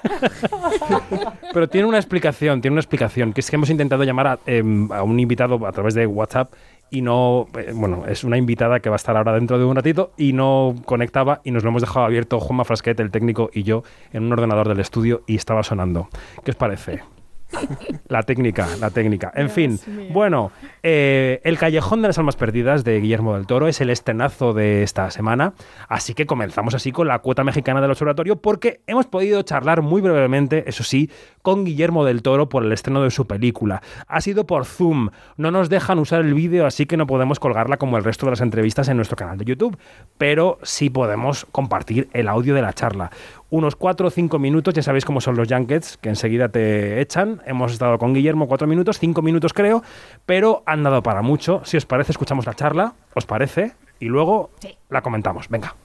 Pero 1.52 1.68
tiene 1.68 1.86
una 1.86 1.98
explicación, 1.98 2.60
tiene 2.60 2.72
una 2.72 2.80
explicación, 2.80 3.32
que 3.32 3.40
es 3.40 3.50
que 3.50 3.56
hemos 3.56 3.70
intentado 3.70 4.04
llamar 4.04 4.26
a, 4.26 4.38
em, 4.46 4.90
a, 4.90 5.02
un 5.02 5.20
invitado 5.20 5.64
a 5.66 5.72
través 5.72 5.94
de 5.94 6.06
WhatsApp 6.06 6.52
y 6.92 7.00
no, 7.00 7.48
eh, 7.58 7.72
bueno, 7.74 8.04
es 8.06 8.22
una 8.22 8.36
invitada 8.36 8.80
que 8.80 8.90
va 8.90 8.96
a 8.96 8.96
estar 8.96 9.16
ahora 9.16 9.32
dentro 9.32 9.58
de 9.58 9.64
un 9.64 9.74
ratito 9.74 10.12
y 10.18 10.34
no 10.34 10.74
conectaba 10.84 11.40
y 11.42 11.50
nos 11.50 11.64
lo 11.64 11.70
hemos 11.70 11.80
dejado 11.80 12.04
abierto 12.04 12.38
Juanma 12.38 12.64
Frasquet, 12.64 13.00
el 13.00 13.10
técnico, 13.10 13.50
y 13.52 13.62
yo 13.62 13.82
en 14.12 14.24
un 14.24 14.32
ordenador 14.32 14.68
del 14.68 14.78
estudio 14.78 15.22
y 15.26 15.36
estaba 15.36 15.62
sonando. 15.62 16.08
¿Qué 16.44 16.50
os 16.50 16.56
parece? 16.56 17.02
La 18.08 18.22
técnica, 18.22 18.66
la 18.80 18.90
técnica. 18.90 19.32
En 19.34 19.50
fin, 19.50 19.78
bueno, 20.10 20.52
eh, 20.82 21.40
El 21.44 21.58
Callejón 21.58 22.02
de 22.02 22.08
las 22.08 22.18
Almas 22.18 22.36
Perdidas 22.36 22.84
de 22.84 23.00
Guillermo 23.00 23.34
del 23.34 23.46
Toro 23.46 23.68
es 23.68 23.80
el 23.80 23.90
estenazo 23.90 24.52
de 24.52 24.82
esta 24.82 25.10
semana, 25.10 25.54
así 25.88 26.14
que 26.14 26.26
comenzamos 26.26 26.74
así 26.74 26.92
con 26.92 27.08
la 27.08 27.20
cuota 27.20 27.44
mexicana 27.44 27.80
del 27.80 27.90
observatorio 27.90 28.36
porque 28.36 28.80
hemos 28.86 29.06
podido 29.06 29.42
charlar 29.42 29.82
muy 29.82 30.00
brevemente, 30.00 30.64
eso 30.66 30.84
sí, 30.84 31.10
con 31.42 31.64
Guillermo 31.64 32.04
del 32.04 32.22
Toro 32.22 32.48
por 32.48 32.64
el 32.64 32.72
estreno 32.72 33.02
de 33.02 33.10
su 33.10 33.26
película. 33.26 33.82
Ha 34.06 34.20
sido 34.20 34.46
por 34.46 34.64
Zoom, 34.64 35.10
no 35.36 35.50
nos 35.50 35.68
dejan 35.68 35.98
usar 35.98 36.20
el 36.20 36.34
vídeo, 36.34 36.66
así 36.66 36.86
que 36.86 36.96
no 36.96 37.06
podemos 37.06 37.38
colgarla 37.38 37.76
como 37.76 37.96
el 37.96 38.04
resto 38.04 38.26
de 38.26 38.30
las 38.30 38.40
entrevistas 38.40 38.88
en 38.88 38.96
nuestro 38.96 39.16
canal 39.16 39.38
de 39.38 39.44
YouTube, 39.44 39.78
pero 40.18 40.58
sí 40.62 40.90
podemos 40.90 41.46
compartir 41.52 42.08
el 42.12 42.28
audio 42.28 42.54
de 42.54 42.62
la 42.62 42.72
charla 42.72 43.10
unos 43.52 43.76
4 43.76 44.06
o 44.06 44.10
5 44.10 44.38
minutos, 44.38 44.72
ya 44.72 44.82
sabéis 44.82 45.04
cómo 45.04 45.20
son 45.20 45.36
los 45.36 45.46
Junkets, 45.46 45.98
que 45.98 46.08
enseguida 46.08 46.48
te 46.48 47.02
echan. 47.02 47.42
Hemos 47.44 47.72
estado 47.72 47.98
con 47.98 48.14
Guillermo 48.14 48.48
4 48.48 48.66
minutos, 48.66 48.98
5 48.98 49.20
minutos 49.20 49.52
creo, 49.52 49.82
pero 50.24 50.62
han 50.72 50.82
dado 50.82 51.02
para 51.02 51.22
mucho. 51.22 51.62
Si 51.64 51.76
os 51.76 51.86
parece, 51.86 52.12
escuchamos 52.12 52.46
la 52.46 52.54
charla, 52.54 52.94
¿os 53.14 53.26
parece? 53.26 53.72
Y 54.00 54.06
luego 54.06 54.50
la 54.90 55.02
comentamos. 55.02 55.48
Venga. 55.48 55.76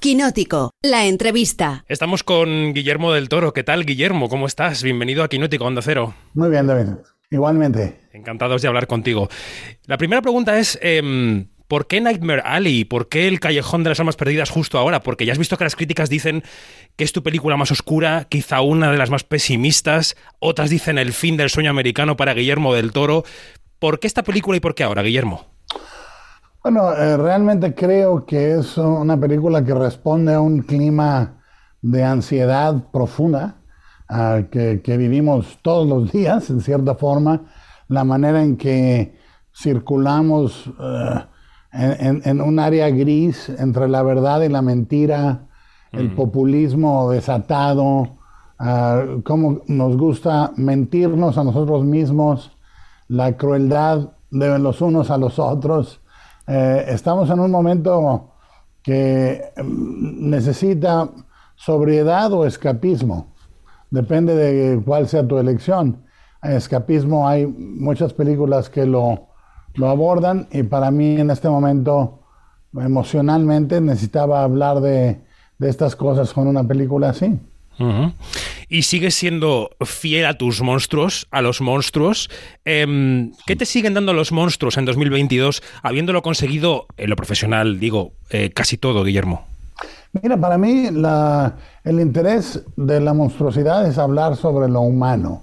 Quinótico, 0.00 0.72
la 0.82 1.06
entrevista. 1.06 1.84
Estamos 1.88 2.24
con 2.24 2.74
Guillermo 2.74 3.12
del 3.12 3.28
Toro. 3.28 3.52
¿Qué 3.52 3.62
tal, 3.62 3.84
Guillermo? 3.86 4.28
¿Cómo 4.28 4.46
estás? 4.46 4.82
Bienvenido 4.82 5.22
a 5.22 5.28
Quinótico 5.28 5.64
Onda 5.64 5.80
Cero. 5.80 6.14
Muy 6.34 6.50
bien, 6.50 6.66
David. 6.66 6.94
Igualmente. 7.30 8.00
Encantados 8.12 8.60
de 8.62 8.68
hablar 8.68 8.88
contigo. 8.88 9.28
La 9.86 9.96
primera 9.96 10.20
pregunta 10.20 10.58
es, 10.58 10.76
em, 10.82 11.46
¿Por 11.72 11.86
qué 11.86 12.02
Nightmare 12.02 12.42
Alley? 12.44 12.84
¿Por 12.84 13.08
qué 13.08 13.28
El 13.28 13.40
Callejón 13.40 13.82
de 13.82 13.88
las 13.88 13.98
Almas 13.98 14.16
Perdidas 14.16 14.50
justo 14.50 14.76
ahora? 14.76 15.02
Porque 15.02 15.24
ya 15.24 15.32
has 15.32 15.38
visto 15.38 15.56
que 15.56 15.64
las 15.64 15.74
críticas 15.74 16.10
dicen 16.10 16.42
que 16.96 17.04
es 17.04 17.12
tu 17.12 17.22
película 17.22 17.56
más 17.56 17.70
oscura, 17.70 18.26
quizá 18.28 18.60
una 18.60 18.92
de 18.92 18.98
las 18.98 19.08
más 19.08 19.24
pesimistas, 19.24 20.14
otras 20.38 20.68
dicen 20.68 20.98
el 20.98 21.14
fin 21.14 21.38
del 21.38 21.48
sueño 21.48 21.70
americano 21.70 22.14
para 22.14 22.34
Guillermo 22.34 22.74
del 22.74 22.92
Toro. 22.92 23.24
¿Por 23.82 23.98
qué 23.98 24.06
esta 24.06 24.22
película 24.22 24.56
y 24.56 24.60
por 24.60 24.76
qué 24.76 24.84
ahora, 24.84 25.02
Guillermo? 25.02 25.40
Bueno, 26.62 26.92
eh, 26.92 27.16
realmente 27.16 27.74
creo 27.74 28.24
que 28.24 28.52
es 28.60 28.78
una 28.78 29.18
película 29.18 29.64
que 29.64 29.74
responde 29.74 30.34
a 30.34 30.40
un 30.40 30.60
clima 30.60 31.42
de 31.80 32.04
ansiedad 32.04 32.76
profunda 32.92 33.56
que, 34.52 34.96
vivimos 34.96 35.58
todos 35.62 35.88
los 35.88 36.12
días, 36.12 36.48
en 36.50 36.60
cierta 36.60 36.94
forma, 36.94 37.40
la 37.88 38.04
manera 38.04 38.44
en 38.44 38.56
que 38.56 39.18
circulamos 39.52 40.70
eh, 41.72 42.20
en, 42.24 42.40
un 42.40 42.60
área 42.60 42.88
gris 42.88 43.48
entre 43.48 43.88
la 43.88 44.04
verdad 44.04 44.42
y 44.42 44.48
la 44.48 44.62
mentira, 44.62 45.48
el 45.90 46.10
mm. 46.10 46.14
populismo 46.14 47.10
desatado, 47.10 48.16
uh, 48.60 49.22
cómo 49.24 49.62
nos 49.66 49.96
gusta 49.96 50.52
mentirnos 50.54 51.36
a 51.36 51.42
nosotros 51.42 51.84
mismos, 51.84 52.52
la 53.12 53.36
crueldad 53.36 54.10
de 54.30 54.58
los 54.58 54.80
unos 54.80 55.10
a 55.10 55.18
los 55.18 55.38
otros. 55.38 56.00
Eh, 56.46 56.84
estamos 56.88 57.30
en 57.30 57.40
un 57.40 57.50
momento 57.50 58.32
que 58.82 59.52
mm, 59.56 60.30
necesita 60.30 61.08
sobriedad 61.54 62.32
o 62.32 62.46
escapismo. 62.46 63.34
Depende 63.90 64.34
de 64.34 64.82
cuál 64.82 65.08
sea 65.08 65.26
tu 65.26 65.38
elección. 65.38 66.04
Escapismo 66.42 67.28
hay 67.28 67.46
muchas 67.46 68.12
películas 68.12 68.68
que 68.68 68.86
lo 68.86 69.32
lo 69.74 69.88
abordan 69.88 70.48
y 70.50 70.62
para 70.62 70.90
mí 70.90 71.18
en 71.18 71.30
este 71.30 71.48
momento 71.48 72.20
emocionalmente 72.74 73.80
necesitaba 73.80 74.42
hablar 74.42 74.80
de, 74.80 75.20
estas 75.60 75.94
cosas 75.94 76.32
con 76.32 76.48
una 76.48 76.64
película 76.64 77.10
así. 77.10 77.38
Y 78.72 78.82
sigues 78.82 79.14
siendo 79.14 79.70
fiel 79.84 80.24
a 80.24 80.38
tus 80.38 80.62
monstruos, 80.62 81.26
a 81.30 81.42
los 81.42 81.60
monstruos. 81.60 82.30
Em, 82.64 83.32
¿Qué 83.46 83.54
te 83.54 83.66
siguen 83.66 83.94
dando 83.94 84.12
los 84.14 84.32
monstruos 84.32 84.78
en 84.78 84.86
2022, 84.86 85.62
habiéndolo 85.82 86.22
conseguido 86.22 86.86
en 86.96 87.10
lo 87.10 87.16
profesional, 87.16 87.78
digo, 87.78 88.12
eh, 88.30 88.50
casi 88.50 88.78
todo, 88.78 89.04
Guillermo? 89.04 89.44
Mira, 90.22 90.38
para 90.38 90.56
mí 90.56 90.86
el 90.86 92.00
interés 92.00 92.62
de 92.76 93.00
la 93.00 93.12
monstruosidad 93.12 93.86
es 93.86 93.98
hablar 93.98 94.36
sobre 94.36 94.68
lo 94.68 94.80
humano. 94.80 95.42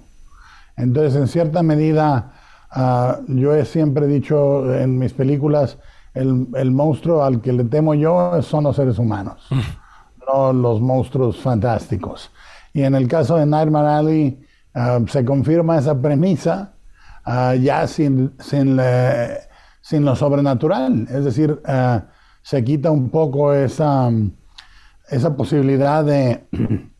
Entonces, 0.76 1.14
en 1.20 1.28
cierta 1.28 1.62
medida, 1.62 2.32
Ah, 2.72 3.18
yo 3.26 3.54
he 3.54 3.64
siempre 3.64 4.06
dicho 4.06 4.72
en 4.72 4.98
mis 4.98 5.12
películas, 5.12 5.78
el, 6.14 6.46
el, 6.54 6.70
monstruo 6.70 7.24
al 7.24 7.40
que 7.40 7.52
le 7.52 7.64
temo 7.64 7.94
yo 7.94 8.40
son 8.42 8.64
los 8.64 8.76
seres 8.76 8.98
humanos, 8.98 9.48
no 10.26 10.52
los 10.52 10.80
monstruos 10.80 11.40
fantásticos. 11.40 12.30
Y 12.72 12.82
en 12.82 12.94
el 12.94 13.08
caso 13.08 13.36
de 13.36 13.46
Nightmare 13.46 13.88
Alley 13.88 14.46
uh, 14.74 15.06
se 15.06 15.24
confirma 15.24 15.78
esa 15.78 16.00
premisa 16.00 16.74
uh, 17.26 17.54
ya 17.54 17.86
sin, 17.86 18.32
sin, 18.38 18.80
sin, 19.80 20.04
lo 20.04 20.14
sobrenatural, 20.14 21.06
es 21.10 21.24
decir, 21.24 21.60
uh, 21.66 22.00
se 22.42 22.64
quita 22.64 22.90
un 22.90 23.10
poco 23.10 23.52
esa, 23.52 24.10
esa 25.08 25.36
posibilidad 25.36 26.04
de 26.04 26.46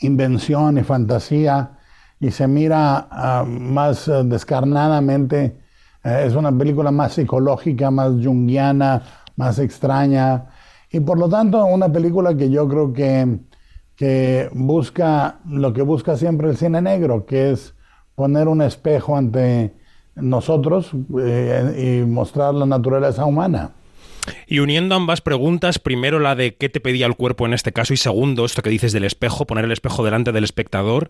invención 0.00 0.78
y 0.78 0.82
fantasía 0.82 1.78
y 2.20 2.30
se 2.30 2.48
mira 2.48 3.08
más 3.46 4.10
descarnadamente 4.24 5.68
eh, 6.04 6.24
es 6.26 6.34
una 6.34 6.56
película 6.56 6.90
más 6.90 7.14
psicológica, 7.14 7.90
más 7.90 8.12
junguiana, 8.12 9.02
más 9.36 9.58
extraña. 9.58 10.46
Y 10.90 11.00
por 11.00 11.18
lo 11.18 11.28
tanto, 11.28 11.64
una 11.66 11.90
película 11.90 12.34
que 12.36 12.50
yo 12.50 12.68
creo 12.68 12.92
que, 12.92 13.40
que 13.98 14.48
busca 14.52 15.40
lo 15.44 15.72
que 15.72 15.82
busca 15.82 16.16
siempre 16.16 16.48
el 16.48 16.56
cine 16.56 16.80
negro, 16.80 17.26
que 17.26 17.50
es 17.50 17.74
poner 18.14 18.46
un 18.46 18.62
espejo 18.62 19.16
ante 19.16 19.74
nosotros 20.14 20.92
eh, 21.20 22.02
y 22.04 22.06
mostrar 22.06 22.54
la 22.54 22.64
naturaleza 22.64 23.24
humana. 23.24 23.72
Y 24.46 24.60
uniendo 24.60 24.94
ambas 24.94 25.20
preguntas, 25.20 25.80
primero 25.80 26.20
la 26.20 26.36
de 26.36 26.54
qué 26.54 26.68
te 26.68 26.78
pedía 26.80 27.06
el 27.06 27.16
cuerpo 27.16 27.44
en 27.44 27.54
este 27.54 27.72
caso 27.72 27.92
y 27.92 27.96
segundo 27.96 28.44
esto 28.44 28.62
que 28.62 28.70
dices 28.70 28.92
del 28.92 29.04
espejo, 29.04 29.46
poner 29.46 29.64
el 29.64 29.72
espejo 29.72 30.04
delante 30.04 30.30
del 30.30 30.44
espectador. 30.44 31.08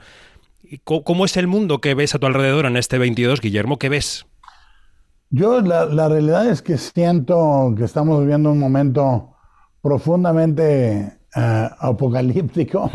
¿Cómo 0.84 1.26
es 1.26 1.36
el 1.36 1.46
mundo 1.46 1.82
que 1.82 1.94
ves 1.94 2.14
a 2.14 2.18
tu 2.18 2.26
alrededor 2.26 2.64
en 2.64 2.78
este 2.78 2.96
22, 2.96 3.42
Guillermo? 3.42 3.78
¿Qué 3.78 3.90
ves? 3.90 4.24
Yo 5.28 5.60
la, 5.60 5.84
la, 5.84 6.08
realidad 6.08 6.48
es 6.48 6.62
que 6.62 6.78
siento 6.78 7.74
que 7.76 7.84
estamos 7.84 8.20
viviendo 8.20 8.50
un 8.50 8.58
momento 8.58 9.34
profundamente 9.82 11.17
apocalíptico, 11.34 12.90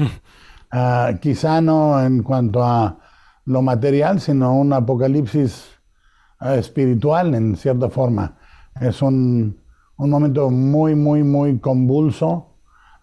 uh, 0.74 1.18
quizá 1.22 1.62
no 1.62 2.04
en 2.04 2.24
cuanto 2.24 2.64
a 2.64 2.98
lo 3.46 3.62
material, 3.62 4.20
sino 4.20 4.56
un 4.56 4.74
apocalipsis 4.74 5.70
uh, 6.42 6.50
espiritual 6.50 7.36
en 7.36 7.56
cierta 7.56 7.90
forma. 7.90 8.38
Es 8.80 9.02
un, 9.02 9.60
un 9.98 10.10
momento 10.10 10.50
muy, 10.50 10.96
muy, 10.96 11.24
muy 11.24 11.60
convulso 11.60 12.50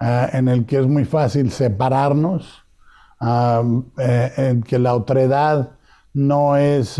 en 0.00 0.48
el 0.48 0.64
que 0.64 0.78
es 0.78 0.86
muy 0.86 1.04
fácil 1.04 1.50
separarnos, 1.50 2.64
eh, 3.20 4.32
en 4.38 4.62
que 4.62 4.78
la 4.78 4.94
otredad 4.94 5.72
no 6.14 6.56
es 6.56 6.98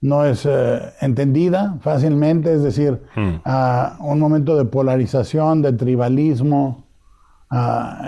no 0.00 0.24
es 0.24 0.46
eh, 0.46 0.80
entendida 1.00 1.76
fácilmente, 1.80 2.52
es 2.52 2.62
decir, 2.62 3.00
hmm. 3.16 4.00
un 4.00 4.20
momento 4.20 4.56
de 4.56 4.64
polarización, 4.64 5.62
de 5.62 5.72
tribalismo. 5.72 6.84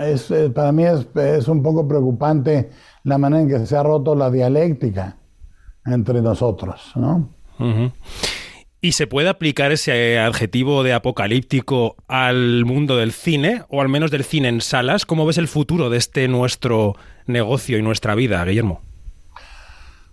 es, 0.03 0.31
eh, 0.31 0.49
para 0.49 0.71
mí 0.71 0.83
es, 0.85 1.47
un 1.47 1.61
poco 1.61 1.87
preocupante 1.87 2.69
la 3.03 3.17
manera 3.17 3.41
en 3.41 3.49
que 3.49 3.65
se 3.65 3.75
ha 3.75 3.83
roto 3.83 4.15
la 4.15 4.31
dialéctica 4.31 5.17
entre 5.85 6.21
nosotros. 6.21 6.91
¿no? 6.95 7.29
¿Y 8.83 8.93
se 8.93 9.05
puede 9.05 9.29
aplicar 9.29 9.71
ese 9.71 10.17
adjetivo 10.17 10.83
de 10.83 10.93
apocalíptico 10.93 11.97
al 12.07 12.65
mundo 12.65 12.97
del 12.97 13.11
cine, 13.11 13.63
o 13.69 13.81
al 13.81 13.89
menos 13.89 14.09
del 14.11 14.23
cine 14.23 14.47
en 14.47 14.61
salas? 14.61 15.05
¿Cómo 15.05 15.25
ves 15.25 15.37
el 15.37 15.47
futuro 15.47 15.89
de 15.89 15.97
este 15.97 16.27
nuestro 16.27 16.95
negocio 17.27 17.77
y 17.77 17.83
nuestra 17.83 18.15
vida, 18.15 18.43
Guillermo? 18.43 18.81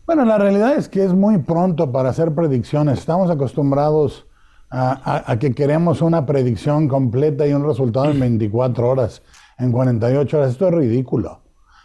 Bueno, 0.08 0.24
la 0.24 0.38
realidad 0.38 0.72
es 0.72 0.88
que 0.88 1.04
es 1.04 1.12
muy 1.12 1.36
pronto 1.36 1.92
para 1.92 2.08
hacer 2.08 2.34
predicciones. 2.34 2.98
Estamos 2.98 3.30
acostumbrados 3.30 4.26
a, 4.70 5.36
que 5.38 5.52
queremos 5.52 6.00
una 6.00 6.24
predicción 6.24 6.88
completa 6.88 7.46
y 7.46 7.52
un 7.52 7.62
resultado 7.62 8.10
en 8.10 8.18
24 8.18 8.88
horas, 8.88 9.20
en 9.58 9.70
48 9.70 10.38
horas. 10.38 10.52
Esto 10.52 10.68
es 10.68 10.74
ridículo. 10.74 11.42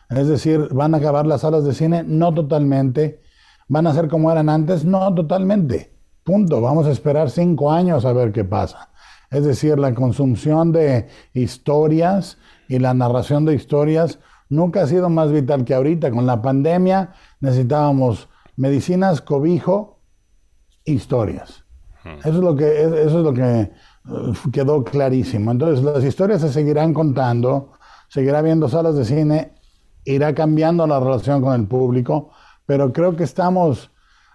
Es 0.09 0.29
decir, 0.29 0.69
¿van 0.71 0.95
a 0.95 0.99
acabar 0.99 1.27
las 1.27 1.41
salas 1.41 1.65
de 1.65 1.73
cine? 1.73 2.05
No 2.07 2.33
totalmente. 2.33 3.19
¿Van 3.67 3.87
a 3.87 3.93
ser 3.93 4.07
como 4.07 4.31
eran 4.31 4.47
antes? 4.47 4.85
No 4.85 5.13
totalmente. 5.13 5.93
Punto. 6.23 6.61
Vamos 6.61 6.87
a 6.87 6.91
esperar 6.91 7.29
cinco 7.29 7.73
años 7.73 8.05
a 8.05 8.13
ver 8.13 8.31
qué 8.31 8.45
pasa. 8.45 8.87
Es 9.31 9.43
decir, 9.43 9.77
la 9.77 9.93
consumción 9.93 10.71
de 10.71 11.09
historias 11.33 12.37
y 12.69 12.79
la 12.79 12.93
narración 12.93 13.43
de 13.43 13.55
historias 13.55 14.19
nunca 14.53 14.83
ha 14.83 14.87
sido 14.87 15.09
más 15.09 15.31
vital 15.31 15.65
que 15.65 15.73
ahorita. 15.73 16.11
Con 16.11 16.25
la 16.25 16.41
pandemia 16.41 17.13
necesitábamos 17.39 18.29
medicinas, 18.55 19.21
cobijo, 19.21 19.99
historias. 20.85 21.63
Eso 22.19 22.29
es 22.29 22.35
lo 22.35 22.55
que, 22.55 22.81
eso 22.81 23.19
es 23.19 23.23
lo 23.23 23.33
que 23.33 23.71
uh, 24.09 24.51
quedó 24.51 24.83
clarísimo. 24.83 25.51
Entonces 25.51 25.83
las 25.83 26.03
historias 26.03 26.41
se 26.41 26.51
seguirán 26.51 26.93
contando, 26.93 27.71
seguirá 28.09 28.39
habiendo 28.39 28.67
salas 28.67 28.95
de 28.95 29.05
cine, 29.05 29.53
irá 30.03 30.35
cambiando 30.35 30.85
la 30.85 30.99
relación 30.99 31.41
con 31.41 31.53
el 31.53 31.65
público, 31.65 32.31
pero 32.65 32.91
creo 32.91 33.15
que 33.15 33.23
estamos 33.23 33.89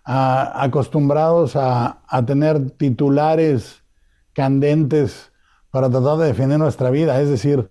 uh, 0.06 0.48
acostumbrados 0.54 1.56
a, 1.56 2.00
a, 2.08 2.24
tener 2.24 2.70
titulares 2.70 3.82
candentes 4.32 5.30
para 5.70 5.90
tratar 5.90 6.16
de 6.16 6.26
defender 6.28 6.58
nuestra 6.58 6.88
vida. 6.90 7.20
Es 7.20 7.28
decir, 7.28 7.70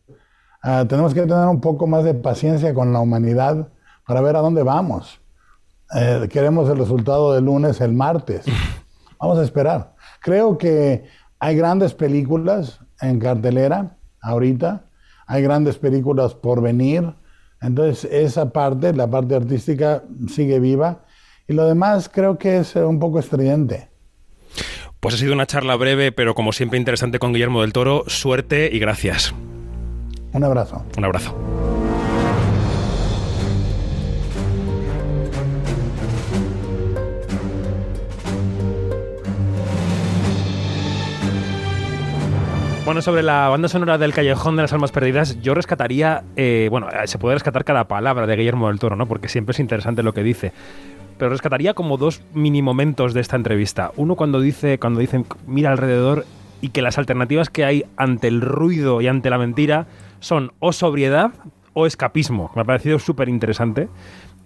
uh, 0.67 0.85
tenemos 0.85 1.13
que 1.13 1.21
tener 1.21 1.47
un 1.47 1.61
poco 1.61 1.87
más 1.87 2.03
de 2.03 2.13
paciencia 2.13 2.73
con 2.73 2.93
la 2.93 2.99
humanidad 2.99 3.69
para 4.05 4.21
ver 4.21 4.35
a 4.35 4.39
dónde 4.39 4.63
vamos. 4.63 5.19
Eh, 5.95 6.27
queremos 6.29 6.69
el 6.69 6.77
resultado 6.77 7.33
del 7.33 7.45
lunes, 7.45 7.79
el 7.81 7.93
martes. 7.93 8.45
Vamos 9.19 9.39
a 9.39 9.43
esperar. 9.43 9.95
Creo 10.21 10.57
que 10.57 11.05
hay 11.39 11.55
grandes 11.55 11.93
películas 11.93 12.79
en 13.01 13.19
cartelera 13.19 13.97
ahorita, 14.21 14.85
hay 15.25 15.41
grandes 15.41 15.77
películas 15.77 16.33
por 16.33 16.61
venir. 16.61 17.13
Entonces 17.61 18.09
esa 18.11 18.51
parte, 18.51 18.93
la 18.93 19.09
parte 19.09 19.35
artística, 19.35 20.03
sigue 20.29 20.59
viva. 20.59 21.03
Y 21.47 21.53
lo 21.53 21.65
demás 21.65 22.09
creo 22.09 22.37
que 22.37 22.57
es 22.57 22.75
un 22.75 22.99
poco 22.99 23.19
estridente. 23.19 23.89
Pues 24.99 25.15
ha 25.15 25.17
sido 25.17 25.33
una 25.33 25.45
charla 25.45 25.75
breve, 25.75 26.11
pero 26.11 26.35
como 26.35 26.51
siempre 26.51 26.77
interesante 26.77 27.19
con 27.19 27.31
Guillermo 27.31 27.61
del 27.61 27.73
Toro. 27.73 28.03
Suerte 28.07 28.69
y 28.71 28.79
gracias. 28.79 29.33
Un 30.37 30.43
abrazo. 30.43 30.83
Un 30.95 31.03
abrazo. 31.03 31.35
Bueno, 42.85 43.01
sobre 43.01 43.23
la 43.23 43.49
banda 43.49 43.67
sonora 43.67 43.97
del 43.97 44.13
Callejón 44.13 44.55
de 44.55 44.61
las 44.61 44.73
Almas 44.73 44.91
Perdidas, 44.91 45.41
yo 45.41 45.55
rescataría, 45.55 46.23
eh, 46.35 46.67
bueno, 46.69 46.87
eh, 46.89 47.07
se 47.07 47.17
puede 47.17 47.33
rescatar 47.33 47.65
cada 47.65 47.87
palabra 47.87 48.27
de 48.27 48.35
Guillermo 48.35 48.67
del 48.67 48.77
Toro, 48.77 48.95
¿no? 48.95 49.07
Porque 49.07 49.29
siempre 49.29 49.53
es 49.53 49.59
interesante 49.59 50.03
lo 50.03 50.13
que 50.13 50.21
dice. 50.21 50.51
Pero 51.17 51.31
rescataría 51.31 51.73
como 51.73 51.97
dos 51.97 52.21
mini 52.35 52.61
momentos 52.61 53.15
de 53.15 53.21
esta 53.21 53.37
entrevista. 53.37 53.91
Uno 53.97 54.15
cuando 54.15 54.39
dice, 54.39 54.77
cuando 54.77 54.99
dicen 54.99 55.25
mira 55.47 55.71
alrededor 55.71 56.27
y 56.61 56.69
que 56.69 56.83
las 56.83 56.99
alternativas 56.99 57.49
que 57.49 57.65
hay 57.65 57.85
ante 57.97 58.27
el 58.27 58.41
ruido 58.41 59.01
y 59.01 59.07
ante 59.07 59.31
la 59.31 59.39
mentira 59.39 59.87
son 60.19 60.53
o 60.59 60.71
sobriedad 60.73 61.31
o 61.73 61.85
escapismo. 61.85 62.51
Me 62.55 62.61
ha 62.61 62.65
parecido 62.65 62.99
súper 62.99 63.29
interesante. 63.29 63.89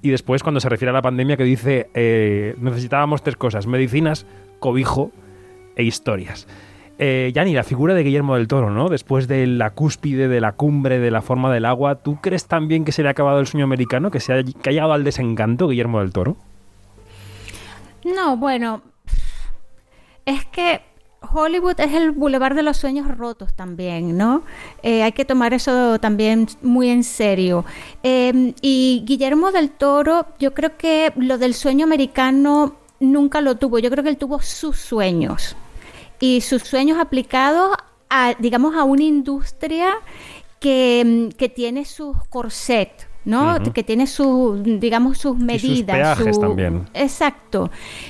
Y 0.02 0.10
después 0.10 0.42
cuando 0.42 0.60
se 0.60 0.70
refiere 0.70 0.90
a 0.90 0.94
la 0.94 1.02
pandemia 1.02 1.38
que 1.38 1.44
dice 1.44 1.90
eh, 1.94 2.56
necesitábamos 2.60 3.22
tres 3.22 3.36
cosas, 3.36 3.68
medicinas, 3.68 4.26
cobijo 4.60 5.12
e 5.76 5.84
historias 5.84 6.48
eh, 7.04 7.32
la 7.34 7.64
figura 7.64 7.96
de 7.96 8.04
Guillermo 8.04 8.36
del 8.36 8.48
Toro, 8.48 8.70
¿no? 8.70 8.88
Después 8.88 9.28
de 9.28 9.48
la 9.48 9.72
cúspide, 9.72 10.28
de 10.28 10.40
la 10.40 10.52
cumbre, 10.52 11.00
de 11.00 11.10
la 11.10 11.24
forma 11.24 11.52
del 11.52 11.66
agua, 11.66 11.96
¿tú 11.96 12.18
crees 12.22 12.46
también 12.46 12.86
que 12.86 12.92
se 12.92 13.02
le 13.02 13.08
ha 13.08 13.12
acabado 13.12 13.40
el 13.40 13.48
sueño 13.48 13.66
americano, 13.66 14.12
que, 14.12 14.20
se 14.20 14.34
ha, 14.34 14.44
que 14.44 14.70
ha 14.70 14.72
llegado 14.72 14.94
al 14.94 15.04
desencanto 15.04 15.68
Guillermo 15.68 16.00
del 16.00 16.14
Toro? 16.14 16.38
No, 18.06 18.38
bueno, 18.38 18.84
es 20.26 20.46
que 20.46 20.82
Hollywood 21.22 21.80
es 21.80 21.94
el 21.94 22.12
bulevar 22.12 22.56
de 22.56 22.64
los 22.64 22.78
sueños 22.78 23.08
rotos 23.18 23.54
también, 23.54 24.18
¿no? 24.18 24.44
Eh, 24.82 25.04
hay 25.04 25.12
que 25.12 25.24
tomar 25.24 25.54
eso 25.54 26.00
también 26.00 26.48
muy 26.62 26.90
en 26.90 27.04
serio. 27.04 27.64
Em, 28.04 28.54
y 28.62 29.04
Guillermo 29.06 29.52
del 29.52 29.70
Toro, 29.70 30.26
yo 30.40 30.54
creo 30.54 30.78
que 30.78 31.14
lo 31.16 31.38
del 31.38 31.54
sueño 31.54 31.86
americano 31.86 32.76
nunca 33.00 33.42
lo 33.42 33.56
tuvo, 33.56 33.80
yo 33.80 33.90
creo 33.92 34.04
que 34.04 34.10
él 34.10 34.18
tuvo 34.18 34.42
sus 34.42 34.78
sueños 34.78 35.56
y 36.20 36.42
sus 36.42 36.64
sueños 36.64 37.00
aplicados 37.00 37.76
a, 38.10 38.34
digamos, 38.40 38.76
a 38.76 38.84
una 38.84 39.04
industria 39.04 39.94
que, 40.60 41.04
mm, 41.06 41.38
que 41.38 41.50
tiene 41.50 41.86
sus 41.86 42.18
corset, 42.30 43.08
¿no? 43.26 43.58
Que 43.74 43.84
tiene 43.84 44.08
sus, 44.08 44.62
digamos, 44.64 45.18
sus 45.18 45.38
medidas. 45.38 46.18
sus 46.18 46.40
también. 46.40 46.88
Exacto. 46.94 47.70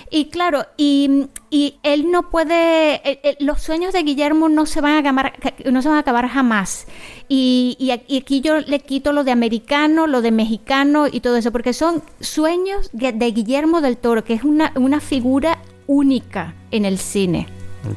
Y 0.10 0.26
claro, 0.26 0.66
y, 0.78 1.28
y 1.50 1.76
él 1.84 2.12
no 2.12 2.30
puede, 2.30 2.96
eh, 2.96 3.20
eh, 3.24 3.36
los 3.40 3.62
sueños 3.62 3.94
de 3.94 4.04
Guillermo 4.04 4.50
no 4.50 4.66
se 4.66 4.82
van 4.82 4.94
a 4.94 5.00
acabar, 5.00 5.34
no 5.70 5.82
se 5.82 5.90
van 5.90 5.98
a 5.98 6.02
acabar 6.02 6.28
jamás. 6.28 6.88
Y, 7.28 7.78
y, 7.80 7.92
aquí 7.92 8.42
yo 8.42 8.60
le 8.60 8.80
quito 8.80 9.14
lo 9.14 9.24
de 9.24 9.32
americano, 9.32 10.08
lo 10.08 10.22
de 10.22 10.32
mexicano 10.32 11.08
y 11.12 11.22
todo 11.22 11.38
eso, 11.38 11.52
porque 11.52 11.74
son 11.74 12.04
sueños 12.20 12.90
de, 12.94 13.12
de 13.12 13.32
Guillermo 13.32 13.82
del 13.82 13.98
Toro, 13.98 14.24
que 14.24 14.34
es 14.34 14.44
una, 14.44 14.74
una 14.76 15.00
figura 15.00 15.60
única 15.88 16.56
en 16.72 16.86
el 16.86 16.98
cine. 16.98 17.48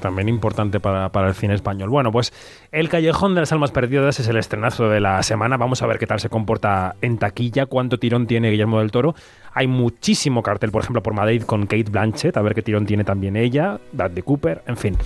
También 0.01 0.28
importante 0.28 0.80
para, 0.80 1.11
para, 1.11 1.28
el 1.28 1.35
cine 1.35 1.55
español. 1.55 1.91
Bueno, 1.91 2.11
pues 2.11 2.32
El 2.72 2.89
Callejón 2.89 3.35
de 3.35 3.41
las 3.41 3.53
Almas 3.53 3.70
Perdidas 3.70 4.18
es 4.18 4.28
el 4.28 4.37
estrenazo 4.37 4.89
de 4.89 5.01
la 5.01 5.22
semana. 5.22 5.57
Vamos 5.57 5.82
a 5.82 5.87
ver 5.87 5.99
qué 5.99 6.07
tal 6.07 6.20
se 6.20 6.28
comporta 6.28 6.97
en 7.01 7.18
taquilla, 7.18 7.66
cuánto 7.66 7.99
tirón 7.99 8.26
tiene 8.26 8.51
Guillermo 8.51 8.80
del 8.80 8.91
Toro. 8.91 9.14
Hay 9.53 9.66
muchísimo 9.66 10.43
cartel, 10.43 10.70
por 10.70 10.82
ejemplo, 10.82 11.03
por 11.03 11.14
Madrid 11.14 11.43
con 11.43 11.66
Kate 11.66 11.91
Blanchett, 11.91 12.37
a 12.37 12.43
ver 12.43 12.55
qué 12.55 12.62
tirón 12.62 12.87
tiene 12.87 13.05
también 13.05 13.37
ella, 13.37 13.78
Bradley 13.93 14.22
Cooper, 14.22 14.62
en 14.66 14.76
fin. 14.76 14.97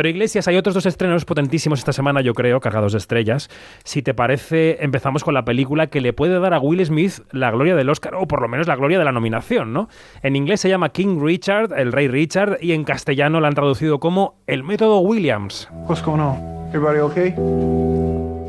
Pero 0.00 0.08
Iglesias, 0.08 0.48
hay 0.48 0.56
otros 0.56 0.74
dos 0.74 0.86
estrenos 0.86 1.26
potentísimos 1.26 1.80
esta 1.80 1.92
semana, 1.92 2.22
yo 2.22 2.32
creo, 2.32 2.58
cargados 2.60 2.92
de 2.92 2.98
estrellas. 2.98 3.50
Si 3.84 4.00
te 4.00 4.14
parece, 4.14 4.82
empezamos 4.82 5.22
con 5.22 5.34
la 5.34 5.44
película 5.44 5.88
que 5.88 6.00
le 6.00 6.14
puede 6.14 6.40
dar 6.40 6.54
a 6.54 6.58
Will 6.58 6.82
Smith 6.86 7.20
la 7.32 7.50
gloria 7.50 7.76
del 7.76 7.90
Oscar, 7.90 8.14
o 8.14 8.26
por 8.26 8.40
lo 8.40 8.48
menos 8.48 8.66
la 8.66 8.76
gloria 8.76 8.98
de 8.98 9.04
la 9.04 9.12
nominación, 9.12 9.74
¿no? 9.74 9.90
En 10.22 10.36
inglés 10.36 10.62
se 10.62 10.70
llama 10.70 10.88
King 10.88 11.20
Richard, 11.20 11.78
el 11.78 11.92
rey 11.92 12.08
Richard, 12.08 12.56
y 12.62 12.72
en 12.72 12.84
castellano 12.84 13.40
la 13.40 13.48
han 13.48 13.54
traducido 13.54 14.00
como 14.00 14.36
El 14.46 14.64
método 14.64 15.00
Williams. 15.00 15.68
What's 15.86 16.02
going 16.02 16.20
on? 16.20 16.38
Everybody 16.72 17.00
okay? 17.00 17.34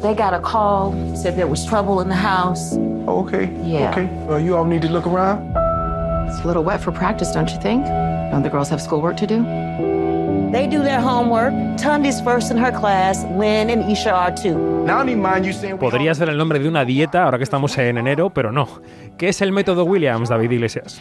They 0.02 0.16
got 0.16 0.34
a 0.34 0.40
call, 0.40 0.94
said 1.18 1.36
there 1.36 1.50
was 1.50 1.66
trouble 1.66 2.02
in 2.02 2.08
the 2.08 2.16
house. 2.16 2.78
Oh, 3.08 3.26
okay. 3.26 3.50
Yeah. 3.66 3.92
Okay. 3.92 4.10
Uh, 4.30 4.38
you 4.38 4.56
all 4.56 4.64
need 4.64 4.84
to 4.84 4.90
look 4.90 5.06
around. 5.06 5.42
It's 6.30 6.40
a 6.46 6.48
little 6.48 6.64
wet 6.64 6.80
for 6.80 6.94
practice, 6.94 7.34
don't 7.34 7.50
you 7.52 7.60
think? 7.60 7.86
Don't 8.32 8.42
the 8.42 8.50
girls 8.50 8.70
have 8.70 8.82
schoolwork 8.82 9.18
to 9.18 9.28
do? 9.28 9.91
They 10.52 10.68
do 10.68 10.84
their 10.84 11.00
homework. 11.00 11.54
Tundi's 11.78 12.20
first 12.22 12.52
in 12.52 12.58
her 12.58 12.72
class. 12.72 13.24
Lynn 13.38 13.70
and 13.70 13.90
Isha 13.90 14.12
are 14.12 14.36
too. 14.36 14.58
Now, 14.86 15.00
I 15.00 15.16
mind 15.16 15.46
you 15.46 15.54
saying 15.54 15.78
Podría 15.78 16.14
ser 16.14 16.28
el 16.30 16.38
nombre 16.38 16.60
de 16.60 16.68
una 16.68 16.84
dieta 16.84 17.24
ahora 17.24 17.38
que 17.38 17.44
estamos 17.46 17.78
en 17.78 17.98
enero, 17.98 18.30
pero 18.30 18.52
no. 18.52 18.68
¿Qué 19.18 19.30
es 19.30 19.42
el 19.42 19.52
método 19.52 19.86
Williams, 19.86 20.30
David 20.30 20.52
Iglesias? 20.52 21.00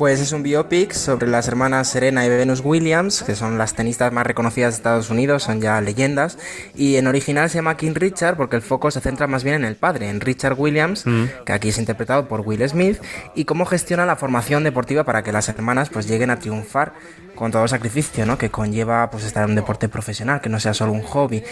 Pues 0.00 0.18
es 0.18 0.32
un 0.32 0.42
biopic 0.42 0.92
sobre 0.92 1.28
las 1.28 1.46
hermanas 1.46 1.86
Serena 1.86 2.24
y 2.24 2.30
Venus 2.30 2.62
Williams, 2.64 3.22
que 3.22 3.34
son 3.34 3.58
las 3.58 3.74
tenistas 3.74 4.10
más 4.14 4.26
reconocidas 4.26 4.72
de 4.72 4.76
Estados 4.76 5.10
Unidos, 5.10 5.42
son 5.42 5.60
ya 5.60 5.78
leyendas. 5.82 6.38
Y 6.74 6.96
en 6.96 7.06
original 7.06 7.50
se 7.50 7.56
llama 7.56 7.76
King 7.76 7.92
Richard 7.92 8.38
porque 8.38 8.56
el 8.56 8.62
foco 8.62 8.90
se 8.90 9.02
centra 9.02 9.26
más 9.26 9.44
bien 9.44 9.56
en 9.56 9.66
el 9.66 9.76
padre, 9.76 10.08
en 10.08 10.22
Richard 10.22 10.58
Williams, 10.58 11.04
mm. 11.04 11.24
que 11.44 11.52
aquí 11.52 11.68
es 11.68 11.76
interpretado 11.76 12.28
por 12.28 12.40
Will 12.40 12.66
Smith, 12.66 12.96
y 13.34 13.44
cómo 13.44 13.66
gestiona 13.66 14.06
la 14.06 14.16
formación 14.16 14.64
deportiva 14.64 15.04
para 15.04 15.22
que 15.22 15.32
las 15.32 15.50
hermanas 15.50 15.90
pues 15.90 16.08
lleguen 16.08 16.30
a 16.30 16.38
triunfar 16.38 16.94
con 17.34 17.50
todo 17.50 17.64
el 17.64 17.68
sacrificio 17.68 18.24
¿no? 18.24 18.38
que 18.38 18.50
conlleva 18.50 19.10
pues 19.10 19.24
estar 19.24 19.44
en 19.44 19.50
un 19.50 19.56
deporte 19.56 19.90
profesional, 19.90 20.40
que 20.40 20.48
no 20.48 20.60
sea 20.60 20.72
solo 20.72 20.92
un 20.92 21.02
hobby. 21.02 21.44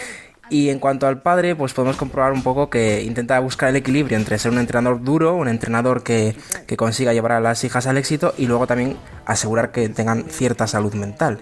Y 0.49 0.69
en 0.69 0.79
cuanto 0.79 1.07
al 1.07 1.21
padre, 1.21 1.55
pues 1.55 1.73
podemos 1.73 1.95
comprobar 1.95 2.31
un 2.31 2.41
poco 2.41 2.69
que 2.69 3.03
intenta 3.03 3.39
buscar 3.39 3.69
el 3.69 3.75
equilibrio 3.75 4.17
entre 4.17 4.39
ser 4.39 4.51
un 4.51 4.57
entrenador 4.57 5.03
duro, 5.03 5.35
un 5.35 5.47
entrenador 5.47 6.03
que, 6.03 6.35
que 6.65 6.75
consiga 6.75 7.13
llevar 7.13 7.33
a 7.33 7.39
las 7.39 7.63
hijas 7.63 7.85
al 7.85 7.97
éxito 7.97 8.33
y 8.37 8.47
luego 8.47 8.65
también 8.65 8.97
asegurar 9.25 9.71
que 9.71 9.89
tengan 9.89 10.23
cierta 10.23 10.65
salud 10.65 10.93
mental. 10.95 11.39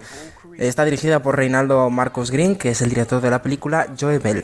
Está 0.57 0.83
dirigida 0.85 1.21
por 1.21 1.37
Reinaldo 1.37 1.89
Marcos 1.89 2.31
Green, 2.31 2.55
que 2.55 2.69
es 2.69 2.81
el 2.81 2.89
director 2.89 3.21
de 3.21 3.29
la 3.29 3.41
película 3.41 3.87
Joe 3.99 4.19
Bell. 4.19 4.43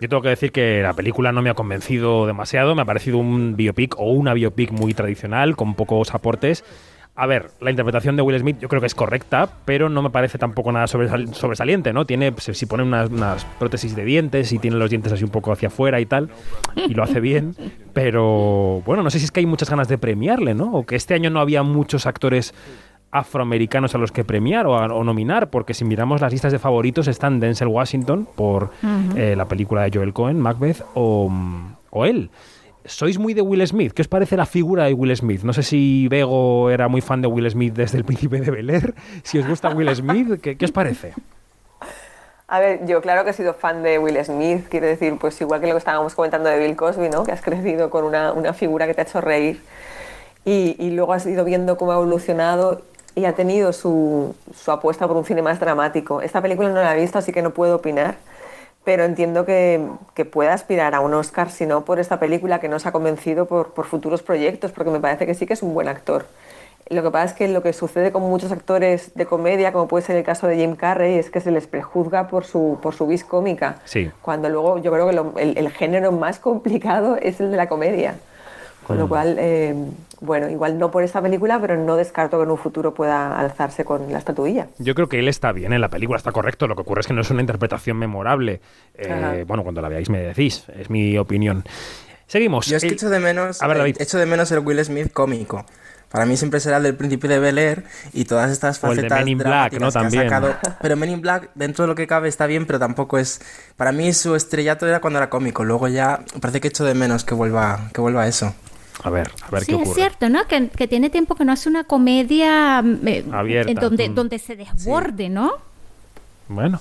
Yo 0.00 0.08
tengo 0.08 0.22
que 0.22 0.28
decir 0.28 0.52
que 0.52 0.80
la 0.80 0.92
película 0.92 1.32
no 1.32 1.42
me 1.42 1.50
ha 1.50 1.54
convencido 1.54 2.26
demasiado, 2.26 2.74
me 2.74 2.82
ha 2.82 2.84
parecido 2.84 3.18
un 3.18 3.56
biopic 3.56 3.96
o 3.98 4.12
una 4.12 4.32
biopic 4.32 4.70
muy 4.70 4.94
tradicional, 4.94 5.56
con 5.56 5.74
pocos 5.74 6.14
aportes 6.14 6.64
a 7.20 7.26
ver, 7.26 7.50
la 7.60 7.70
interpretación 7.70 8.14
de 8.14 8.22
Will 8.22 8.38
Smith 8.38 8.60
yo 8.60 8.68
creo 8.68 8.80
que 8.80 8.86
es 8.86 8.94
correcta, 8.94 9.48
pero 9.64 9.88
no 9.88 10.02
me 10.02 10.10
parece 10.10 10.38
tampoco 10.38 10.70
nada 10.70 10.86
sobresaliente, 10.86 11.92
¿no? 11.92 12.06
Tiene, 12.06 12.32
si 12.38 12.64
pone 12.66 12.84
unas, 12.84 13.44
prótesis 13.58 13.96
de 13.96 14.04
dientes 14.04 14.52
y 14.52 14.60
tiene 14.60 14.76
los 14.76 14.88
dientes 14.88 15.12
así 15.12 15.24
un 15.24 15.30
poco 15.30 15.50
hacia 15.50 15.66
afuera 15.66 15.98
y 15.98 16.06
tal, 16.06 16.30
y 16.76 16.94
lo 16.94 17.02
hace 17.02 17.18
bien, 17.18 17.56
pero 17.92 18.82
bueno, 18.86 19.02
no 19.02 19.10
sé 19.10 19.18
si 19.18 19.24
es 19.24 19.32
que 19.32 19.40
hay 19.40 19.46
muchas 19.46 19.68
ganas 19.68 19.88
de 19.88 19.98
premiarle, 19.98 20.54
¿no? 20.54 20.72
O 20.72 20.86
que 20.86 20.94
este 20.94 21.14
año 21.14 21.28
no 21.28 21.40
había 21.40 21.64
muchos 21.64 22.06
actores 22.06 22.54
afroamericanos 23.10 23.96
a 23.96 23.98
los 23.98 24.12
que 24.12 24.22
premiar 24.22 24.68
o, 24.68 25.02
nominar, 25.02 25.50
porque 25.50 25.74
si 25.74 25.84
miramos 25.84 26.20
las 26.20 26.30
listas 26.30 26.52
de 26.52 26.60
favoritos 26.60 27.08
están 27.08 27.40
Denzel 27.40 27.66
Washington 27.66 28.28
por 28.36 28.70
eh, 29.16 29.34
la 29.36 29.48
película 29.48 29.82
de 29.82 29.90
Joel 29.92 30.12
Cohen, 30.12 30.38
Macbeth, 30.38 30.84
o, 30.94 31.32
o 31.90 32.06
él 32.06 32.30
sois 32.88 33.18
muy 33.18 33.34
de 33.34 33.42
Will 33.42 33.64
Smith. 33.66 33.92
¿Qué 33.92 34.02
os 34.02 34.08
parece 34.08 34.36
la 34.36 34.46
figura 34.46 34.84
de 34.84 34.94
Will 34.94 35.14
Smith? 35.16 35.42
No 35.42 35.52
sé 35.52 35.62
si 35.62 36.08
Bego 36.08 36.70
era 36.70 36.88
muy 36.88 37.00
fan 37.00 37.22
de 37.22 37.28
Will 37.28 37.48
Smith 37.50 37.74
desde 37.74 37.98
el 37.98 38.04
príncipe 38.04 38.40
de 38.40 38.50
Bel 38.50 38.70
Air. 38.70 38.94
Si 39.22 39.38
os 39.38 39.46
gusta 39.46 39.68
Will 39.70 39.94
Smith, 39.94 40.40
¿qué, 40.40 40.64
os 40.64 40.72
parece? 40.72 41.12
A 42.48 42.60
ver, 42.60 42.86
yo 42.86 43.02
claro 43.02 43.24
que 43.24 43.30
he 43.30 43.32
sido 43.34 43.52
fan 43.54 43.82
de 43.82 43.98
Will 43.98 44.22
Smith, 44.24 44.66
quiero 44.70 44.86
decir, 44.86 45.16
pues 45.20 45.38
igual 45.40 45.60
que 45.60 45.66
lo 45.66 45.74
que 45.74 45.78
estábamos 45.78 46.14
comentando 46.14 46.48
de 46.48 46.58
Bill 46.58 46.76
Cosby, 46.76 47.10
¿no? 47.10 47.22
Que 47.22 47.32
has 47.32 47.42
crecido 47.42 47.90
con 47.90 48.04
una, 48.04 48.32
una 48.32 48.54
figura 48.54 48.86
que 48.86 48.94
te 48.94 49.02
ha 49.02 49.04
hecho 49.04 49.20
reír 49.20 49.60
y, 50.44 50.74
y, 50.78 50.90
luego 50.90 51.12
has 51.12 51.26
ido 51.26 51.44
viendo 51.44 51.76
cómo 51.76 51.92
ha 51.92 51.96
evolucionado 51.96 52.80
y 53.14 53.26
ha 53.26 53.34
tenido 53.34 53.74
su, 53.74 54.34
su 54.54 54.70
apuesta 54.70 55.06
por 55.06 55.16
un 55.18 55.26
cine 55.26 55.42
más 55.42 55.60
dramático. 55.60 56.22
Esta 56.22 56.40
película 56.40 56.70
no 56.70 56.76
la 56.76 56.96
he 56.96 57.00
visto, 57.00 57.18
así 57.18 57.32
que 57.32 57.42
no 57.42 57.50
puedo 57.50 57.76
opinar 57.76 58.16
pero 58.88 59.04
entiendo 59.04 59.44
que, 59.44 59.86
que, 60.14 60.24
pueda 60.24 60.54
aspirar 60.54 60.94
a 60.94 61.00
un 61.00 61.12
Oscar, 61.12 61.50
si 61.50 61.66
no 61.66 61.84
por 61.84 62.00
esta 62.00 62.18
película 62.18 62.58
que 62.58 62.70
nos 62.70 62.86
ha 62.86 62.90
convencido 62.90 63.44
por, 63.44 63.74
por, 63.74 63.84
futuros 63.84 64.22
proyectos, 64.22 64.72
porque 64.72 64.90
me 64.90 64.98
parece 64.98 65.26
que 65.26 65.34
sí 65.34 65.44
que 65.44 65.52
es 65.52 65.62
un 65.62 65.74
buen 65.74 65.88
actor. 65.88 66.24
Lo 66.88 67.02
que 67.02 67.10
pasa 67.10 67.26
es 67.26 67.32
que 67.34 67.48
lo 67.48 67.62
que 67.62 67.74
sucede 67.74 68.12
con 68.12 68.22
muchos 68.22 68.50
actores 68.50 69.14
de 69.14 69.26
comedia, 69.26 69.74
como 69.74 69.88
puede 69.88 70.06
ser 70.06 70.16
el 70.16 70.24
caso 70.24 70.46
de 70.46 70.56
Jim 70.56 70.74
Carrey, 70.74 71.18
es 71.18 71.28
que 71.28 71.42
se 71.42 71.50
les 71.50 71.66
prejuzga 71.66 72.28
por 72.28 72.46
su, 72.46 72.78
por 72.80 72.94
su 72.94 73.06
vis 73.06 73.24
cómica, 73.24 73.76
sí. 73.84 74.10
cuando 74.22 74.48
luego 74.48 74.78
yo 74.78 74.90
creo 74.90 75.10
que 75.10 75.42
el, 75.42 75.58
el, 75.58 75.68
género 75.68 76.10
más 76.10 76.38
complicado 76.38 77.18
es 77.20 77.40
el 77.40 77.50
de 77.50 77.58
la 77.58 77.68
comedia. 77.68 78.14
Con 78.88 78.98
lo 78.98 79.08
cual, 79.08 79.36
eh, 79.38 79.74
bueno, 80.20 80.48
igual 80.48 80.78
no 80.78 80.90
por 80.90 81.02
esta 81.02 81.20
película, 81.20 81.60
pero 81.60 81.76
no 81.76 81.94
descarto 81.94 82.38
que 82.38 82.44
en 82.44 82.50
un 82.50 82.56
futuro 82.56 82.94
pueda 82.94 83.38
alzarse 83.38 83.84
con 83.84 84.10
la 84.10 84.18
estatuilla. 84.18 84.68
Yo 84.78 84.94
creo 84.94 85.08
que 85.08 85.18
él 85.18 85.28
está 85.28 85.52
bien 85.52 85.74
en 85.74 85.80
la 85.80 85.90
película, 85.90 86.16
está 86.16 86.32
correcto. 86.32 86.66
Lo 86.66 86.74
que 86.74 86.80
ocurre 86.80 87.02
es 87.02 87.06
que 87.06 87.12
no 87.12 87.20
es 87.20 87.30
una 87.30 87.42
interpretación 87.42 87.98
memorable. 87.98 88.60
Eh, 88.94 89.44
bueno, 89.46 89.62
cuando 89.62 89.82
la 89.82 89.88
veáis 89.88 90.08
me 90.08 90.20
decís, 90.20 90.64
es 90.74 90.88
mi 90.88 91.18
opinión. 91.18 91.64
Seguimos. 92.26 92.66
Yo 92.66 92.78
es 92.78 92.82
que 92.82 92.88
echo 92.88 93.10
de 93.10 93.20
menos, 93.20 93.62
a 93.62 93.66
ver, 93.66 93.78
David. 93.78 93.96
echo 94.00 94.18
de 94.18 94.26
menos 94.26 94.50
el 94.52 94.60
Will 94.60 94.82
Smith 94.84 95.12
cómico. 95.12 95.64
Para 96.10 96.24
mí 96.24 96.38
siempre 96.38 96.58
será 96.58 96.78
el 96.78 96.84
del 96.84 96.94
príncipe 96.96 97.28
de 97.28 97.38
Bel 97.38 97.58
Air 97.58 97.84
y 98.14 98.24
todas 98.24 98.50
estas 98.50 98.78
facetas. 98.78 98.98
O 98.98 99.02
el 99.02 99.08
de 99.08 99.14
Men 99.14 99.28
in 99.28 99.38
Black, 99.38 99.78
¿no? 99.78 99.92
También. 99.92 100.24
Sacado. 100.24 100.56
Pero 100.80 100.96
Men 100.96 101.10
in 101.10 101.20
Black, 101.20 101.50
dentro 101.54 101.84
de 101.84 101.88
lo 101.88 101.94
que 101.94 102.06
cabe, 102.06 102.28
está 102.28 102.46
bien, 102.46 102.66
pero 102.66 102.78
tampoco 102.78 103.18
es. 103.18 103.40
Para 103.76 103.92
mí 103.92 104.12
su 104.14 104.34
estrellato 104.34 104.86
era 104.86 105.00
cuando 105.00 105.18
era 105.18 105.28
cómico. 105.28 105.64
Luego 105.64 105.86
ya 105.88 106.20
parece 106.40 106.60
que 106.60 106.68
echo 106.68 106.84
de 106.84 106.94
menos 106.94 107.24
que 107.24 107.34
vuelva, 107.34 107.90
que 107.92 108.00
vuelva 108.00 108.22
a 108.22 108.28
eso. 108.28 108.54
A 109.04 109.10
ver, 109.10 109.30
a 109.46 109.50
ver 109.50 109.60
sí, 109.62 109.66
qué 109.72 109.74
ocurre. 109.76 109.90
es 109.90 109.94
cierto, 109.96 110.28
¿no? 110.28 110.46
Que, 110.46 110.68
que, 110.68 110.88
tiene 110.88 111.08
tiempo 111.10 111.34
que 111.34 111.44
no 111.44 111.52
hace 111.52 111.68
una 111.68 111.84
comedia 111.84 112.82
eh, 113.06 113.24
Abierta. 113.32 113.70
En 113.70 113.76
donde, 113.76 114.08
Mm. 114.08 114.14
donde 114.14 114.38
se 114.38 114.56
desborde, 114.56 115.24
Sí. 115.24 115.28
¿no? 115.30 115.52
Bueno. 116.48 116.80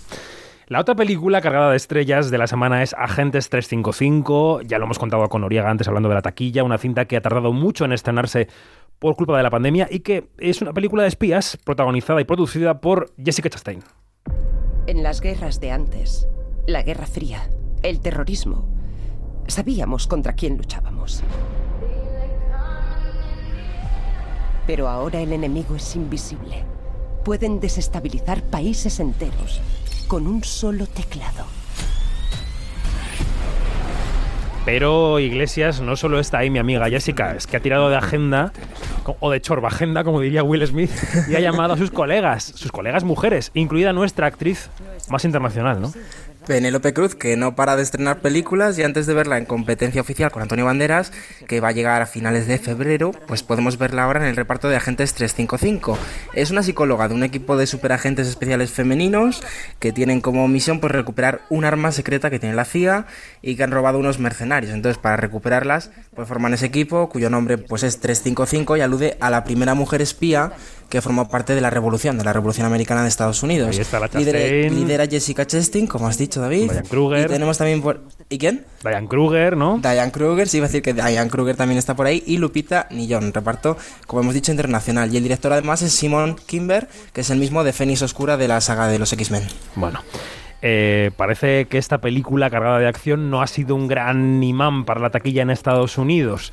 La 0.67 0.81
otra 0.81 0.95
película 0.95 1.39
cargada 1.39 1.71
de 1.71 1.77
estrellas 1.77 2.29
de 2.29 2.37
la 2.37 2.45
semana 2.47 2.83
es 2.83 2.93
Agentes 2.93 3.49
355. 3.49 4.61
Ya 4.63 4.77
lo 4.79 4.85
hemos 4.85 4.99
contado 4.99 5.29
con 5.29 5.41
Noriega 5.41 5.69
antes 5.69 5.87
hablando 5.87 6.09
de 6.09 6.15
la 6.15 6.21
taquilla, 6.21 6.63
una 6.65 6.77
cinta 6.77 7.05
que 7.05 7.15
ha 7.15 7.21
tardado 7.21 7.53
mucho 7.53 7.85
en 7.85 7.93
estrenarse 7.93 8.49
por 8.99 9.15
culpa 9.15 9.37
de 9.37 9.43
la 9.43 9.49
pandemia 9.49 9.87
y 9.89 9.99
que 10.01 10.27
es 10.39 10.61
una 10.61 10.73
película 10.73 11.03
de 11.03 11.09
espías 11.09 11.57
protagonizada 11.63 12.19
y 12.19 12.25
producida 12.25 12.81
por 12.81 13.13
Jessica 13.23 13.49
Chastain. 13.49 13.81
En 14.87 15.03
las 15.03 15.21
guerras 15.21 15.61
de 15.61 15.71
antes, 15.71 16.27
la 16.65 16.81
Guerra 16.83 17.05
Fría, 17.05 17.49
el 17.83 18.01
terrorismo, 18.01 18.67
sabíamos 19.47 20.07
contra 20.07 20.33
quién 20.33 20.57
luchábamos. 20.57 21.23
Pero 24.67 24.89
ahora 24.89 25.21
el 25.21 25.31
enemigo 25.31 25.75
es 25.77 25.95
invisible. 25.95 26.65
Pueden 27.23 27.59
desestabilizar 27.59 28.43
países 28.43 28.99
enteros 28.99 29.61
con 30.07 30.27
un 30.27 30.43
solo 30.43 30.85
teclado. 30.85 31.45
Pero 34.65 35.19
Iglesias 35.19 35.79
no 35.79 35.95
solo 35.95 36.19
está 36.19 36.39
ahí 36.39 36.49
mi 36.49 36.59
amiga 36.59 36.89
Jessica, 36.89 37.33
es 37.35 37.47
que 37.47 37.55
ha 37.55 37.61
tirado 37.61 37.89
de 37.89 37.95
agenda, 37.95 38.51
o 39.21 39.31
de 39.31 39.39
chorba 39.39 39.69
agenda, 39.69 40.03
como 40.03 40.19
diría 40.19 40.43
Will 40.43 40.67
Smith, 40.67 40.91
y 41.29 41.35
ha 41.35 41.39
llamado 41.39 41.75
a 41.75 41.77
sus 41.77 41.89
colegas, 41.89 42.51
sus 42.53 42.69
colegas 42.73 43.05
mujeres, 43.05 43.51
incluida 43.53 43.93
nuestra 43.93 44.27
actriz 44.27 44.69
más 45.09 45.23
internacional, 45.23 45.81
¿no? 45.81 45.93
Penélope 46.47 46.93
Cruz, 46.93 47.13
que 47.13 47.35
no 47.35 47.55
para 47.55 47.75
de 47.75 47.83
estrenar 47.83 48.21
películas 48.21 48.79
y 48.79 48.83
antes 48.83 49.05
de 49.05 49.13
verla 49.13 49.37
en 49.37 49.45
competencia 49.45 49.99
oficial 49.99 50.31
con 50.31 50.41
Antonio 50.41 50.63
Banderas, 50.63 51.11
que 51.45 51.59
va 51.59 51.67
a 51.67 51.71
llegar 51.73 52.01
a 52.01 52.05
finales 52.05 52.47
de 52.47 52.57
febrero, 52.57 53.11
pues 53.27 53.43
podemos 53.43 53.77
verla 53.77 54.05
ahora 54.05 54.21
en 54.21 54.27
el 54.27 54.37
reparto 54.37 54.69
de 54.69 54.77
Agentes 54.77 55.13
355. 55.13 55.99
Es 56.33 56.49
una 56.49 56.63
psicóloga 56.63 57.09
de 57.09 57.15
un 57.15 57.23
equipo 57.23 57.57
de 57.57 57.67
superagentes 57.67 58.27
especiales 58.27 58.71
femeninos 58.71 59.43
que 59.79 59.91
tienen 59.91 60.21
como 60.21 60.47
misión 60.47 60.79
pues 60.79 60.93
recuperar 60.93 61.41
un 61.49 61.65
arma 61.65 61.91
secreta 61.91 62.29
que 62.29 62.39
tiene 62.39 62.55
la 62.55 62.63
CIA 62.63 63.07
y 63.41 63.57
que 63.57 63.63
han 63.63 63.71
robado 63.71 63.99
unos 63.99 64.17
mercenarios. 64.17 64.73
Entonces, 64.73 64.97
para 64.97 65.17
recuperarlas, 65.17 65.91
pues 66.15 66.29
forman 66.29 66.53
ese 66.53 66.67
equipo 66.67 67.09
cuyo 67.09 67.29
nombre 67.29 67.57
pues 67.57 67.83
es 67.83 67.99
355 67.99 68.77
y 68.77 68.81
alude 68.81 69.17
a 69.19 69.29
la 69.29 69.43
primera 69.43 69.73
mujer 69.73 70.01
espía 70.01 70.53
que 70.89 71.01
formó 71.01 71.27
parte 71.27 71.53
de 71.53 71.61
la 71.61 71.69
revolución, 71.69 72.17
de 72.17 72.23
la 72.23 72.33
revolución 72.33 72.65
americana 72.65 73.01
de 73.03 73.09
Estados 73.09 73.43
Unidos. 73.43 73.69
Ahí 73.69 73.81
está 73.81 73.99
la 73.99 74.07
Lidera, 74.07 74.73
lidera 74.73 75.07
Jessica 75.07 75.45
Chastain, 75.45 75.87
como 75.87 76.07
has 76.07 76.17
dicho, 76.17 76.39
David. 76.39 76.71
Diane 76.71 76.87
Kruger. 76.87 77.25
Y 77.25 77.27
tenemos 77.27 77.57
también 77.57 77.81
por... 77.81 78.01
¿Y 78.29 78.37
quién? 78.37 78.65
Diane 78.83 79.07
Kruger, 79.07 79.57
¿no? 79.57 79.79
Diane 79.79 80.11
Kruger, 80.11 80.47
sí, 80.47 80.57
iba 80.57 80.65
a 80.65 80.69
decir 80.69 80.81
que 80.81 80.93
Diane 80.93 81.29
Kruger 81.29 81.55
también 81.55 81.77
está 81.77 81.95
por 81.95 82.05
ahí. 82.05 82.23
Y 82.25 82.37
Lupita 82.37 82.87
Nillón, 82.91 83.33
reparto, 83.33 83.77
como 84.05 84.21
hemos 84.21 84.33
dicho, 84.33 84.51
internacional. 84.51 85.13
Y 85.13 85.17
el 85.17 85.23
director 85.23 85.51
además 85.51 85.81
es 85.81 85.91
Simon 85.93 86.35
Kimber, 86.45 86.87
que 87.13 87.21
es 87.21 87.29
el 87.29 87.39
mismo 87.39 87.63
de 87.63 87.73
Fénix 87.73 88.01
Oscura 88.01 88.37
de 88.37 88.47
la 88.47 88.61
saga 88.61 88.87
de 88.87 88.99
los 88.99 89.11
X-Men. 89.11 89.43
Bueno. 89.75 90.01
eh, 90.61 91.11
parece 91.15 91.65
que 91.65 91.77
esta 91.77 91.99
película 91.99 92.49
cargada 92.49 92.79
de 92.79 92.87
acción 92.87 93.29
no 93.29 93.41
ha 93.41 93.47
sido 93.47 93.75
un 93.75 93.87
gran 93.87 94.41
imán 94.41 94.85
para 94.85 94.99
la 94.99 95.09
taquilla 95.09 95.41
en 95.43 95.49
Estados 95.49 95.97
Unidos. 95.97 96.51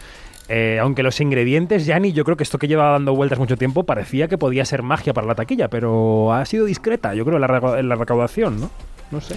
Eh, 0.48 0.78
aunque 0.80 1.02
los 1.02 1.20
ingredientes, 1.20 1.86
Yanni, 1.86 2.12
yo 2.12 2.24
creo 2.24 2.36
que 2.36 2.42
esto 2.44 2.58
que 2.58 2.68
lleva 2.68 2.90
dando 2.90 3.14
vueltas 3.14 3.38
mucho 3.38 3.56
tiempo 3.56 3.84
parecía 3.84 4.28
que 4.28 4.36
podía 4.36 4.64
ser 4.64 4.82
magia 4.82 5.14
para 5.14 5.26
la 5.26 5.34
taquilla, 5.34 5.68
pero 5.68 6.32
ha 6.34 6.44
sido 6.44 6.66
discreta, 6.66 7.14
yo 7.14 7.24
creo, 7.24 7.36
en 7.36 7.40
la, 7.42 7.82
la 7.82 7.94
recaudación, 7.96 8.60
¿no? 8.60 8.70
No 9.10 9.20
sé. 9.22 9.36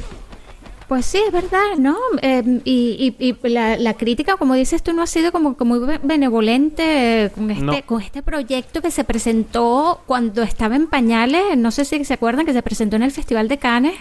Pues 0.89 1.05
sí, 1.05 1.20
es 1.26 1.34
verdad, 1.34 1.76
¿no? 1.78 1.97
Eh, 2.22 2.62
y 2.64 3.16
y- 3.20 3.26
y 3.43 3.49
la, 3.49 3.76
la 3.78 3.93
crítica, 3.95 4.38
como 4.38 4.53
dices 4.53 4.82
tú, 4.84 4.93
no 4.93 5.01
ha 5.01 5.08
sido 5.08 5.34
como, 5.34 5.58
como 5.58 5.76
muy 5.78 5.86
be- 5.86 5.99
benevolente 6.01 7.26
eh, 7.26 7.30
con 7.30 7.51
este, 7.51 7.64
No. 7.66 7.74
con 7.86 8.01
este 8.01 8.22
proyecto 8.24 8.82
que 8.82 8.89
se 8.91 9.03
presentó 9.03 10.01
cuando 10.05 10.43
estaba 10.43 10.78
en 10.78 10.88
pañales. 10.88 11.58
No 11.58 11.72
sé 11.72 11.84
si 11.84 12.03
se 12.05 12.14
acuerdan 12.14 12.45
que 12.45 12.53
se 12.53 12.62
presentó 12.64 12.95
en 12.95 13.03
el 13.03 13.12
Festival 13.12 13.49
de 13.49 13.58
Cannes 13.58 13.95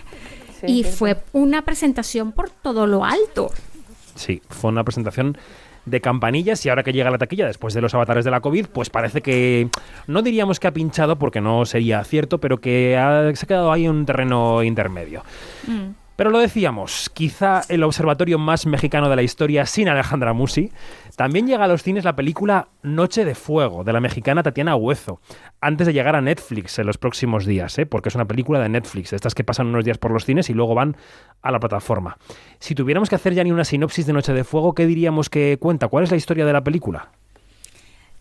y 0.67 0.85
fue 0.85 1.17
una 1.33 1.63
presentación 1.63 2.31
por 2.31 2.51
todo 2.51 2.87
lo 2.87 3.05
alto. 3.05 3.51
Sí, 4.15 4.41
fue 4.49 4.71
una 4.71 4.85
presentación 4.85 5.37
de 5.87 6.01
campanillas 6.01 6.65
y 6.67 6.69
ahora 6.69 6.83
que 6.83 6.93
llega 6.93 7.11
la 7.11 7.19
taquilla 7.19 7.47
después 7.47 7.73
de 7.73 7.81
los 7.81 7.95
avatares 7.95 8.25
de 8.25 8.31
la 8.31 8.41
COVID, 8.41 8.67
pues 8.67 8.91
parece 8.91 9.23
que 9.23 9.69
no 10.07 10.23
diríamos 10.23 10.61
que 10.61 10.67
ha 10.67 10.73
pinchado 10.73 11.17
porque 11.17 11.41
no 11.41 11.65
sería 11.65 12.05
cierto, 12.05 12.39
pero 12.39 12.61
que 12.61 12.93
se 13.35 13.47
ha 13.47 13.49
quedado 13.49 13.73
ahí 13.73 13.85
en 13.87 13.93
un 13.93 14.07
terreno 14.07 14.63
intermedio. 14.63 15.23
Pero 16.17 16.31
lo 16.31 16.39
decíamos, 16.39 17.11
quizá 17.13 17.61
el 17.69 17.83
observatorio 17.83 18.39
más 18.39 18.67
mexicano 18.67 19.11
de 19.11 19.17
la 19.17 19.23
historia 19.23 19.67
sin 19.67 19.89
Alejandra 19.89 20.33
Musi, 20.33 20.73
también 21.15 21.47
llega 21.47 21.65
a 21.65 21.69
los 21.69 21.83
cines 21.83 22.05
la 22.05 22.17
película 22.17 22.69
Noche 22.83 23.27
de 23.27 23.35
Fuego 23.35 23.85
de 23.85 23.93
la 23.93 24.01
mexicana 24.01 24.43
Tatiana 24.43 24.77
Huezo, 24.77 25.21
antes 25.61 25.87
de 25.87 25.93
llegar 25.93 26.17
a 26.17 26.23
Netflix 26.23 26.79
en 26.79 26.87
los 26.87 26.97
próximos 26.97 27.45
días, 27.45 27.79
¿eh? 27.79 27.85
porque 27.85 28.09
es 28.09 28.15
una 28.15 28.25
película 28.25 28.61
de 28.61 28.71
Netflix, 28.71 29.13
estas 29.13 29.35
que 29.35 29.45
pasan 29.45 29.67
unos 29.67 29.85
días 29.85 29.99
por 29.99 30.11
los 30.11 30.25
cines 30.25 30.49
y 30.49 30.55
luego 30.55 30.75
van 30.75 30.97
a 31.43 31.51
la 31.51 31.61
plataforma. 31.61 32.17
Si 32.61 32.75
tuviéramos 32.75 33.11
que 33.11 33.17
hacer 33.17 33.35
ya 33.35 33.45
ni 33.45 33.53
una 33.53 33.65
sinopsis 33.65 34.07
de 34.07 34.15
Noche 34.15 34.33
de 34.33 34.45
Fuego, 34.45 34.75
¿qué 34.75 34.87
diríamos 34.87 35.29
que 35.29 35.59
cuenta? 35.61 35.89
¿Cuál 35.89 36.05
es 36.05 36.11
la 36.11 36.17
historia 36.17 36.47
de 36.47 36.53
la 36.53 36.65
película? 36.65 37.11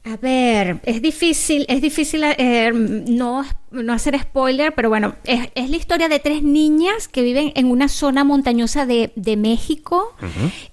A 0.06 0.18
ver, 0.18 0.80
es 0.84 1.02
difícil, 1.02 1.66
es 1.68 1.82
difícil 1.82 2.22
eh, 2.24 2.72
no, 2.74 3.44
no 3.72 3.94
hacer 3.94 4.20
spoiler, 4.20 4.74
pero 4.76 4.90
bueno, 4.90 5.16
es, 5.24 5.50
es 5.56 5.70
la 5.72 5.78
historia 5.78 6.08
de 6.10 6.20
tres 6.20 6.44
niñas 6.44 7.08
que 7.08 7.24
viven 7.24 7.52
en 7.56 7.72
una 7.72 7.88
zona 7.88 8.24
montañosa 8.24 8.86
de, 8.86 9.12
de 9.16 9.36
México 9.36 10.16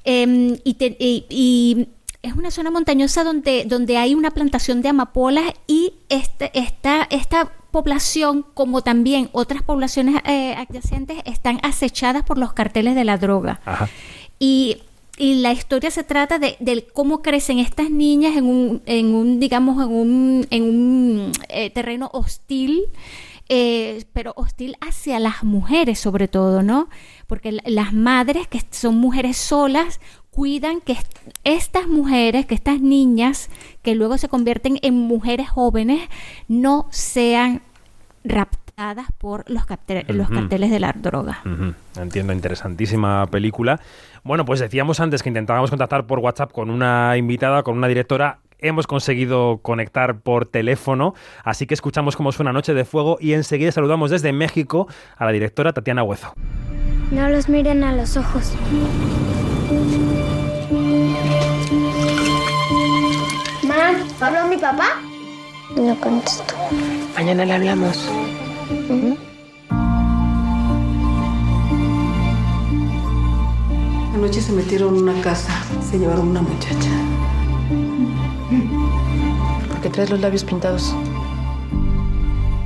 eh, 0.05 0.59
y, 0.64 0.74
te- 0.74 0.97
y- 1.01 1.24
y 1.30 1.89
es 2.22 2.35
una 2.35 2.51
zona 2.51 2.70
montañosa 2.70 3.24
donde, 3.24 3.64
donde 3.66 3.97
hay 3.97 4.14
una 4.14 4.30
plantación 4.33 4.83
de 4.83 4.91
amapolas 4.91 5.47
y 5.66 5.95
este, 6.11 6.51
esta, 6.57 7.09
esta 7.11 7.51
población, 7.70 8.45
como 8.55 8.83
también 8.83 9.30
otras 9.33 9.62
poblaciones 9.62 10.20
eh, 10.26 10.55
adyacentes, 10.55 11.16
están 11.24 11.59
acechadas 11.62 12.22
por 12.22 12.37
los 12.37 12.53
carteles 12.53 12.95
de 12.95 13.05
la 13.05 13.16
droga. 13.16 13.61
Ajá. 13.64 13.89
Y, 14.39 14.83
y 15.19 15.35
la 15.41 15.53
historia 15.53 15.91
se 15.91 16.05
trata 16.05 16.39
de, 16.39 16.57
del 16.61 16.87
cómo 16.93 17.21
crecen 17.23 17.59
estas 17.59 17.91
niñas 17.91 18.37
en 18.37 18.45
un, 18.47 18.83
en 18.87 19.15
un 19.15 19.39
digamos, 19.41 19.83
en 19.85 19.93
un, 19.93 20.47
en 20.51 20.63
un 20.63 21.33
eh, 21.49 21.71
terreno 21.71 22.09
hostil, 22.13 22.85
eh, 23.49 24.05
pero 24.13 24.33
hostil 24.37 24.77
hacia 24.81 25.19
las 25.21 25.45
mujeres 25.45 25.99
sobre 25.99 26.29
todo, 26.29 26.63
¿no? 26.63 26.89
Porque 27.27 27.53
la- 27.53 27.63
las 27.67 27.93
madres, 27.93 28.47
que 28.49 28.63
son 28.71 28.97
mujeres 28.97 29.37
solas, 29.37 30.01
cuidan 30.31 30.81
que 30.81 30.93
est- 30.93 31.19
estas 31.45 31.87
mujeres, 31.89 32.47
que 32.47 32.55
estas 32.55 32.81
niñas, 32.81 33.51
que 33.83 33.95
luego 33.95 34.17
se 34.17 34.29
convierten 34.29 34.79
en 34.81 34.95
mujeres 34.95 35.51
jóvenes, 35.51 36.09
no 36.49 36.87
sean 36.91 37.61
raptadas 38.25 39.09
por 39.19 39.49
los, 39.51 39.65
los 40.09 40.29
carteles 40.31 40.71
de 40.71 40.81
la 40.81 40.93
droga. 40.93 41.43
Entiendo, 41.97 42.33
interesantísima 42.33 43.27
película. 43.27 43.81
Bueno, 44.25 44.45
pues 44.45 44.61
decíamos 44.61 45.01
antes 45.01 45.23
que 45.23 45.29
intentábamos 45.29 45.70
contactar 45.70 46.07
por 46.07 46.20
WhatsApp 46.20 46.53
con 46.53 46.70
una 46.70 47.16
invitada, 47.16 47.64
con 47.64 47.77
una 47.77 47.89
directora. 47.89 48.39
Hemos 48.59 48.87
conseguido 48.87 49.59
conectar 49.59 50.20
por 50.20 50.47
teléfono, 50.47 51.14
así 51.43 51.66
que 51.66 51.75
escuchamos 51.75 52.14
cómo 52.14 52.31
suena 52.31 52.53
Noche 52.53 52.75
de 52.75 52.85
Fuego 52.85 53.18
y 53.20 53.33
enseguida 53.33 53.73
saludamos 53.73 54.12
desde 54.12 54.33
México 54.33 54.87
a 55.16 55.25
la 55.25 55.33
directora 55.33 55.73
Tatiana 55.73 56.05
Huezo. 56.05 56.33
No 57.11 57.29
los 57.29 57.49
miren 57.49 57.83
a 57.83 57.93
los 57.93 58.16
ojos. 58.16 58.55
Mamá, 63.64 64.07
¿habló 64.20 64.47
mi 64.47 64.57
papá? 64.57 65.01
No 65.77 65.97
contesto. 65.97 66.55
Mañana 67.16 67.45
le 67.45 67.55
hablamos. 67.55 68.09
Anoche 74.15 74.43
se 74.43 74.53
metieron 74.53 74.97
en 74.97 75.03
una 75.05 75.21
casa, 75.23 75.53
se 75.81 75.99
llevaron 75.99 76.29
una 76.29 76.43
muchacha. 76.43 76.91
¿Por 79.69 79.81
qué 79.81 79.89
traes 79.89 80.11
los 80.11 80.21
labios 80.21 80.45
pintados? 80.45 80.95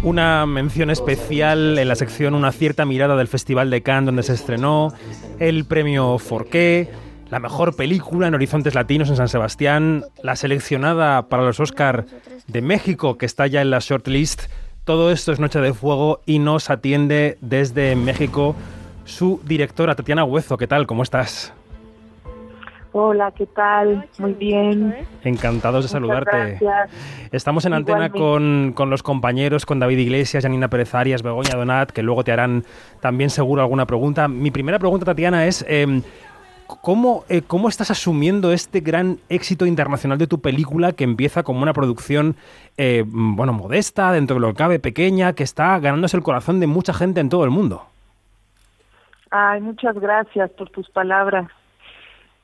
Una 0.03 0.45
mención 0.47 0.91
especial 0.91 1.79
en 1.79 1.89
la 1.89 1.97
sección 1.97 2.35
Una 2.35 2.53
cierta 2.53 2.85
mirada 2.85 3.17
del 3.17 3.27
Festival 3.29 3.71
de 3.71 3.83
Cannes 3.83 4.07
donde 4.07 4.23
se 4.23 4.35
estrenó 4.35 4.93
el 5.39 5.65
premio 5.65 6.19
Forqué, 6.19 6.91
la 7.31 7.41
mejor 7.41 7.75
película 7.77 8.27
en 8.27 8.35
Horizontes 8.35 8.75
Latinos 8.75 9.09
en 9.09 9.17
San 9.17 9.29
Sebastián, 9.29 10.05
la 10.23 10.37
seleccionada 10.37 11.29
para 11.29 11.45
los 11.45 11.61
Oscar 11.61 12.07
de 12.47 12.63
México 12.63 13.19
que 13.19 13.27
está 13.27 13.47
ya 13.47 13.63
en 13.63 13.71
la 13.71 13.79
shortlist. 13.79 14.43
Todo 14.85 15.11
esto 15.11 15.33
es 15.33 15.41
Noche 15.41 15.61
de 15.61 15.75
Fuego 15.75 16.21
y 16.27 16.39
nos 16.39 16.71
atiende 16.71 17.39
desde 17.41 17.97
México 17.97 18.55
su 19.07 19.41
directora 19.45 19.95
Tatiana 19.95 20.25
Huezo. 20.25 20.59
¿Qué 20.59 20.67
tal? 20.67 20.87
¿Cómo 20.87 21.03
estás? 21.03 21.55
Hola, 22.93 23.31
¿qué 23.31 23.47
tal? 23.47 24.09
Muy 24.19 24.33
bien. 24.33 24.95
Encantados 25.23 25.85
de 25.85 25.89
saludarte. 25.89 26.31
gracias. 26.61 26.91
Estamos 27.31 27.67
en 27.67 27.75
antena 27.75 28.11
con, 28.11 28.73
con 28.75 28.89
los 28.89 29.03
compañeros, 29.03 29.67
con 29.67 29.79
David 29.79 29.99
Iglesias, 29.99 30.45
Janina 30.45 30.69
Pérez 30.69 30.95
Arias, 30.95 31.23
Begoña 31.23 31.57
Donat, 31.57 31.91
que 31.91 32.03
luego 32.03 32.25
te 32.25 32.33
harán 32.33 32.65
también 33.01 33.29
seguro 33.29 33.61
alguna 33.61 33.87
pregunta. 33.87 34.29
Mi 34.29 34.51
primera 34.51 34.79
pregunta, 34.79 35.05
Tatiana, 35.05 35.47
es 35.47 35.65
eh, 35.69 36.01
¿cómo, 36.67 37.25
eh, 37.29 37.43
¿cómo 37.47 37.69
estás 37.69 37.91
asumiendo 37.91 38.51
este 38.51 38.81
gran 38.81 39.19
éxito 39.29 39.67
internacional 39.67 40.17
de 40.17 40.27
tu 40.27 40.41
película 40.41 40.93
que 40.93 41.05
empieza 41.05 41.43
como 41.43 41.63
una 41.63 41.75
producción, 41.75 42.37
eh, 42.79 43.05
bueno, 43.07 43.53
modesta, 43.53 44.11
dentro 44.13 44.37
de 44.37 44.41
lo 44.41 44.49
que 44.49 44.55
cabe, 44.55 44.79
pequeña, 44.79 45.35
que 45.35 45.43
está 45.43 45.79
ganándose 45.81 46.17
el 46.17 46.23
corazón 46.23 46.61
de 46.61 46.67
mucha 46.67 46.95
gente 46.95 47.21
en 47.21 47.29
todo 47.29 47.45
el 47.45 47.51
mundo? 47.51 47.85
Ay, 49.39 49.61
muchas 49.61 49.95
gracias 50.01 50.51
por 50.53 50.71
tus 50.71 50.89
palabras. 50.89 51.47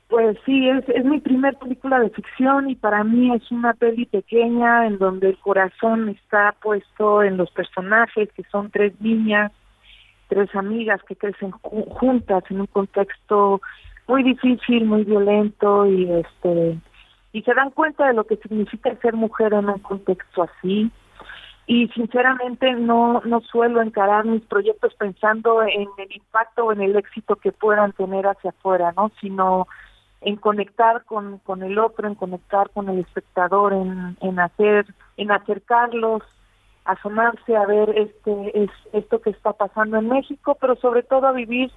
Pues 0.09 0.37
sí, 0.45 0.69
es, 0.69 0.87
es 0.91 1.07
mi 1.07 1.21
primer 1.21 1.57
película 1.57 1.99
de 1.99 2.11
ficción 2.11 2.69
y 2.69 2.75
para 2.75 3.03
mí 3.03 3.35
es 3.35 3.51
una 3.51 3.73
peli 3.73 4.05
pequeña 4.05 4.87
en 4.87 4.99
donde 4.99 5.31
el 5.31 5.39
corazón 5.39 6.11
está 6.11 6.55
puesto 6.61 7.23
en 7.23 7.39
los 7.39 7.51
personajes, 7.51 8.31
que 8.35 8.43
son 8.53 8.71
tres 8.71 8.93
niñas, 9.01 9.53
tres 10.29 10.55
amigas 10.55 11.03
que 11.05 11.17
crecen 11.17 11.53
ju- 11.53 11.89
juntas 11.89 12.45
en 12.51 12.61
un 12.61 12.67
contexto 12.67 13.63
muy 14.07 14.23
difícil, 14.23 14.85
muy 14.85 15.05
violento 15.05 15.87
y 15.87 16.11
este 16.13 16.79
y 17.33 17.41
se 17.41 17.55
dan 17.55 17.71
cuenta 17.71 18.07
de 18.07 18.13
lo 18.13 18.25
que 18.25 18.37
significa 18.37 18.95
ser 18.97 19.15
mujer 19.15 19.55
en 19.55 19.71
un 19.71 19.79
contexto 19.79 20.43
así 20.43 20.91
y 21.67 21.89
sinceramente 21.89 22.73
no 22.75 23.23
no 23.25 23.41
suelo 23.41 23.81
encarar 23.81 24.25
mis 24.25 24.43
proyectos 24.43 24.95
pensando 24.95 25.63
en 25.63 25.89
el 25.99 26.13
impacto 26.15 26.65
o 26.67 26.73
en 26.73 26.81
el 26.81 26.97
éxito 26.97 27.37
que 27.37 27.53
puedan 27.53 27.93
tener 27.93 28.27
hacia 28.27 28.51
afuera, 28.51 28.93
¿no? 28.97 29.11
Sino 29.21 29.69
en 30.23 30.37
conectar 30.37 31.05
con, 31.05 31.39
con 31.39 31.63
el 31.63 31.79
otro, 31.79 32.07
en 32.07 32.15
conectar 32.15 32.71
con 32.71 32.89
el 32.89 33.01
espectador, 33.01 33.73
en, 33.73 34.17
en 34.21 34.39
hacer, 34.39 34.87
en 35.17 35.33
acercarlos, 35.33 36.23
asomarse 36.85 37.57
a 37.57 37.67
ver 37.67 37.91
este 37.97 38.65
es, 38.65 38.71
esto 38.93 39.21
que 39.21 39.31
está 39.31 39.53
pasando 39.53 39.99
en 39.99 40.09
México, 40.09 40.57
pero 40.61 40.77
sobre 40.77 41.03
todo 41.03 41.27
a 41.27 41.33
vivir 41.33 41.71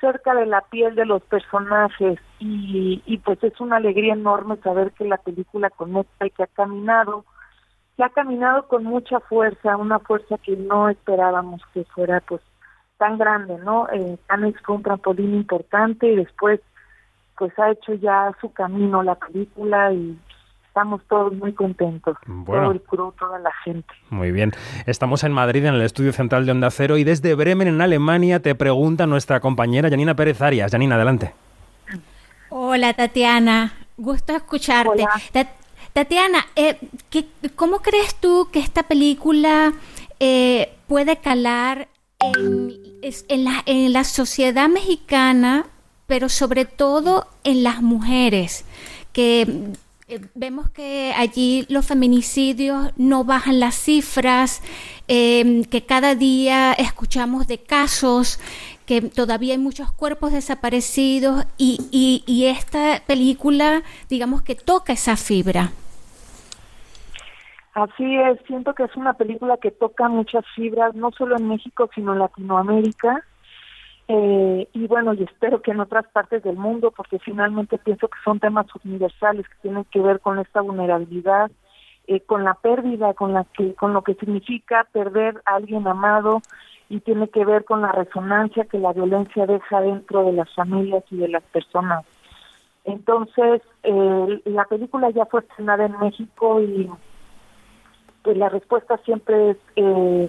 cerca 0.00 0.34
de 0.34 0.46
la 0.46 0.62
piel 0.62 0.94
de 0.94 1.04
los 1.04 1.22
personajes 1.24 2.18
y, 2.38 3.02
y 3.04 3.18
pues 3.18 3.42
es 3.44 3.60
una 3.60 3.76
alegría 3.76 4.14
enorme 4.14 4.56
saber 4.58 4.92
que 4.92 5.04
la 5.04 5.18
película 5.18 5.68
conecta 5.68 6.26
y 6.26 6.30
que 6.30 6.42
ha 6.42 6.46
caminado, 6.46 7.24
que 8.00 8.04
ha 8.04 8.08
caminado 8.08 8.66
con 8.66 8.84
mucha 8.84 9.20
fuerza, 9.20 9.76
una 9.76 9.98
fuerza 9.98 10.38
que 10.38 10.56
no 10.56 10.88
esperábamos 10.88 11.60
que 11.74 11.84
fuera 11.84 12.22
pues 12.26 12.40
tan 12.96 13.18
grande, 13.18 13.58
¿no? 13.62 13.88
Eh, 13.92 14.16
fue 14.64 14.76
un 14.76 14.82
trampolín 14.82 15.34
importante 15.34 16.10
y 16.10 16.16
después 16.16 16.60
pues 17.36 17.52
ha 17.58 17.70
hecho 17.70 17.92
ya 17.92 18.34
su 18.40 18.50
camino 18.54 19.02
la 19.02 19.16
película 19.16 19.92
y 19.92 20.18
estamos 20.66 21.02
todos 21.10 21.34
muy 21.34 21.52
contentos, 21.52 22.16
bueno. 22.26 22.62
todo 22.62 22.72
el 22.72 22.80
crew, 22.80 23.12
toda 23.18 23.38
la 23.38 23.52
gente. 23.64 23.92
Muy 24.08 24.32
bien. 24.32 24.52
Estamos 24.86 25.22
en 25.22 25.32
Madrid, 25.32 25.66
en 25.66 25.74
el 25.74 25.82
estudio 25.82 26.14
central 26.14 26.46
de 26.46 26.52
Onda 26.52 26.70
Cero, 26.70 26.96
y 26.96 27.04
desde 27.04 27.34
Bremen, 27.34 27.68
en 27.68 27.82
Alemania, 27.82 28.40
te 28.40 28.54
pregunta 28.54 29.06
nuestra 29.06 29.40
compañera 29.40 29.90
Janina 29.90 30.14
Pérez 30.14 30.40
Arias. 30.40 30.72
Janina, 30.72 30.94
adelante. 30.94 31.34
Hola, 32.48 32.94
Tatiana. 32.94 33.74
Gusto 33.98 34.34
escucharte. 34.34 35.04
Tatiana, 35.92 36.46
eh, 36.54 36.78
¿cómo 37.56 37.80
crees 37.80 38.14
tú 38.14 38.48
que 38.52 38.60
esta 38.60 38.84
película 38.84 39.74
eh, 40.20 40.72
puede 40.86 41.16
calar 41.16 41.88
en, 42.20 43.92
la 43.92 44.04
sociedad 44.04 44.68
mexicana, 44.68 45.66
pero 46.06 46.28
sobre 46.28 46.64
todo 46.64 47.26
en 47.42 47.64
las 47.64 47.82
mujeres? 47.82 48.64
Que 49.12 49.72
eh, 50.06 50.20
vemos 50.34 50.70
que 50.70 51.12
allí 51.16 51.66
los 51.68 51.86
feminicidios 51.86 52.92
no 52.96 53.24
bajan 53.24 53.58
las 53.58 53.74
cifras, 53.74 54.60
em, 55.08 55.64
que 55.64 55.84
cada 55.86 56.14
día 56.14 56.72
escuchamos 56.72 57.48
de 57.48 57.58
casos, 57.58 58.38
que 58.86 59.02
todavía 59.02 59.54
hay 59.54 59.58
muchos 59.58 59.92
cuerpos 59.92 60.32
desaparecidos 60.32 61.44
y, 61.58 62.22
y, 62.26 62.46
esta 62.46 63.02
película, 63.06 63.82
digamos 64.08 64.42
que 64.42 64.56
toca 64.56 64.92
esa 64.92 65.16
fibra. 65.16 65.72
Así 67.74 68.16
es, 68.16 68.38
siento 68.46 68.74
que 68.74 68.82
es 68.84 68.96
una 68.96 69.14
película 69.14 69.56
que 69.56 69.70
toca 69.70 70.08
muchas 70.08 70.44
fibras, 70.54 70.94
no 70.94 71.12
solo 71.12 71.36
en 71.36 71.48
México, 71.48 71.88
sino 71.94 72.12
en 72.12 72.18
Latinoamérica. 72.18 73.24
Eh, 74.08 74.68
y 74.72 74.86
bueno, 74.88 75.14
y 75.14 75.22
espero 75.22 75.62
que 75.62 75.70
en 75.70 75.78
otras 75.78 76.04
partes 76.08 76.42
del 76.42 76.56
mundo, 76.56 76.90
porque 76.90 77.20
finalmente 77.20 77.78
pienso 77.78 78.08
que 78.08 78.18
son 78.24 78.40
temas 78.40 78.66
universales 78.84 79.48
que 79.48 79.54
tienen 79.62 79.84
que 79.84 80.00
ver 80.00 80.18
con 80.18 80.40
esta 80.40 80.62
vulnerabilidad, 80.62 81.48
eh, 82.08 82.18
con 82.20 82.42
la 82.42 82.54
pérdida, 82.54 83.14
con 83.14 83.34
la 83.34 83.44
que, 83.44 83.72
con 83.76 83.92
lo 83.92 84.02
que 84.02 84.14
significa 84.14 84.84
perder 84.90 85.40
a 85.44 85.54
alguien 85.54 85.86
amado 85.86 86.42
y 86.88 86.98
tiene 86.98 87.28
que 87.28 87.44
ver 87.44 87.64
con 87.64 87.82
la 87.82 87.92
resonancia 87.92 88.64
que 88.64 88.80
la 88.80 88.92
violencia 88.92 89.46
deja 89.46 89.80
dentro 89.80 90.24
de 90.24 90.32
las 90.32 90.52
familias 90.56 91.04
y 91.12 91.18
de 91.18 91.28
las 91.28 91.44
personas. 91.44 92.04
Entonces, 92.84 93.62
eh, 93.84 94.42
la 94.46 94.64
película 94.64 95.10
ya 95.10 95.24
fue 95.26 95.42
estrenada 95.42 95.86
en 95.86 95.96
México 96.00 96.60
y 96.60 96.90
pues 98.22 98.36
la 98.36 98.48
respuesta 98.48 98.98
siempre 98.98 99.50
es 99.50 99.56
eh, 99.76 100.28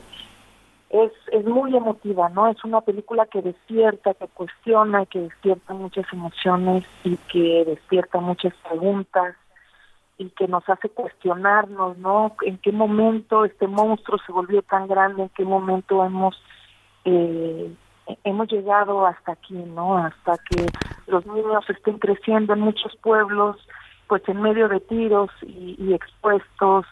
es, 0.91 1.11
es 1.31 1.45
muy 1.45 1.75
emotiva, 1.75 2.27
¿no? 2.29 2.49
Es 2.49 2.61
una 2.65 2.81
película 2.81 3.25
que 3.25 3.41
despierta, 3.41 4.13
que 4.13 4.27
cuestiona, 4.27 5.05
que 5.05 5.21
despierta 5.21 5.73
muchas 5.73 6.05
emociones 6.11 6.83
y 7.05 7.15
que 7.31 7.63
despierta 7.65 8.19
muchas 8.19 8.53
preguntas 8.67 9.35
y 10.17 10.29
que 10.31 10.49
nos 10.49 10.67
hace 10.67 10.89
cuestionarnos, 10.89 11.97
¿no? 11.97 12.35
En 12.41 12.57
qué 12.57 12.73
momento 12.73 13.45
este 13.45 13.67
monstruo 13.67 14.19
se 14.25 14.33
volvió 14.33 14.61
tan 14.63 14.87
grande, 14.87 15.23
en 15.23 15.29
qué 15.29 15.45
momento 15.45 16.03
hemos 16.03 16.35
eh, 17.05 17.73
hemos 18.25 18.51
llegado 18.51 19.05
hasta 19.05 19.31
aquí, 19.31 19.53
¿no? 19.53 19.97
Hasta 19.97 20.37
que 20.49 20.65
los 21.07 21.25
niños 21.25 21.63
estén 21.69 21.99
creciendo 21.99 22.53
en 22.53 22.59
muchos 22.59 22.93
pueblos, 22.97 23.55
pues 24.07 24.27
en 24.27 24.41
medio 24.41 24.67
de 24.67 24.81
tiros 24.81 25.31
y, 25.41 25.77
y 25.79 25.93
expuestos 25.93 26.85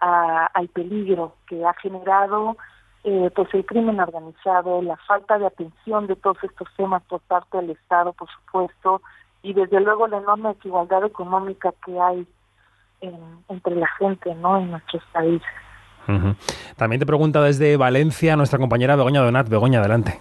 a, 0.00 0.46
al 0.46 0.68
peligro 0.68 1.34
que 1.46 1.64
ha 1.64 1.74
generado 1.74 2.56
eh, 3.04 3.30
pues 3.34 3.48
el 3.54 3.64
crimen 3.64 4.00
organizado, 4.00 4.82
la 4.82 4.96
falta 4.96 5.38
de 5.38 5.46
atención 5.46 6.06
de 6.06 6.16
todos 6.16 6.36
estos 6.42 6.68
temas 6.76 7.02
por 7.08 7.20
parte 7.20 7.56
del 7.58 7.70
Estado, 7.70 8.12
por 8.12 8.28
supuesto, 8.28 9.00
y 9.42 9.54
desde 9.54 9.80
luego 9.80 10.08
la 10.08 10.18
enorme 10.18 10.54
desigualdad 10.54 11.04
económica 11.04 11.72
que 11.86 11.98
hay 11.98 12.26
entre 13.48 13.76
la 13.76 13.86
gente, 13.98 14.34
¿no? 14.34 14.58
En 14.58 14.72
nuestros 14.72 15.02
países. 15.12 15.48
También 16.76 16.98
te 16.98 17.06
pregunta 17.06 17.40
desde 17.42 17.76
Valencia 17.76 18.34
nuestra 18.34 18.58
compañera 18.58 18.96
Begoña 18.96 19.20
Donat. 19.20 19.48
Begoña, 19.48 19.78
adelante. 19.78 20.18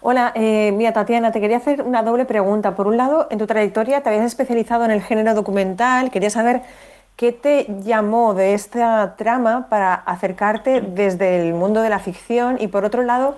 Hola, 0.00 0.32
eh, 0.34 0.72
mira 0.72 0.92
Tatiana, 0.94 1.30
te 1.30 1.40
quería 1.40 1.58
hacer 1.58 1.82
una 1.82 2.02
doble 2.02 2.24
pregunta. 2.24 2.74
Por 2.74 2.86
un 2.86 2.96
lado, 2.96 3.26
en 3.30 3.38
tu 3.38 3.46
trayectoria 3.46 4.02
te 4.02 4.08
habías 4.08 4.24
especializado 4.24 4.84
en 4.84 4.92
el 4.92 5.02
género 5.02 5.34
documental. 5.34 6.10
Quería 6.10 6.30
saber 6.30 6.62
¿Qué 7.20 7.32
te 7.32 7.66
llamó 7.82 8.32
de 8.32 8.54
esta 8.54 9.14
trama 9.16 9.66
para 9.68 9.92
acercarte 9.92 10.80
desde 10.80 11.46
el 11.46 11.52
mundo 11.52 11.82
de 11.82 11.90
la 11.90 11.98
ficción? 11.98 12.56
Y 12.58 12.68
por 12.68 12.86
otro 12.86 13.02
lado, 13.02 13.36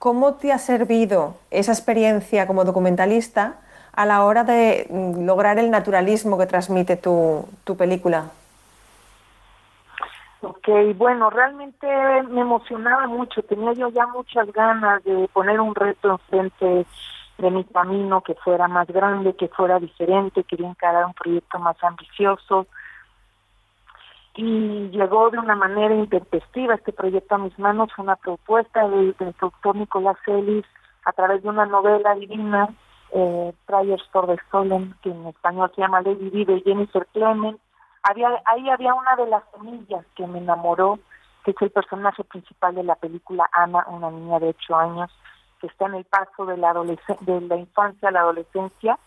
¿cómo 0.00 0.34
te 0.34 0.50
ha 0.50 0.58
servido 0.58 1.36
esa 1.52 1.70
experiencia 1.70 2.48
como 2.48 2.64
documentalista 2.64 3.60
a 3.92 4.04
la 4.04 4.24
hora 4.24 4.42
de 4.42 4.88
mm, 4.90 5.26
lograr 5.26 5.60
el 5.60 5.70
naturalismo 5.70 6.38
que 6.38 6.46
transmite 6.46 6.96
tu, 6.96 7.46
tu 7.62 7.76
película? 7.76 8.32
Ok, 10.40 10.68
bueno, 10.96 11.30
realmente 11.30 11.86
me 12.30 12.40
emocionaba 12.40 13.06
mucho, 13.06 13.44
tenía 13.44 13.74
yo 13.74 13.90
ya 13.90 14.08
muchas 14.08 14.52
ganas 14.52 15.04
de 15.04 15.28
poner 15.32 15.60
un 15.60 15.76
reto 15.76 16.10
enfrente 16.10 16.84
de 17.38 17.50
mi 17.52 17.62
camino 17.62 18.22
que 18.22 18.34
fuera 18.34 18.66
más 18.66 18.88
grande, 18.88 19.36
que 19.36 19.46
fuera 19.46 19.78
diferente, 19.78 20.42
quería 20.42 20.68
encarar 20.68 21.04
un 21.04 21.14
proyecto 21.14 21.60
más 21.60 21.76
ambicioso, 21.84 22.66
y 24.34 24.88
llegó 24.90 25.30
de 25.30 25.38
una 25.38 25.56
manera 25.56 25.94
intempestiva 25.94 26.74
este 26.74 26.92
proyecto 26.92 27.34
a 27.34 27.38
mis 27.38 27.58
manos, 27.58 27.90
una 27.98 28.16
propuesta 28.16 28.88
del, 28.88 29.14
doctor 29.40 29.76
Nicolás 29.76 30.16
Ellis 30.26 30.64
a 31.04 31.12
través 31.12 31.42
de 31.42 31.48
una 31.48 31.66
novela 31.66 32.14
divina, 32.14 32.68
eh, 33.12 33.52
Prayers 33.66 34.02
for 34.12 34.26
the 34.26 34.36
Stolen, 34.46 34.94
que 35.02 35.10
en 35.10 35.26
español 35.26 35.72
se 35.74 35.80
llama 35.80 36.02
Lady 36.02 36.30
Di 36.30 36.44
de 36.44 36.60
Jennifer 36.60 37.06
Clement. 37.12 37.58
Había, 38.02 38.28
ahí 38.44 38.70
había 38.70 38.94
una 38.94 39.16
de 39.16 39.26
las 39.26 39.42
semillas 39.52 40.06
que 40.14 40.26
me 40.26 40.38
enamoró, 40.38 40.98
que 41.44 41.50
es 41.50 41.56
el 41.60 41.70
personaje 41.70 42.22
principal 42.24 42.74
de 42.74 42.84
la 42.84 42.94
película 42.94 43.48
Ana, 43.52 43.84
una 43.88 44.10
niña 44.10 44.38
de 44.38 44.50
ocho 44.50 44.76
años, 44.76 45.10
que 45.60 45.66
está 45.66 45.86
en 45.86 45.94
el 45.94 46.04
paso 46.04 46.46
de 46.46 46.56
la 46.56 47.56
infancia 47.56 48.08
a 48.08 48.12
la 48.12 48.20
adolescencia 48.20 48.98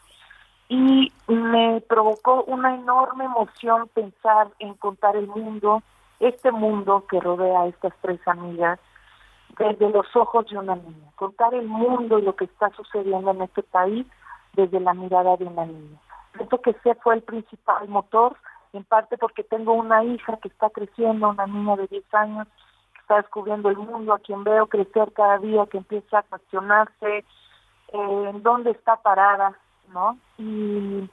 y 0.70 1.12
me 1.28 1.82
provocó 1.82 2.44
una 2.44 2.76
enorme 2.76 3.26
emoción 3.26 3.88
pensar 3.94 4.48
en 4.60 4.74
contar 4.76 5.16
el 5.16 5.28
mundo, 5.28 5.84
este 6.20 6.52
mundo 6.52 7.06
que 7.10 7.20
rodea 7.20 7.62
a 7.62 7.68
estas 7.68 7.94
tres 8.02 8.20
amigas, 8.28 8.80
desde 9.58 9.90
los 9.90 10.08
ojos 10.16 10.50
de 10.50 10.58
una 10.58 10.76
niña, 10.76 11.12
contar 11.16 11.54
el 11.54 11.68
mundo 11.68 12.18
y 12.18 12.24
lo 12.24 12.36
que 12.36 12.46
está 12.46 12.70
sucediendo 12.72 13.32
en 13.32 13.44
este 13.44 13.62
país 13.64 14.08
desde 14.54 14.80
la 14.80 14.94
mirada 14.94 15.38
de 15.38 15.46
una 15.46 15.66
niña. 15.66 16.00
Siento 16.36 16.62
que 16.62 16.72
ese 16.72 16.96
fue 16.96 17.16
el 17.16 17.22
principal 17.22 17.88
motor, 17.88 18.36
en 18.72 18.84
parte 18.84 19.18
porque 19.18 19.44
tengo 19.44 19.74
una 19.74 20.04
hija 20.04 20.38
que 20.38 20.48
está 20.48 20.70
creciendo, 20.72 21.30
una 21.30 21.46
niña 21.46 21.76
de 21.76 21.88
10 21.88 22.14
años, 22.14 22.48
que 22.94 23.02
está 23.02 23.18
descubriendo 23.18 23.70
el 23.70 23.78
mundo, 23.78 24.14
a 24.14 24.20
quien 24.20 24.44
veo 24.44 24.66
crecer 24.68 25.12
cada 25.14 25.38
día, 25.38 25.68
que 25.68 25.78
empieza 25.78 26.20
a 26.20 26.24
cuestionarse 26.24 27.18
eh, 27.18 27.26
en 28.30 28.42
dónde 28.42 28.72
está 28.72 28.96
parada, 28.96 29.56
¿no? 29.94 30.18
Y, 30.38 31.10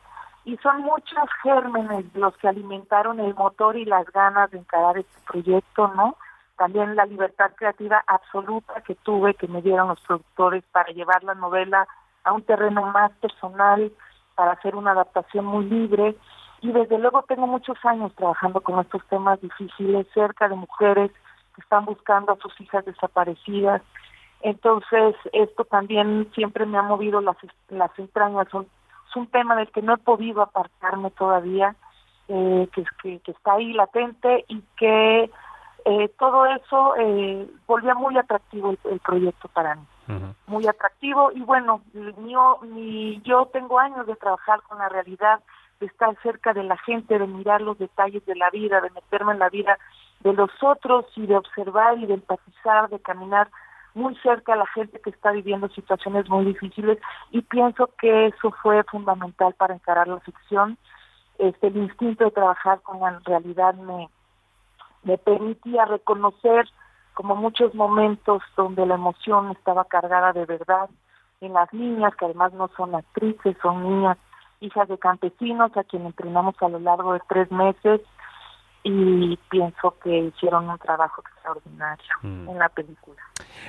son 0.62 0.83
muchos 0.83 1.31
gérmenes 1.43 2.05
los 2.14 2.37
que 2.39 2.49
alimentaron 2.49 3.20
el 3.20 3.35
motor 3.35 3.76
y 3.76 3.85
las 3.85 4.05
ganas 4.11 4.51
de 4.51 4.59
encarar 4.59 4.99
este 4.99 5.16
proyecto, 5.24 5.89
¿no? 5.95 6.16
También 6.57 6.97
la 6.97 7.07
libertad 7.07 7.53
creativa 7.55 8.03
absoluta 8.07 8.83
que 8.83 8.97
tuve, 8.97 9.35
que 9.35 9.47
me 9.47 9.62
dieron 9.62 9.89
los 9.89 10.01
productores 10.01 10.64
para 10.72 10.93
llevar 10.93 11.22
la 11.22 11.35
novela 11.35 11.87
a 12.24 12.33
un 12.33 12.43
terreno 12.43 12.83
más 12.87 13.12
personal, 13.12 13.93
para 14.35 14.53
hacer 14.53 14.74
una 14.74 14.91
adaptación 14.91 15.45
muy 15.45 15.66
libre. 15.66 16.16
Y 16.62 16.72
desde 16.72 16.99
luego 16.99 17.22
tengo 17.28 17.47
muchos 17.47 17.78
años 17.85 18.12
trabajando 18.14 18.61
con 18.61 18.81
estos 18.81 19.07
temas 19.07 19.41
difíciles, 19.41 20.07
cerca 20.12 20.49
de 20.49 20.57
mujeres 20.57 21.11
que 21.55 21.61
están 21.61 21.85
buscando 21.85 22.33
a 22.33 22.37
sus 22.37 22.61
hijas 22.61 22.85
desaparecidas, 22.85 23.83
entonces, 24.43 25.14
esto 25.32 25.64
también 25.64 26.30
siempre 26.34 26.64
me 26.64 26.78
ha 26.78 26.82
movido 26.82 27.20
las, 27.20 27.36
las 27.68 27.91
entrañas. 27.99 28.47
es 28.49 29.16
un 29.16 29.26
tema 29.26 29.57
del 29.57 29.70
que 29.70 29.82
no 29.82 29.95
he 29.95 29.99
podido 29.99 30.43
apartarme 30.43 31.11
todavía, 31.11 31.76
eh, 32.28 32.68
que, 32.72 32.84
que, 33.20 33.30
está 33.30 33.55
ahí 33.55 33.72
latente 33.72 34.45
y 34.49 34.62
que 34.78 35.30
eh, 35.84 36.09
todo 36.18 36.47
eso 36.47 36.95
eh, 36.97 37.51
volvía 37.66 37.95
muy 37.95 38.16
atractivo 38.16 38.74
el, 38.84 39.01
proyecto 39.01 39.49
para 39.49 39.74
mí. 39.74 39.86
Muy 40.49 40.66
atractivo 40.66 41.30
y 41.32 41.41
bueno, 41.43 41.82
mío, 41.93 42.59
mi, 42.62 43.20
yo 43.22 43.47
tengo 43.53 43.78
años 43.78 44.09
de 44.09 44.16
trabajar 44.16 44.61
con 44.62 44.78
la 44.78 44.88
realidad, 44.88 45.38
de 45.78 45.86
estar 45.86 46.16
cerca 46.20 46.53
de 46.53 46.64
la 46.64 46.76
gente, 46.78 47.16
de 47.16 47.28
mirar 47.28 47.61
los 47.61 47.78
detalles 47.78 48.26
de 48.26 48.34
la 48.34 48.51
vida, 48.51 48.80
de 48.80 48.91
meterme 48.91 49.34
en 49.34 49.38
la 49.38 49.49
vida 49.49 49.78
de 50.18 50.32
los 50.32 50.51
otros 50.62 51.07
y 51.14 51.26
de 51.26 51.36
observar 51.36 51.97
y 51.99 52.07
de 52.07 52.14
empatizar, 52.14 52.88
de 52.88 52.99
caminar 52.99 53.51
muy 53.95 54.14
cerca 54.16 54.53
a 54.53 54.57
la 54.57 54.66
gente 54.66 55.01
que 55.01 55.11
está 55.11 55.32
viviendo 55.32 55.68
situaciones 55.68 56.28
muy 56.28 56.45
difíciles 56.45 56.99
y 57.30 57.43
pienso 57.43 57.91
que 57.99 58.26
eso 58.26 58.53
fue 58.62 58.82
fundamental 58.84 59.55
para 59.55 59.74
encarar 59.74 60.09
la 60.09 60.20
ficción. 60.20 60.78
Este, 61.38 61.68
el 61.68 61.76
instinto 61.76 62.24
de 62.24 62.30
trabajar 62.30 62.80
con 62.82 63.01
la 63.01 63.18
realidad 63.24 63.74
me, 63.74 64.09
me 65.03 65.18
permitía 65.18 65.86
reconocer 65.86 66.68
como 67.14 67.34
muchos 67.36 67.74
momentos 67.74 68.43
donde 68.57 68.86
la 68.86 68.95
emoción 68.95 69.51
estaba 69.51 69.84
cargada 69.84 70.32
de 70.32 70.47
verdad 70.47 70.88
en 71.41 71.55
las 71.55 71.72
niñas, 71.72 72.14
que 72.16 72.26
además 72.26 72.53
no 72.53 72.68
son 72.76 72.95
actrices, 72.95 73.57
son 73.62 73.82
niñas, 73.82 74.18
hijas 74.61 74.88
de 74.88 74.99
campesinos, 74.99 75.74
a 75.76 75.84
quien 75.84 76.07
entrenamos 76.07 76.55
a 76.61 76.68
lo 76.68 76.78
largo 76.78 77.14
de 77.14 77.20
tres 77.28 77.51
meses 77.51 78.03
y 78.83 79.39
pienso 79.51 79.95
que 80.03 80.18
hicieron 80.18 80.68
un 80.68 80.78
trabajo 80.78 81.22
extraordinario 81.22 82.05
Mm. 82.22 82.49
en 82.49 82.59
la 82.59 82.68
película. 82.68 83.16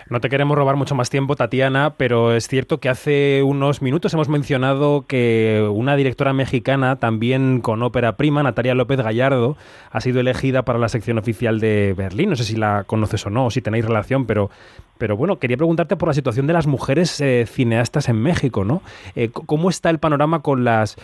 No 0.09 0.19
te 0.19 0.29
queremos 0.29 0.57
robar 0.57 0.75
mucho 0.75 0.95
más 0.95 1.09
tiempo, 1.09 1.35
Tatiana, 1.35 1.95
pero 1.97 2.33
es 2.33 2.47
cierto 2.47 2.79
que 2.79 2.89
hace 2.89 3.41
unos 3.43 3.81
minutos 3.81 4.13
hemos 4.13 4.29
mencionado 4.29 5.05
que 5.07 5.67
una 5.71 5.95
directora 5.95 6.33
mexicana, 6.33 6.97
también 6.97 7.61
con 7.61 7.81
ópera 7.83 8.17
prima, 8.17 8.43
Natalia 8.43 8.75
López 8.75 8.99
Gallardo, 8.99 9.57
ha 9.91 10.01
sido 10.01 10.19
elegida 10.19 10.63
para 10.63 10.79
la 10.79 10.89
sección 10.89 11.17
oficial 11.17 11.59
de 11.59 11.93
Berlín. 11.97 12.29
No 12.29 12.35
sé 12.35 12.43
si 12.43 12.55
la 12.55 12.83
conoces 12.85 13.25
o 13.25 13.29
no, 13.29 13.45
o 13.45 13.51
si 13.51 13.61
tenéis 13.61 13.85
relación, 13.85 14.25
pero, 14.25 14.49
pero 14.97 15.15
bueno, 15.17 15.39
quería 15.39 15.57
preguntarte 15.57 15.95
por 15.95 16.07
la 16.07 16.13
situación 16.13 16.47
de 16.47 16.53
las 16.53 16.67
mujeres 16.67 17.19
eh, 17.21 17.45
cineastas 17.47 18.09
en 18.09 18.21
México, 18.21 18.63
¿no? 18.65 18.81
Eh, 19.15 19.29
¿Cómo 19.31 19.69
está 19.69 19.89
el 19.89 19.99
panorama 19.99 20.41
con 20.41 20.63
las 20.63 20.97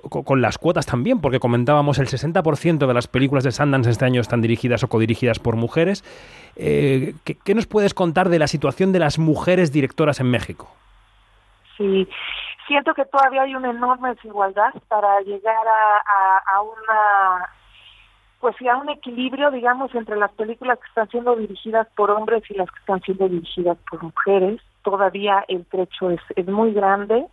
con 0.00 0.42
las 0.42 0.58
cuotas 0.58 0.86
también, 0.86 1.20
porque 1.20 1.40
comentábamos 1.40 1.98
el 1.98 2.06
60% 2.06 2.86
de 2.86 2.94
las 2.94 3.08
películas 3.08 3.44
de 3.44 3.52
Sundance 3.52 3.90
este 3.90 4.04
año 4.04 4.20
están 4.20 4.40
dirigidas 4.40 4.82
o 4.84 4.88
codirigidas 4.88 5.38
por 5.38 5.56
mujeres. 5.56 6.02
Eh, 6.56 7.14
¿qué, 7.24 7.36
qué 7.36 7.54
nos 7.54 7.66
puedes 7.66 7.94
contar 7.94 8.28
de 8.28 8.38
la 8.38 8.46
situación 8.46 8.92
de 8.92 8.98
las 8.98 9.18
mujeres 9.18 9.72
directoras 9.72 10.20
en 10.20 10.30
México? 10.30 10.68
Sí, 11.76 12.08
siento 12.66 12.94
que 12.94 13.04
todavía 13.04 13.42
hay 13.42 13.54
una 13.54 13.70
enorme 13.70 14.10
desigualdad 14.10 14.72
para 14.88 15.20
llegar 15.20 15.66
a, 15.66 15.96
a, 15.96 16.56
a 16.56 16.62
una 16.62 17.48
pues 18.44 18.56
sí, 18.58 18.68
a 18.68 18.76
un 18.76 18.90
equilibrio, 18.90 19.50
digamos, 19.50 19.94
entre 19.94 20.16
las 20.16 20.30
películas 20.32 20.78
que 20.78 20.86
están 20.88 21.08
siendo 21.08 21.34
dirigidas 21.34 21.88
por 21.96 22.10
hombres 22.10 22.42
y 22.50 22.54
las 22.54 22.70
que 22.70 22.78
están 22.78 23.00
siendo 23.00 23.26
dirigidas 23.26 23.78
por 23.88 24.02
mujeres. 24.02 24.60
Todavía 24.82 25.46
el 25.48 25.64
trecho 25.64 26.10
es, 26.10 26.20
es 26.36 26.46
muy 26.46 26.74
grande, 26.74 27.24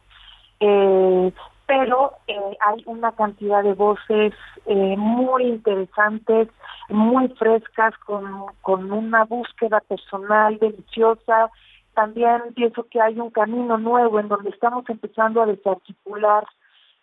eh, 0.62 1.34
pero 1.72 2.12
eh, 2.28 2.58
hay 2.60 2.84
una 2.86 3.14
cantidad 3.14 3.64
de 3.64 3.74
voces 3.74 4.34
eh, 4.66 4.96
muy 4.98 5.44
interesantes, 5.44 6.50
muy 6.90 7.30
frescas, 7.30 7.98
con, 8.00 8.48
con 8.62 8.92
una 8.92 9.24
búsqueda 9.24 9.80
personal 9.80 10.60
deliciosa. 10.60 11.50
También 11.94 12.42
pienso 12.56 12.86
que 12.92 13.00
hay 13.00 13.18
un 13.22 13.30
camino 13.30 13.78
nuevo 13.78 14.20
en 14.20 14.28
donde 14.28 14.50
estamos 14.50 14.84
empezando 14.90 15.42
a 15.42 15.46
desarticular 15.46 16.46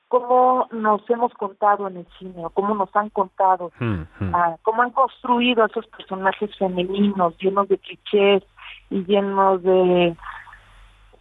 cómo 0.09 0.69
nos 0.71 1.01
hemos 1.09 1.33
contado 1.33 1.89
en 1.89 1.97
el 1.97 2.07
cine 2.19 2.45
o 2.45 2.51
cómo 2.51 2.75
nos 2.75 2.95
han 2.95 3.09
contado, 3.09 3.73
ah, 3.81 4.57
cómo 4.61 4.83
han 4.83 4.91
construido 4.91 5.65
esos 5.65 5.87
personajes 5.87 6.55
femeninos 6.59 7.39
llenos 7.39 7.69
de 7.69 7.79
clichés 7.79 8.43
y 8.91 9.03
llenos 9.07 9.63
de, 9.63 10.15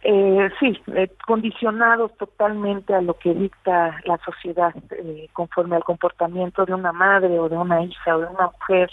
eh, 0.02 0.50
sí, 0.60 0.80
eh, 0.94 1.10
condicionados 1.26 2.16
totalmente 2.16 2.94
a 2.94 3.00
lo 3.00 3.14
que 3.18 3.34
dicta 3.34 4.00
la 4.04 4.18
sociedad 4.18 4.72
eh, 4.90 5.28
conforme 5.32 5.76
al 5.76 5.84
comportamiento 5.84 6.64
de 6.64 6.74
una 6.74 6.92
madre 6.92 7.38
o 7.38 7.48
de 7.48 7.56
una 7.56 7.82
hija 7.82 8.16
o 8.16 8.20
de 8.20 8.26
una 8.26 8.46
mujer 8.46 8.90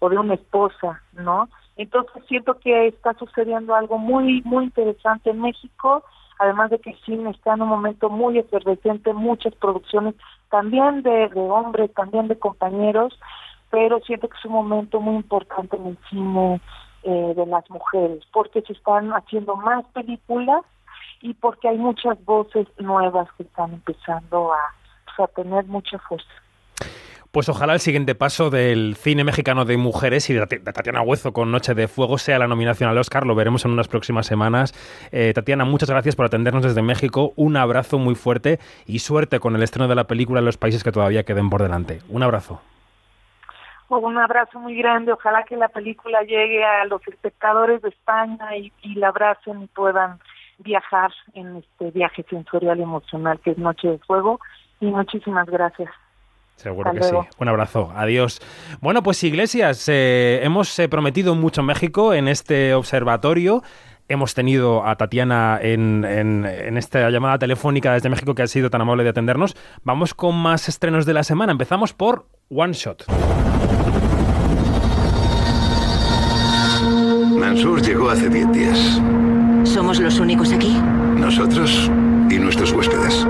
o 0.00 0.08
de 0.08 0.18
una 0.18 0.34
esposa, 0.34 1.00
¿no? 1.12 1.48
Entonces 1.76 2.24
siento 2.26 2.58
que 2.58 2.88
está 2.88 3.14
sucediendo 3.14 3.74
algo 3.74 3.98
muy, 3.98 4.42
muy 4.42 4.64
interesante 4.64 5.30
en 5.30 5.40
México, 5.40 6.02
además 6.40 6.70
de 6.70 6.80
que 6.80 6.90
el 6.90 7.00
cine 7.04 7.30
está 7.30 7.54
en 7.54 7.62
un 7.62 7.68
momento 7.68 8.10
muy 8.10 8.38
efervescente, 8.38 9.12
muchas 9.12 9.54
producciones 9.54 10.14
también 10.50 11.02
de, 11.02 11.28
de 11.28 11.40
hombres, 11.40 11.92
también 11.94 12.26
de 12.26 12.38
compañeros, 12.38 13.18
pero 13.70 14.00
siento 14.00 14.28
que 14.28 14.36
es 14.36 14.44
un 14.44 14.52
momento 14.52 15.00
muy 15.00 15.16
importante 15.16 15.76
en 15.76 15.86
el 15.86 15.98
cine 16.10 16.60
eh, 17.04 17.34
de 17.36 17.46
las 17.46 17.68
mujeres, 17.70 18.24
porque 18.32 18.60
se 18.62 18.72
están 18.72 19.10
haciendo 19.12 19.56
más 19.56 19.84
películas 19.94 20.62
y 21.20 21.34
porque 21.34 21.68
hay 21.68 21.78
muchas 21.78 22.22
voces 22.24 22.66
nuevas 22.78 23.28
que 23.36 23.44
están 23.44 23.72
empezando 23.74 24.52
a, 24.52 24.58
tener 25.34 25.64
mucha 25.64 25.98
fuerza. 25.98 26.28
Pues 27.32 27.48
ojalá 27.48 27.72
el 27.72 27.80
siguiente 27.80 28.14
paso 28.14 28.50
del 28.50 28.94
cine 28.94 29.24
mexicano 29.24 29.64
de 29.64 29.76
mujeres 29.76 30.30
y 30.30 30.34
de 30.34 30.46
Tatiana 30.46 31.02
Huezo 31.02 31.32
con 31.32 31.50
Noche 31.50 31.74
de 31.74 31.88
Fuego 31.88 32.18
sea 32.18 32.38
la 32.38 32.46
nominación 32.46 32.88
al 32.88 32.98
Oscar. 32.98 33.26
Lo 33.26 33.34
veremos 33.34 33.64
en 33.64 33.72
unas 33.72 33.88
próximas 33.88 34.26
semanas. 34.26 34.74
Eh, 35.10 35.32
Tatiana, 35.34 35.64
muchas 35.64 35.90
gracias 35.90 36.14
por 36.14 36.26
atendernos 36.26 36.62
desde 36.62 36.82
México. 36.82 37.32
Un 37.34 37.56
abrazo 37.56 37.98
muy 37.98 38.14
fuerte 38.14 38.60
y 38.86 39.00
suerte 39.00 39.40
con 39.40 39.56
el 39.56 39.62
estreno 39.64 39.88
de 39.88 39.96
la 39.96 40.06
película 40.06 40.38
en 40.38 40.46
los 40.46 40.56
países 40.56 40.84
que 40.84 40.92
todavía 40.92 41.24
queden 41.24 41.50
por 41.50 41.62
delante. 41.62 42.00
Un 42.08 42.22
abrazo. 42.22 42.60
Un 43.88 44.18
abrazo 44.18 44.58
muy 44.60 44.76
grande, 44.76 45.12
ojalá 45.12 45.44
que 45.44 45.56
la 45.56 45.68
película 45.68 46.20
llegue 46.22 46.62
a 46.64 46.84
los 46.84 47.00
espectadores 47.08 47.80
de 47.82 47.88
España 47.88 48.56
y, 48.56 48.72
y 48.82 48.94
la 48.96 49.08
abracen 49.08 49.62
y 49.62 49.66
puedan 49.68 50.18
viajar 50.58 51.10
en 51.34 51.56
este 51.56 51.90
viaje 51.92 52.24
sensorial 52.28 52.78
y 52.78 52.82
emocional 52.82 53.40
que 53.40 53.52
es 53.52 53.58
Noche 53.58 53.88
de 53.88 53.98
Fuego. 53.98 54.40
Y 54.80 54.86
muchísimas 54.86 55.46
gracias. 55.46 55.90
Seguro 56.56 56.90
Hasta 56.90 57.00
que 57.00 57.06
luego. 57.12 57.22
sí. 57.30 57.36
Un 57.40 57.48
abrazo. 57.48 57.92
Adiós. 57.94 58.40
Bueno, 58.80 59.02
pues 59.02 59.22
Iglesias, 59.24 59.88
eh, 59.88 60.40
hemos 60.42 60.76
eh, 60.78 60.88
prometido 60.88 61.34
mucho 61.34 61.62
México 61.62 62.12
en 62.12 62.28
este 62.28 62.74
observatorio. 62.74 63.62
Hemos 64.08 64.34
tenido 64.34 64.84
a 64.86 64.96
Tatiana 64.96 65.58
en, 65.62 66.04
en- 66.04 66.44
en 66.46 66.76
esta 66.76 67.08
llamada 67.10 67.38
telefónica 67.38 67.92
desde 67.92 68.08
México 68.08 68.34
que 68.34 68.42
ha 68.42 68.46
sido 68.48 68.70
tan 68.70 68.80
amable 68.80 69.04
de 69.04 69.10
atendernos. 69.10 69.56
Vamos 69.84 70.14
con 70.14 70.34
más 70.34 70.68
estrenos 70.68 71.06
de 71.06 71.14
la 71.14 71.22
semana. 71.22 71.52
Empezamos 71.52 71.92
por 71.94 72.26
One 72.50 72.72
Shot. 72.72 73.04
Mansur 77.58 77.82
llegó 77.82 78.08
hace 78.08 78.28
10 78.28 78.52
días. 78.52 78.78
¿Somos 79.64 79.98
los 79.98 80.20
únicos 80.20 80.52
aquí? 80.52 80.80
Nosotros 81.16 81.90
y 82.30 82.38
nuestros 82.38 82.70
huéspedes. 82.70 83.26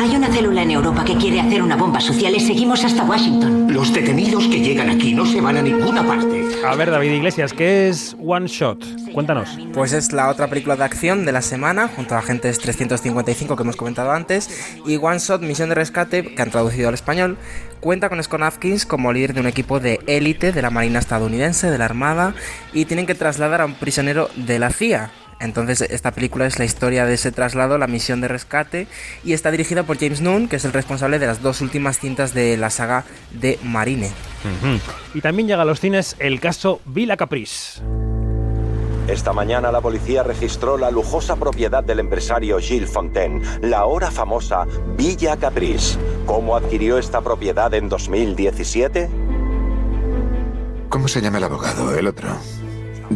Hay 0.00 0.16
una 0.16 0.26
célula 0.26 0.64
en 0.64 0.72
Europa 0.72 1.04
que 1.04 1.14
quiere 1.14 1.38
hacer 1.38 1.62
una 1.62 1.76
bomba 1.76 2.00
social 2.00 2.34
y 2.34 2.40
seguimos 2.40 2.84
hasta 2.84 3.04
Washington. 3.04 3.72
Los 3.72 3.94
detenidos 3.94 4.48
que 4.48 4.60
llegan 4.60 4.90
aquí 4.90 5.14
no 5.14 5.24
se 5.24 5.40
van 5.40 5.58
a 5.58 5.62
ninguna 5.62 6.04
parte. 6.04 6.48
A 6.66 6.74
ver, 6.74 6.90
David 6.90 7.12
Iglesias, 7.12 7.52
¿qué 7.52 7.88
es 7.88 8.16
One 8.18 8.48
Shot? 8.48 8.84
Cuéntanos. 9.14 9.56
Pues 9.72 9.92
es 9.92 10.12
la 10.12 10.28
otra 10.28 10.48
película 10.48 10.74
de 10.74 10.82
acción 10.82 11.24
de 11.24 11.30
la 11.30 11.42
semana, 11.42 11.86
junto 11.94 12.16
a 12.16 12.18
Agentes 12.18 12.58
355 12.58 13.54
que 13.54 13.62
hemos 13.62 13.76
comentado 13.76 14.10
antes, 14.10 14.50
y 14.84 14.96
One 14.96 15.20
Shot, 15.20 15.42
Misión 15.42 15.68
de 15.68 15.76
Rescate, 15.76 16.34
que 16.34 16.42
han 16.42 16.50
traducido 16.50 16.88
al 16.88 16.94
español, 16.94 17.38
cuenta 17.80 18.08
con 18.08 18.22
Scott 18.22 18.42
Atkins 18.42 18.86
como 18.86 19.12
líder 19.12 19.34
de 19.34 19.40
un 19.40 19.46
equipo 19.46 19.80
de 19.80 20.00
élite 20.06 20.52
de 20.52 20.62
la 20.62 20.70
Marina 20.70 20.98
estadounidense, 20.98 21.70
de 21.70 21.78
la 21.78 21.86
Armada, 21.86 22.34
y 22.72 22.84
tienen 22.84 23.06
que 23.06 23.14
trasladar 23.14 23.60
a 23.60 23.66
un 23.66 23.74
prisionero 23.74 24.28
de 24.36 24.58
la 24.58 24.70
CIA. 24.70 25.10
Entonces, 25.40 25.80
esta 25.80 26.10
película 26.10 26.46
es 26.46 26.58
la 26.58 26.66
historia 26.66 27.06
de 27.06 27.14
ese 27.14 27.32
traslado, 27.32 27.78
la 27.78 27.86
misión 27.86 28.20
de 28.20 28.28
rescate, 28.28 28.86
y 29.24 29.32
está 29.32 29.50
dirigida 29.50 29.84
por 29.84 29.98
James 29.98 30.20
Nunn, 30.20 30.48
que 30.48 30.56
es 30.56 30.64
el 30.66 30.72
responsable 30.74 31.18
de 31.18 31.26
las 31.26 31.40
dos 31.40 31.62
últimas 31.62 31.98
cintas 31.98 32.34
de 32.34 32.58
la 32.58 32.68
saga 32.68 33.04
de 33.30 33.58
Marine. 33.62 34.12
Y 35.14 35.22
también 35.22 35.48
llega 35.48 35.62
a 35.62 35.64
los 35.64 35.80
cines 35.80 36.14
el 36.18 36.40
caso 36.40 36.80
Villa 36.84 37.16
Caprice. 37.16 37.80
Esta 39.08 39.32
mañana 39.32 39.72
la 39.72 39.80
policía 39.80 40.22
registró 40.22 40.76
la 40.76 40.90
lujosa 40.90 41.34
propiedad 41.34 41.82
del 41.82 41.98
empresario 41.98 42.60
Gilles 42.60 42.92
Fontaine, 42.92 43.40
la 43.60 43.78
ahora 43.78 44.10
famosa 44.10 44.66
Villa 44.96 45.36
Caprice. 45.36 45.98
¿Cómo 46.30 46.54
adquirió 46.54 46.96
esta 46.96 47.22
propiedad 47.22 47.74
en 47.74 47.88
2017? 47.88 49.10
¿Cómo 50.88 51.08
se 51.08 51.20
llama 51.20 51.38
el 51.38 51.44
abogado, 51.44 51.92
el 51.92 52.06
otro? 52.06 52.28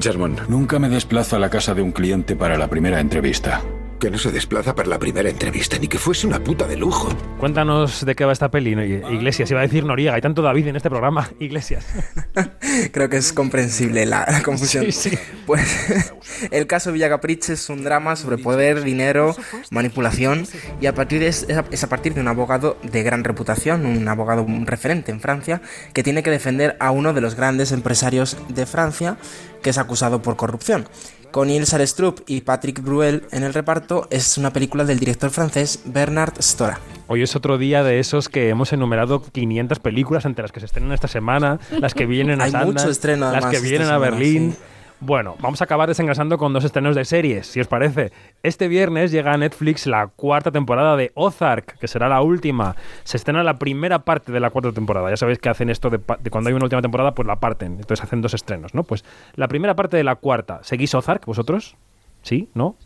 Germont. 0.01 0.41
Nunca 0.49 0.81
me 0.81 0.89
desplazo 0.89 1.37
a 1.37 1.39
la 1.39 1.49
casa 1.49 1.75
de 1.75 1.83
un 1.83 1.93
cliente 1.93 2.35
para 2.35 2.59
la 2.59 2.67
primera 2.67 2.99
entrevista. 2.99 3.63
Que 4.05 4.11
no 4.11 4.19
se 4.19 4.31
desplaza 4.31 4.75
para 4.75 4.87
la 4.91 4.99
primera 4.99 5.31
entrevista, 5.31 5.79
ni 5.79 5.89
que 5.89 5.97
fuese 5.97 6.27
una 6.27 6.39
puta 6.39 6.67
de 6.67 6.77
lujo. 6.77 7.09
Cuéntanos 7.39 8.05
de 8.05 8.15
qué 8.15 8.27
va 8.27 8.35
esta 8.35 8.51
peli. 8.51 8.73
Iglesias, 8.73 9.51
iba 9.51 9.61
a 9.61 9.63
decir 9.63 9.87
Noriega. 9.87 10.13
Hay 10.13 10.21
tanto 10.21 10.43
David 10.43 10.67
en 10.67 10.77
este 10.77 10.91
programa. 10.91 11.31
Iglesias. 11.41 11.87
Creo 12.93 13.09
que 13.09 13.17
es 13.17 13.33
comprensible 13.33 14.05
la, 14.05 14.27
la 14.31 14.43
confusión. 14.43 14.85
Sí, 14.93 14.93
sí. 14.93 15.19
Pues 15.47 16.13
el 16.51 16.67
caso 16.67 16.93
Villa 16.93 17.09
Caprice 17.09 17.55
es 17.55 17.71
un 17.71 17.83
drama 17.83 18.15
sobre 18.17 18.37
poder, 18.37 18.83
dinero, 18.83 19.35
manipulación 19.71 20.47
y 20.83 20.85
a 20.85 20.95
partir 20.95 21.21
de, 21.21 21.29
es, 21.29 21.47
es 21.49 21.83
a 21.83 21.89
partir 21.89 22.13
de 22.13 22.21
un 22.21 22.29
abogado 22.29 22.77
de 22.83 23.03
gran 23.03 23.25
reputación, 23.25 23.87
un 23.87 24.07
abogado 24.07 24.43
un 24.43 24.67
referente 24.67 25.13
en 25.13 25.21
Francia, 25.21 25.63
que 25.95 26.03
tiene 26.03 26.23
que 26.23 26.31
defender 26.31 26.77
a 26.79 26.91
uno 26.91 27.15
de 27.15 27.23
los 27.23 27.37
grandes 27.37 27.73
empresarios 27.73 28.37
de 28.51 28.67
Francia 28.67 29.17
que 29.63 29.71
es 29.71 29.79
acusado 29.79 30.21
por 30.21 30.37
corrupción. 30.37 30.87
Con 31.35 31.51
Ilsa 31.51 31.85
Strupp 31.85 32.21
y 32.29 32.43
Patrick 32.43 32.81
Bruel 32.81 33.25
en 33.33 33.43
el 33.43 33.53
reparto, 33.53 34.07
es 34.09 34.39
una 34.39 34.53
película 34.53 34.85
del 34.85 35.01
director 35.01 35.31
francés 35.31 35.81
Bernard 35.85 36.41
Stora. 36.41 36.79
Hoy 37.09 37.25
es 37.25 37.35
otro 37.35 37.59
día 37.59 37.83
de 37.83 37.99
esos 37.99 38.29
que 38.29 38.51
hemos 38.51 38.73
enumerado 38.73 39.21
500 39.21 39.81
películas 39.81 40.27
entre 40.27 40.43
las 40.43 40.53
que 40.53 40.61
se 40.61 40.67
estrenan 40.67 40.93
esta 40.93 41.09
semana, 41.09 41.59
las 41.81 41.93
que 41.93 42.07
vienen 42.07 42.41
a 42.41 42.45
Hay 42.45 42.53
Sundance, 42.53 42.73
mucho 42.73 42.89
estreno, 42.89 43.33
las 43.33 43.47
que 43.47 43.59
vienen 43.59 43.89
a 43.89 43.95
semana, 43.95 43.99
Berlín. 43.99 44.53
sí. 44.53 44.59
Bueno, 45.05 45.37
vamos 45.39 45.61
a 45.61 45.65
acabar 45.65 45.87
desengrasando 45.87 46.39
con 46.39 46.55
dos 46.55 46.65
estrenos 46.65 46.97
de 46.97 47.05
series, 47.05 47.47
si 47.47 47.61
os 47.61 47.67
parece. 47.67 48.11
Este 48.43 48.69
viernes 48.69 49.11
llega 49.11 49.35
a 49.35 49.37
Netflix 49.37 49.87
la 49.87 50.07
cuarta 50.07 50.51
temporada 50.51 50.97
de 50.97 51.13
Ozark, 51.15 51.79
que 51.79 51.89
será 51.89 52.09
la 52.09 52.23
última. 52.23 52.75
Se 53.03 53.19
estrena 53.19 53.45
la 53.45 53.59
primera 53.59 53.99
parte 53.99 54.33
de 54.33 54.41
la 54.41 54.49
cuarta 54.49 54.73
temporada. 54.73 55.11
Ya 55.11 55.19
sabéis 55.19 55.39
que 55.41 55.51
hacen 55.51 55.69
esto 55.69 55.91
de, 55.91 55.99
cuando 56.31 56.49
hay 56.49 56.55
una 56.55 56.65
última 56.65 56.81
temporada, 56.81 57.15
pues 57.15 57.29
la 57.29 57.37
parten. 57.37 57.73
Entonces 57.73 58.03
hacen 58.03 58.23
dos 58.23 58.33
estrenos, 58.33 58.73
¿no? 58.73 58.85
Pues 58.85 59.05
la 59.35 59.47
primera 59.47 59.77
parte 59.77 59.99
de 59.99 60.05
la 60.05 60.15
cuarta. 60.15 60.61
¿Seguís 60.63 60.95
Ozark 60.95 61.27
vosotros? 61.27 61.77
¿Sí? 62.23 62.49
¿No? 62.55 62.77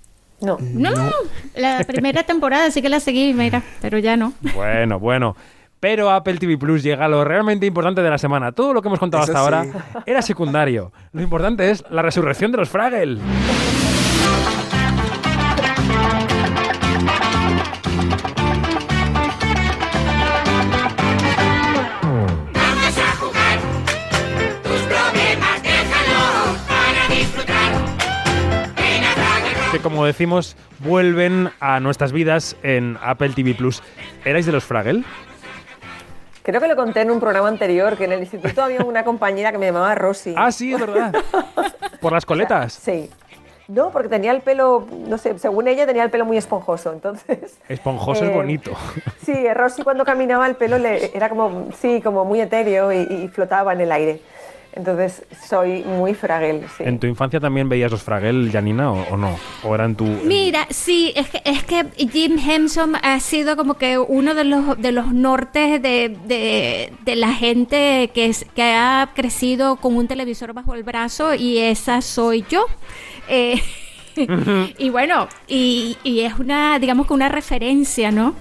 No. 0.40 0.56
No, 0.60 0.90
la 1.54 1.84
primera 1.84 2.24
temporada 2.24 2.72
sí 2.72 2.82
que 2.82 2.88
la 2.88 2.98
seguí, 2.98 3.32
mira, 3.32 3.62
pero 3.80 3.96
ya 3.98 4.16
no. 4.16 4.32
Bueno, 4.56 4.98
bueno. 4.98 5.36
Pero 5.80 6.10
Apple 6.10 6.38
TV 6.38 6.58
Plus 6.58 6.82
llega 6.82 7.04
a 7.04 7.08
lo 7.08 7.24
realmente 7.24 7.66
importante 7.66 8.02
de 8.02 8.10
la 8.10 8.18
semana. 8.18 8.52
Todo 8.52 8.72
lo 8.74 8.82
que 8.82 8.88
hemos 8.88 8.98
contado 8.98 9.22
Eso 9.22 9.32
hasta 9.32 9.40
ahora 9.40 9.64
era 10.06 10.22
secundario. 10.22 10.92
Lo 11.12 11.22
importante 11.22 11.70
es 11.70 11.84
la 11.90 12.02
resurrección 12.02 12.50
de 12.52 12.58
los 12.58 12.68
Fraggle. 12.68 13.20
Vamos 22.54 22.98
a 22.98 23.16
jugar. 23.16 23.58
Tus 24.62 24.80
problemas 24.82 25.62
déjalos 25.62 26.58
para 26.66 27.14
disfrutar. 27.14 27.72
Ven 28.76 29.04
a 29.04 29.12
Fraggle 29.12 29.70
Que 29.72 29.78
como 29.80 30.04
decimos, 30.06 30.56
vuelven 30.80 31.50
a 31.60 31.80
nuestras 31.80 32.12
vidas 32.12 32.56
en 32.62 32.98
Apple 33.02 33.30
TV 33.30 33.54
Plus. 33.54 33.82
¿Erais 34.24 34.46
de 34.46 34.52
los 34.52 34.64
Fraggle? 34.64 35.04
Creo 36.48 36.62
que 36.62 36.68
lo 36.68 36.76
conté 36.76 37.02
en 37.02 37.10
un 37.10 37.20
programa 37.20 37.46
anterior, 37.48 37.94
que 37.98 38.04
en 38.04 38.12
el 38.12 38.20
instituto 38.20 38.62
había 38.62 38.80
una 38.82 39.04
compañera 39.04 39.52
que 39.52 39.58
me 39.58 39.66
llamaba 39.66 39.94
Rosy. 39.94 40.32
Ah, 40.34 40.50
sí, 40.50 40.72
es 40.72 40.80
verdad. 40.80 41.12
Por 42.00 42.10
las 42.14 42.24
coletas. 42.24 42.72
Sí. 42.72 43.10
No, 43.68 43.90
porque 43.90 44.08
tenía 44.08 44.32
el 44.32 44.40
pelo, 44.40 44.86
no 45.06 45.18
sé, 45.18 45.38
según 45.38 45.68
ella 45.68 45.84
tenía 45.86 46.02
el 46.04 46.10
pelo 46.10 46.24
muy 46.24 46.38
esponjoso, 46.38 46.90
entonces... 46.90 47.58
Esponjoso 47.68 48.24
es 48.24 48.30
Eh, 48.30 48.32
bonito. 48.32 48.70
Sí, 49.26 49.46
Rosy 49.52 49.82
cuando 49.82 50.06
caminaba 50.06 50.46
el 50.46 50.54
pelo 50.54 50.78
le, 50.78 51.14
era 51.14 51.28
como, 51.28 51.68
sí, 51.78 52.00
como 52.00 52.24
muy 52.24 52.40
etéreo 52.40 52.94
y, 52.94 53.00
y 53.00 53.28
flotaba 53.28 53.74
en 53.74 53.82
el 53.82 53.92
aire. 53.92 54.22
Entonces 54.78 55.24
soy 55.44 55.82
muy 55.82 56.14
fragel, 56.14 56.64
sí. 56.76 56.84
¿En 56.84 57.00
tu 57.00 57.08
infancia 57.08 57.40
también 57.40 57.68
veías 57.68 57.90
los 57.90 58.04
Fraggle, 58.04 58.48
Janina, 58.52 58.92
o, 58.92 59.02
o 59.10 59.16
no? 59.16 59.36
¿O 59.64 59.74
eran 59.74 59.96
tu...? 59.96 60.04
Mira, 60.04 60.68
sí, 60.70 61.12
es 61.16 61.28
que, 61.28 61.42
es 61.44 61.64
que 61.64 61.84
Jim 61.96 62.38
Henson 62.38 62.94
ha 62.94 63.18
sido 63.18 63.56
como 63.56 63.74
que 63.74 63.98
uno 63.98 64.34
de 64.34 64.44
los, 64.44 64.80
de 64.80 64.92
los 64.92 65.12
nortes 65.12 65.82
de, 65.82 66.16
de, 66.26 66.92
de 67.04 67.16
la 67.16 67.32
gente 67.32 68.10
que, 68.14 68.26
es, 68.26 68.46
que 68.54 68.62
ha 68.62 69.10
crecido 69.16 69.76
con 69.76 69.96
un 69.96 70.06
televisor 70.06 70.52
bajo 70.52 70.74
el 70.74 70.84
brazo 70.84 71.34
y 71.34 71.58
esa 71.58 72.00
soy 72.00 72.44
yo. 72.48 72.66
Eh, 73.28 73.60
y 74.78 74.90
bueno, 74.90 75.26
y, 75.48 75.96
y 76.04 76.20
es 76.20 76.38
una, 76.38 76.78
digamos 76.78 77.08
que 77.08 77.14
una 77.14 77.28
referencia, 77.28 78.12
¿no? 78.12 78.36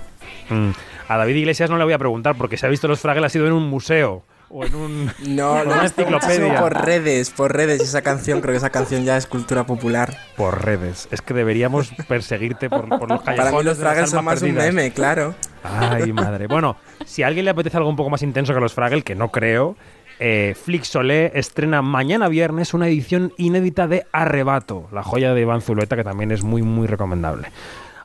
Mm. 0.51 0.69
A 1.07 1.17
David 1.17 1.35
Iglesias 1.35 1.71
no 1.71 1.79
le 1.79 1.83
voy 1.83 1.93
a 1.93 1.97
preguntar 1.97 2.35
porque 2.37 2.57
se 2.57 2.67
ha 2.67 2.69
visto 2.69 2.87
los 2.87 2.99
Fraggle 2.99 3.25
ha 3.25 3.29
sido 3.29 3.47
en 3.47 3.53
un 3.53 3.67
museo 3.67 4.23
o 4.49 4.65
en, 4.65 4.75
un, 4.75 5.05
No, 5.27 5.59
en 5.61 5.67
no, 5.67 5.73
una 5.73 5.83
enciclopedia. 5.83 6.59
por 6.59 6.73
redes, 6.85 7.29
por 7.31 7.53
redes. 7.53 7.81
Esa 7.81 8.01
canción, 8.01 8.41
creo 8.41 8.53
que 8.53 8.57
esa 8.57 8.69
canción 8.69 9.03
ya 9.03 9.17
es 9.17 9.25
cultura 9.27 9.65
popular. 9.65 10.15
Por 10.35 10.63
redes. 10.63 11.07
Es 11.11 11.21
que 11.21 11.33
deberíamos 11.33 11.89
perseguirte 12.07 12.69
por, 12.69 12.87
por 12.87 13.09
los 13.09 13.21
callejones. 13.21 13.51
Para 13.51 13.57
mí 13.57 13.63
los 13.63 13.77
Fraggles 13.77 14.09
son 14.09 14.25
más 14.25 14.41
un 14.41 14.53
perdidas. 14.53 14.73
meme, 14.73 14.91
claro. 14.91 15.35
Ay, 15.63 16.13
madre. 16.13 16.47
Bueno, 16.47 16.77
si 17.05 17.23
a 17.23 17.27
alguien 17.27 17.45
le 17.45 17.51
apetece 17.51 17.77
algo 17.77 17.89
un 17.89 17.95
poco 17.97 18.09
más 18.09 18.21
intenso 18.23 18.53
que 18.53 18.59
los 18.59 18.73
Fraggle, 18.73 19.01
que 19.01 19.15
no 19.15 19.31
creo, 19.31 19.75
eh, 20.19 20.55
Flixolé 20.63 21.31
estrena 21.35 21.81
mañana 21.81 22.29
viernes 22.29 22.73
una 22.73 22.87
edición 22.87 23.33
inédita 23.37 23.87
de 23.87 24.05
Arrebato, 24.13 24.87
la 24.93 25.03
joya 25.03 25.33
de 25.33 25.41
Iván 25.41 25.61
Zulueta, 25.61 25.95
que 25.97 26.03
también 26.05 26.31
es 26.31 26.43
muy, 26.43 26.61
muy 26.61 26.87
recomendable. 26.87 27.49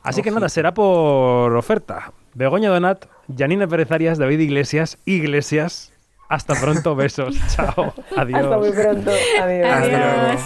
Así 0.03 0.21
que 0.21 0.31
nada, 0.31 0.49
será 0.49 0.73
por 0.73 1.55
oferta. 1.55 2.11
Begoña 2.33 2.69
Donat, 2.69 3.05
Janine 3.33 3.67
Pérez 3.69 3.89
Arias, 3.91 4.17
David 4.17 4.39
Iglesias, 4.41 4.97
Iglesias. 5.05 5.92
Hasta 6.33 6.55
pronto, 6.55 6.95
besos. 6.95 7.35
Chao. 7.55 7.93
Adiós. 8.17 8.41
Hasta 8.43 8.57
muy 8.57 8.71
pronto. 8.71 9.11
Adiós. 9.39 9.79
Luego. 9.87 10.03
Adiós. 10.03 10.41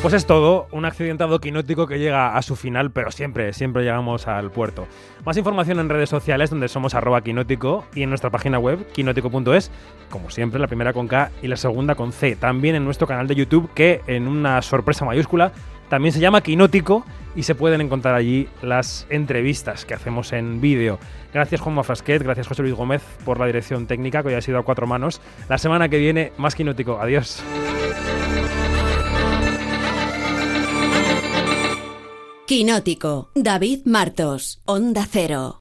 Pues 0.00 0.14
es 0.14 0.26
todo, 0.26 0.68
un 0.70 0.84
accidentado 0.84 1.40
quinótico 1.40 1.88
que 1.88 1.98
llega 1.98 2.36
a 2.36 2.42
su 2.42 2.54
final, 2.54 2.92
pero 2.92 3.10
siempre, 3.10 3.52
siempre 3.52 3.82
llegamos 3.82 4.28
al 4.28 4.52
puerto. 4.52 4.86
Más 5.26 5.36
información 5.36 5.80
en 5.80 5.88
redes 5.88 6.08
sociales 6.08 6.50
donde 6.50 6.68
somos 6.68 6.94
arroba 6.94 7.20
quinótico 7.22 7.84
y 7.94 8.04
en 8.04 8.08
nuestra 8.08 8.30
página 8.30 8.60
web 8.60 8.86
quinótico.es, 8.92 9.72
como 10.08 10.30
siempre, 10.30 10.60
la 10.60 10.68
primera 10.68 10.92
con 10.92 11.08
K 11.08 11.32
y 11.42 11.48
la 11.48 11.56
segunda 11.56 11.96
con 11.96 12.12
C. 12.12 12.36
También 12.36 12.76
en 12.76 12.84
nuestro 12.84 13.08
canal 13.08 13.26
de 13.26 13.34
YouTube 13.34 13.70
que 13.74 14.00
en 14.06 14.28
una 14.28 14.62
sorpresa 14.62 15.04
mayúscula 15.04 15.50
también 15.88 16.12
se 16.12 16.20
llama 16.20 16.42
Quinótico 16.42 17.04
y 17.34 17.42
se 17.42 17.56
pueden 17.56 17.80
encontrar 17.80 18.14
allí 18.14 18.48
las 18.62 19.04
entrevistas 19.10 19.84
que 19.84 19.94
hacemos 19.94 20.32
en 20.32 20.60
vídeo. 20.60 21.00
Gracias 21.34 21.60
Juanma 21.60 21.82
Frasquet, 21.82 22.22
gracias 22.22 22.46
José 22.46 22.62
Luis 22.62 22.74
Gómez 22.74 23.02
por 23.24 23.40
la 23.40 23.46
dirección 23.46 23.88
técnica 23.88 24.22
que 24.22 24.28
hoy 24.28 24.34
ha 24.34 24.42
sido 24.42 24.58
a 24.58 24.62
cuatro 24.62 24.86
manos. 24.86 25.20
La 25.48 25.58
semana 25.58 25.88
que 25.88 25.98
viene 25.98 26.32
más 26.38 26.54
Quinótico. 26.54 27.00
Adiós. 27.00 27.42
Quinótico, 32.48 33.28
David 33.34 33.80
Martos, 33.84 34.62
Onda 34.64 35.06
Cero. 35.06 35.58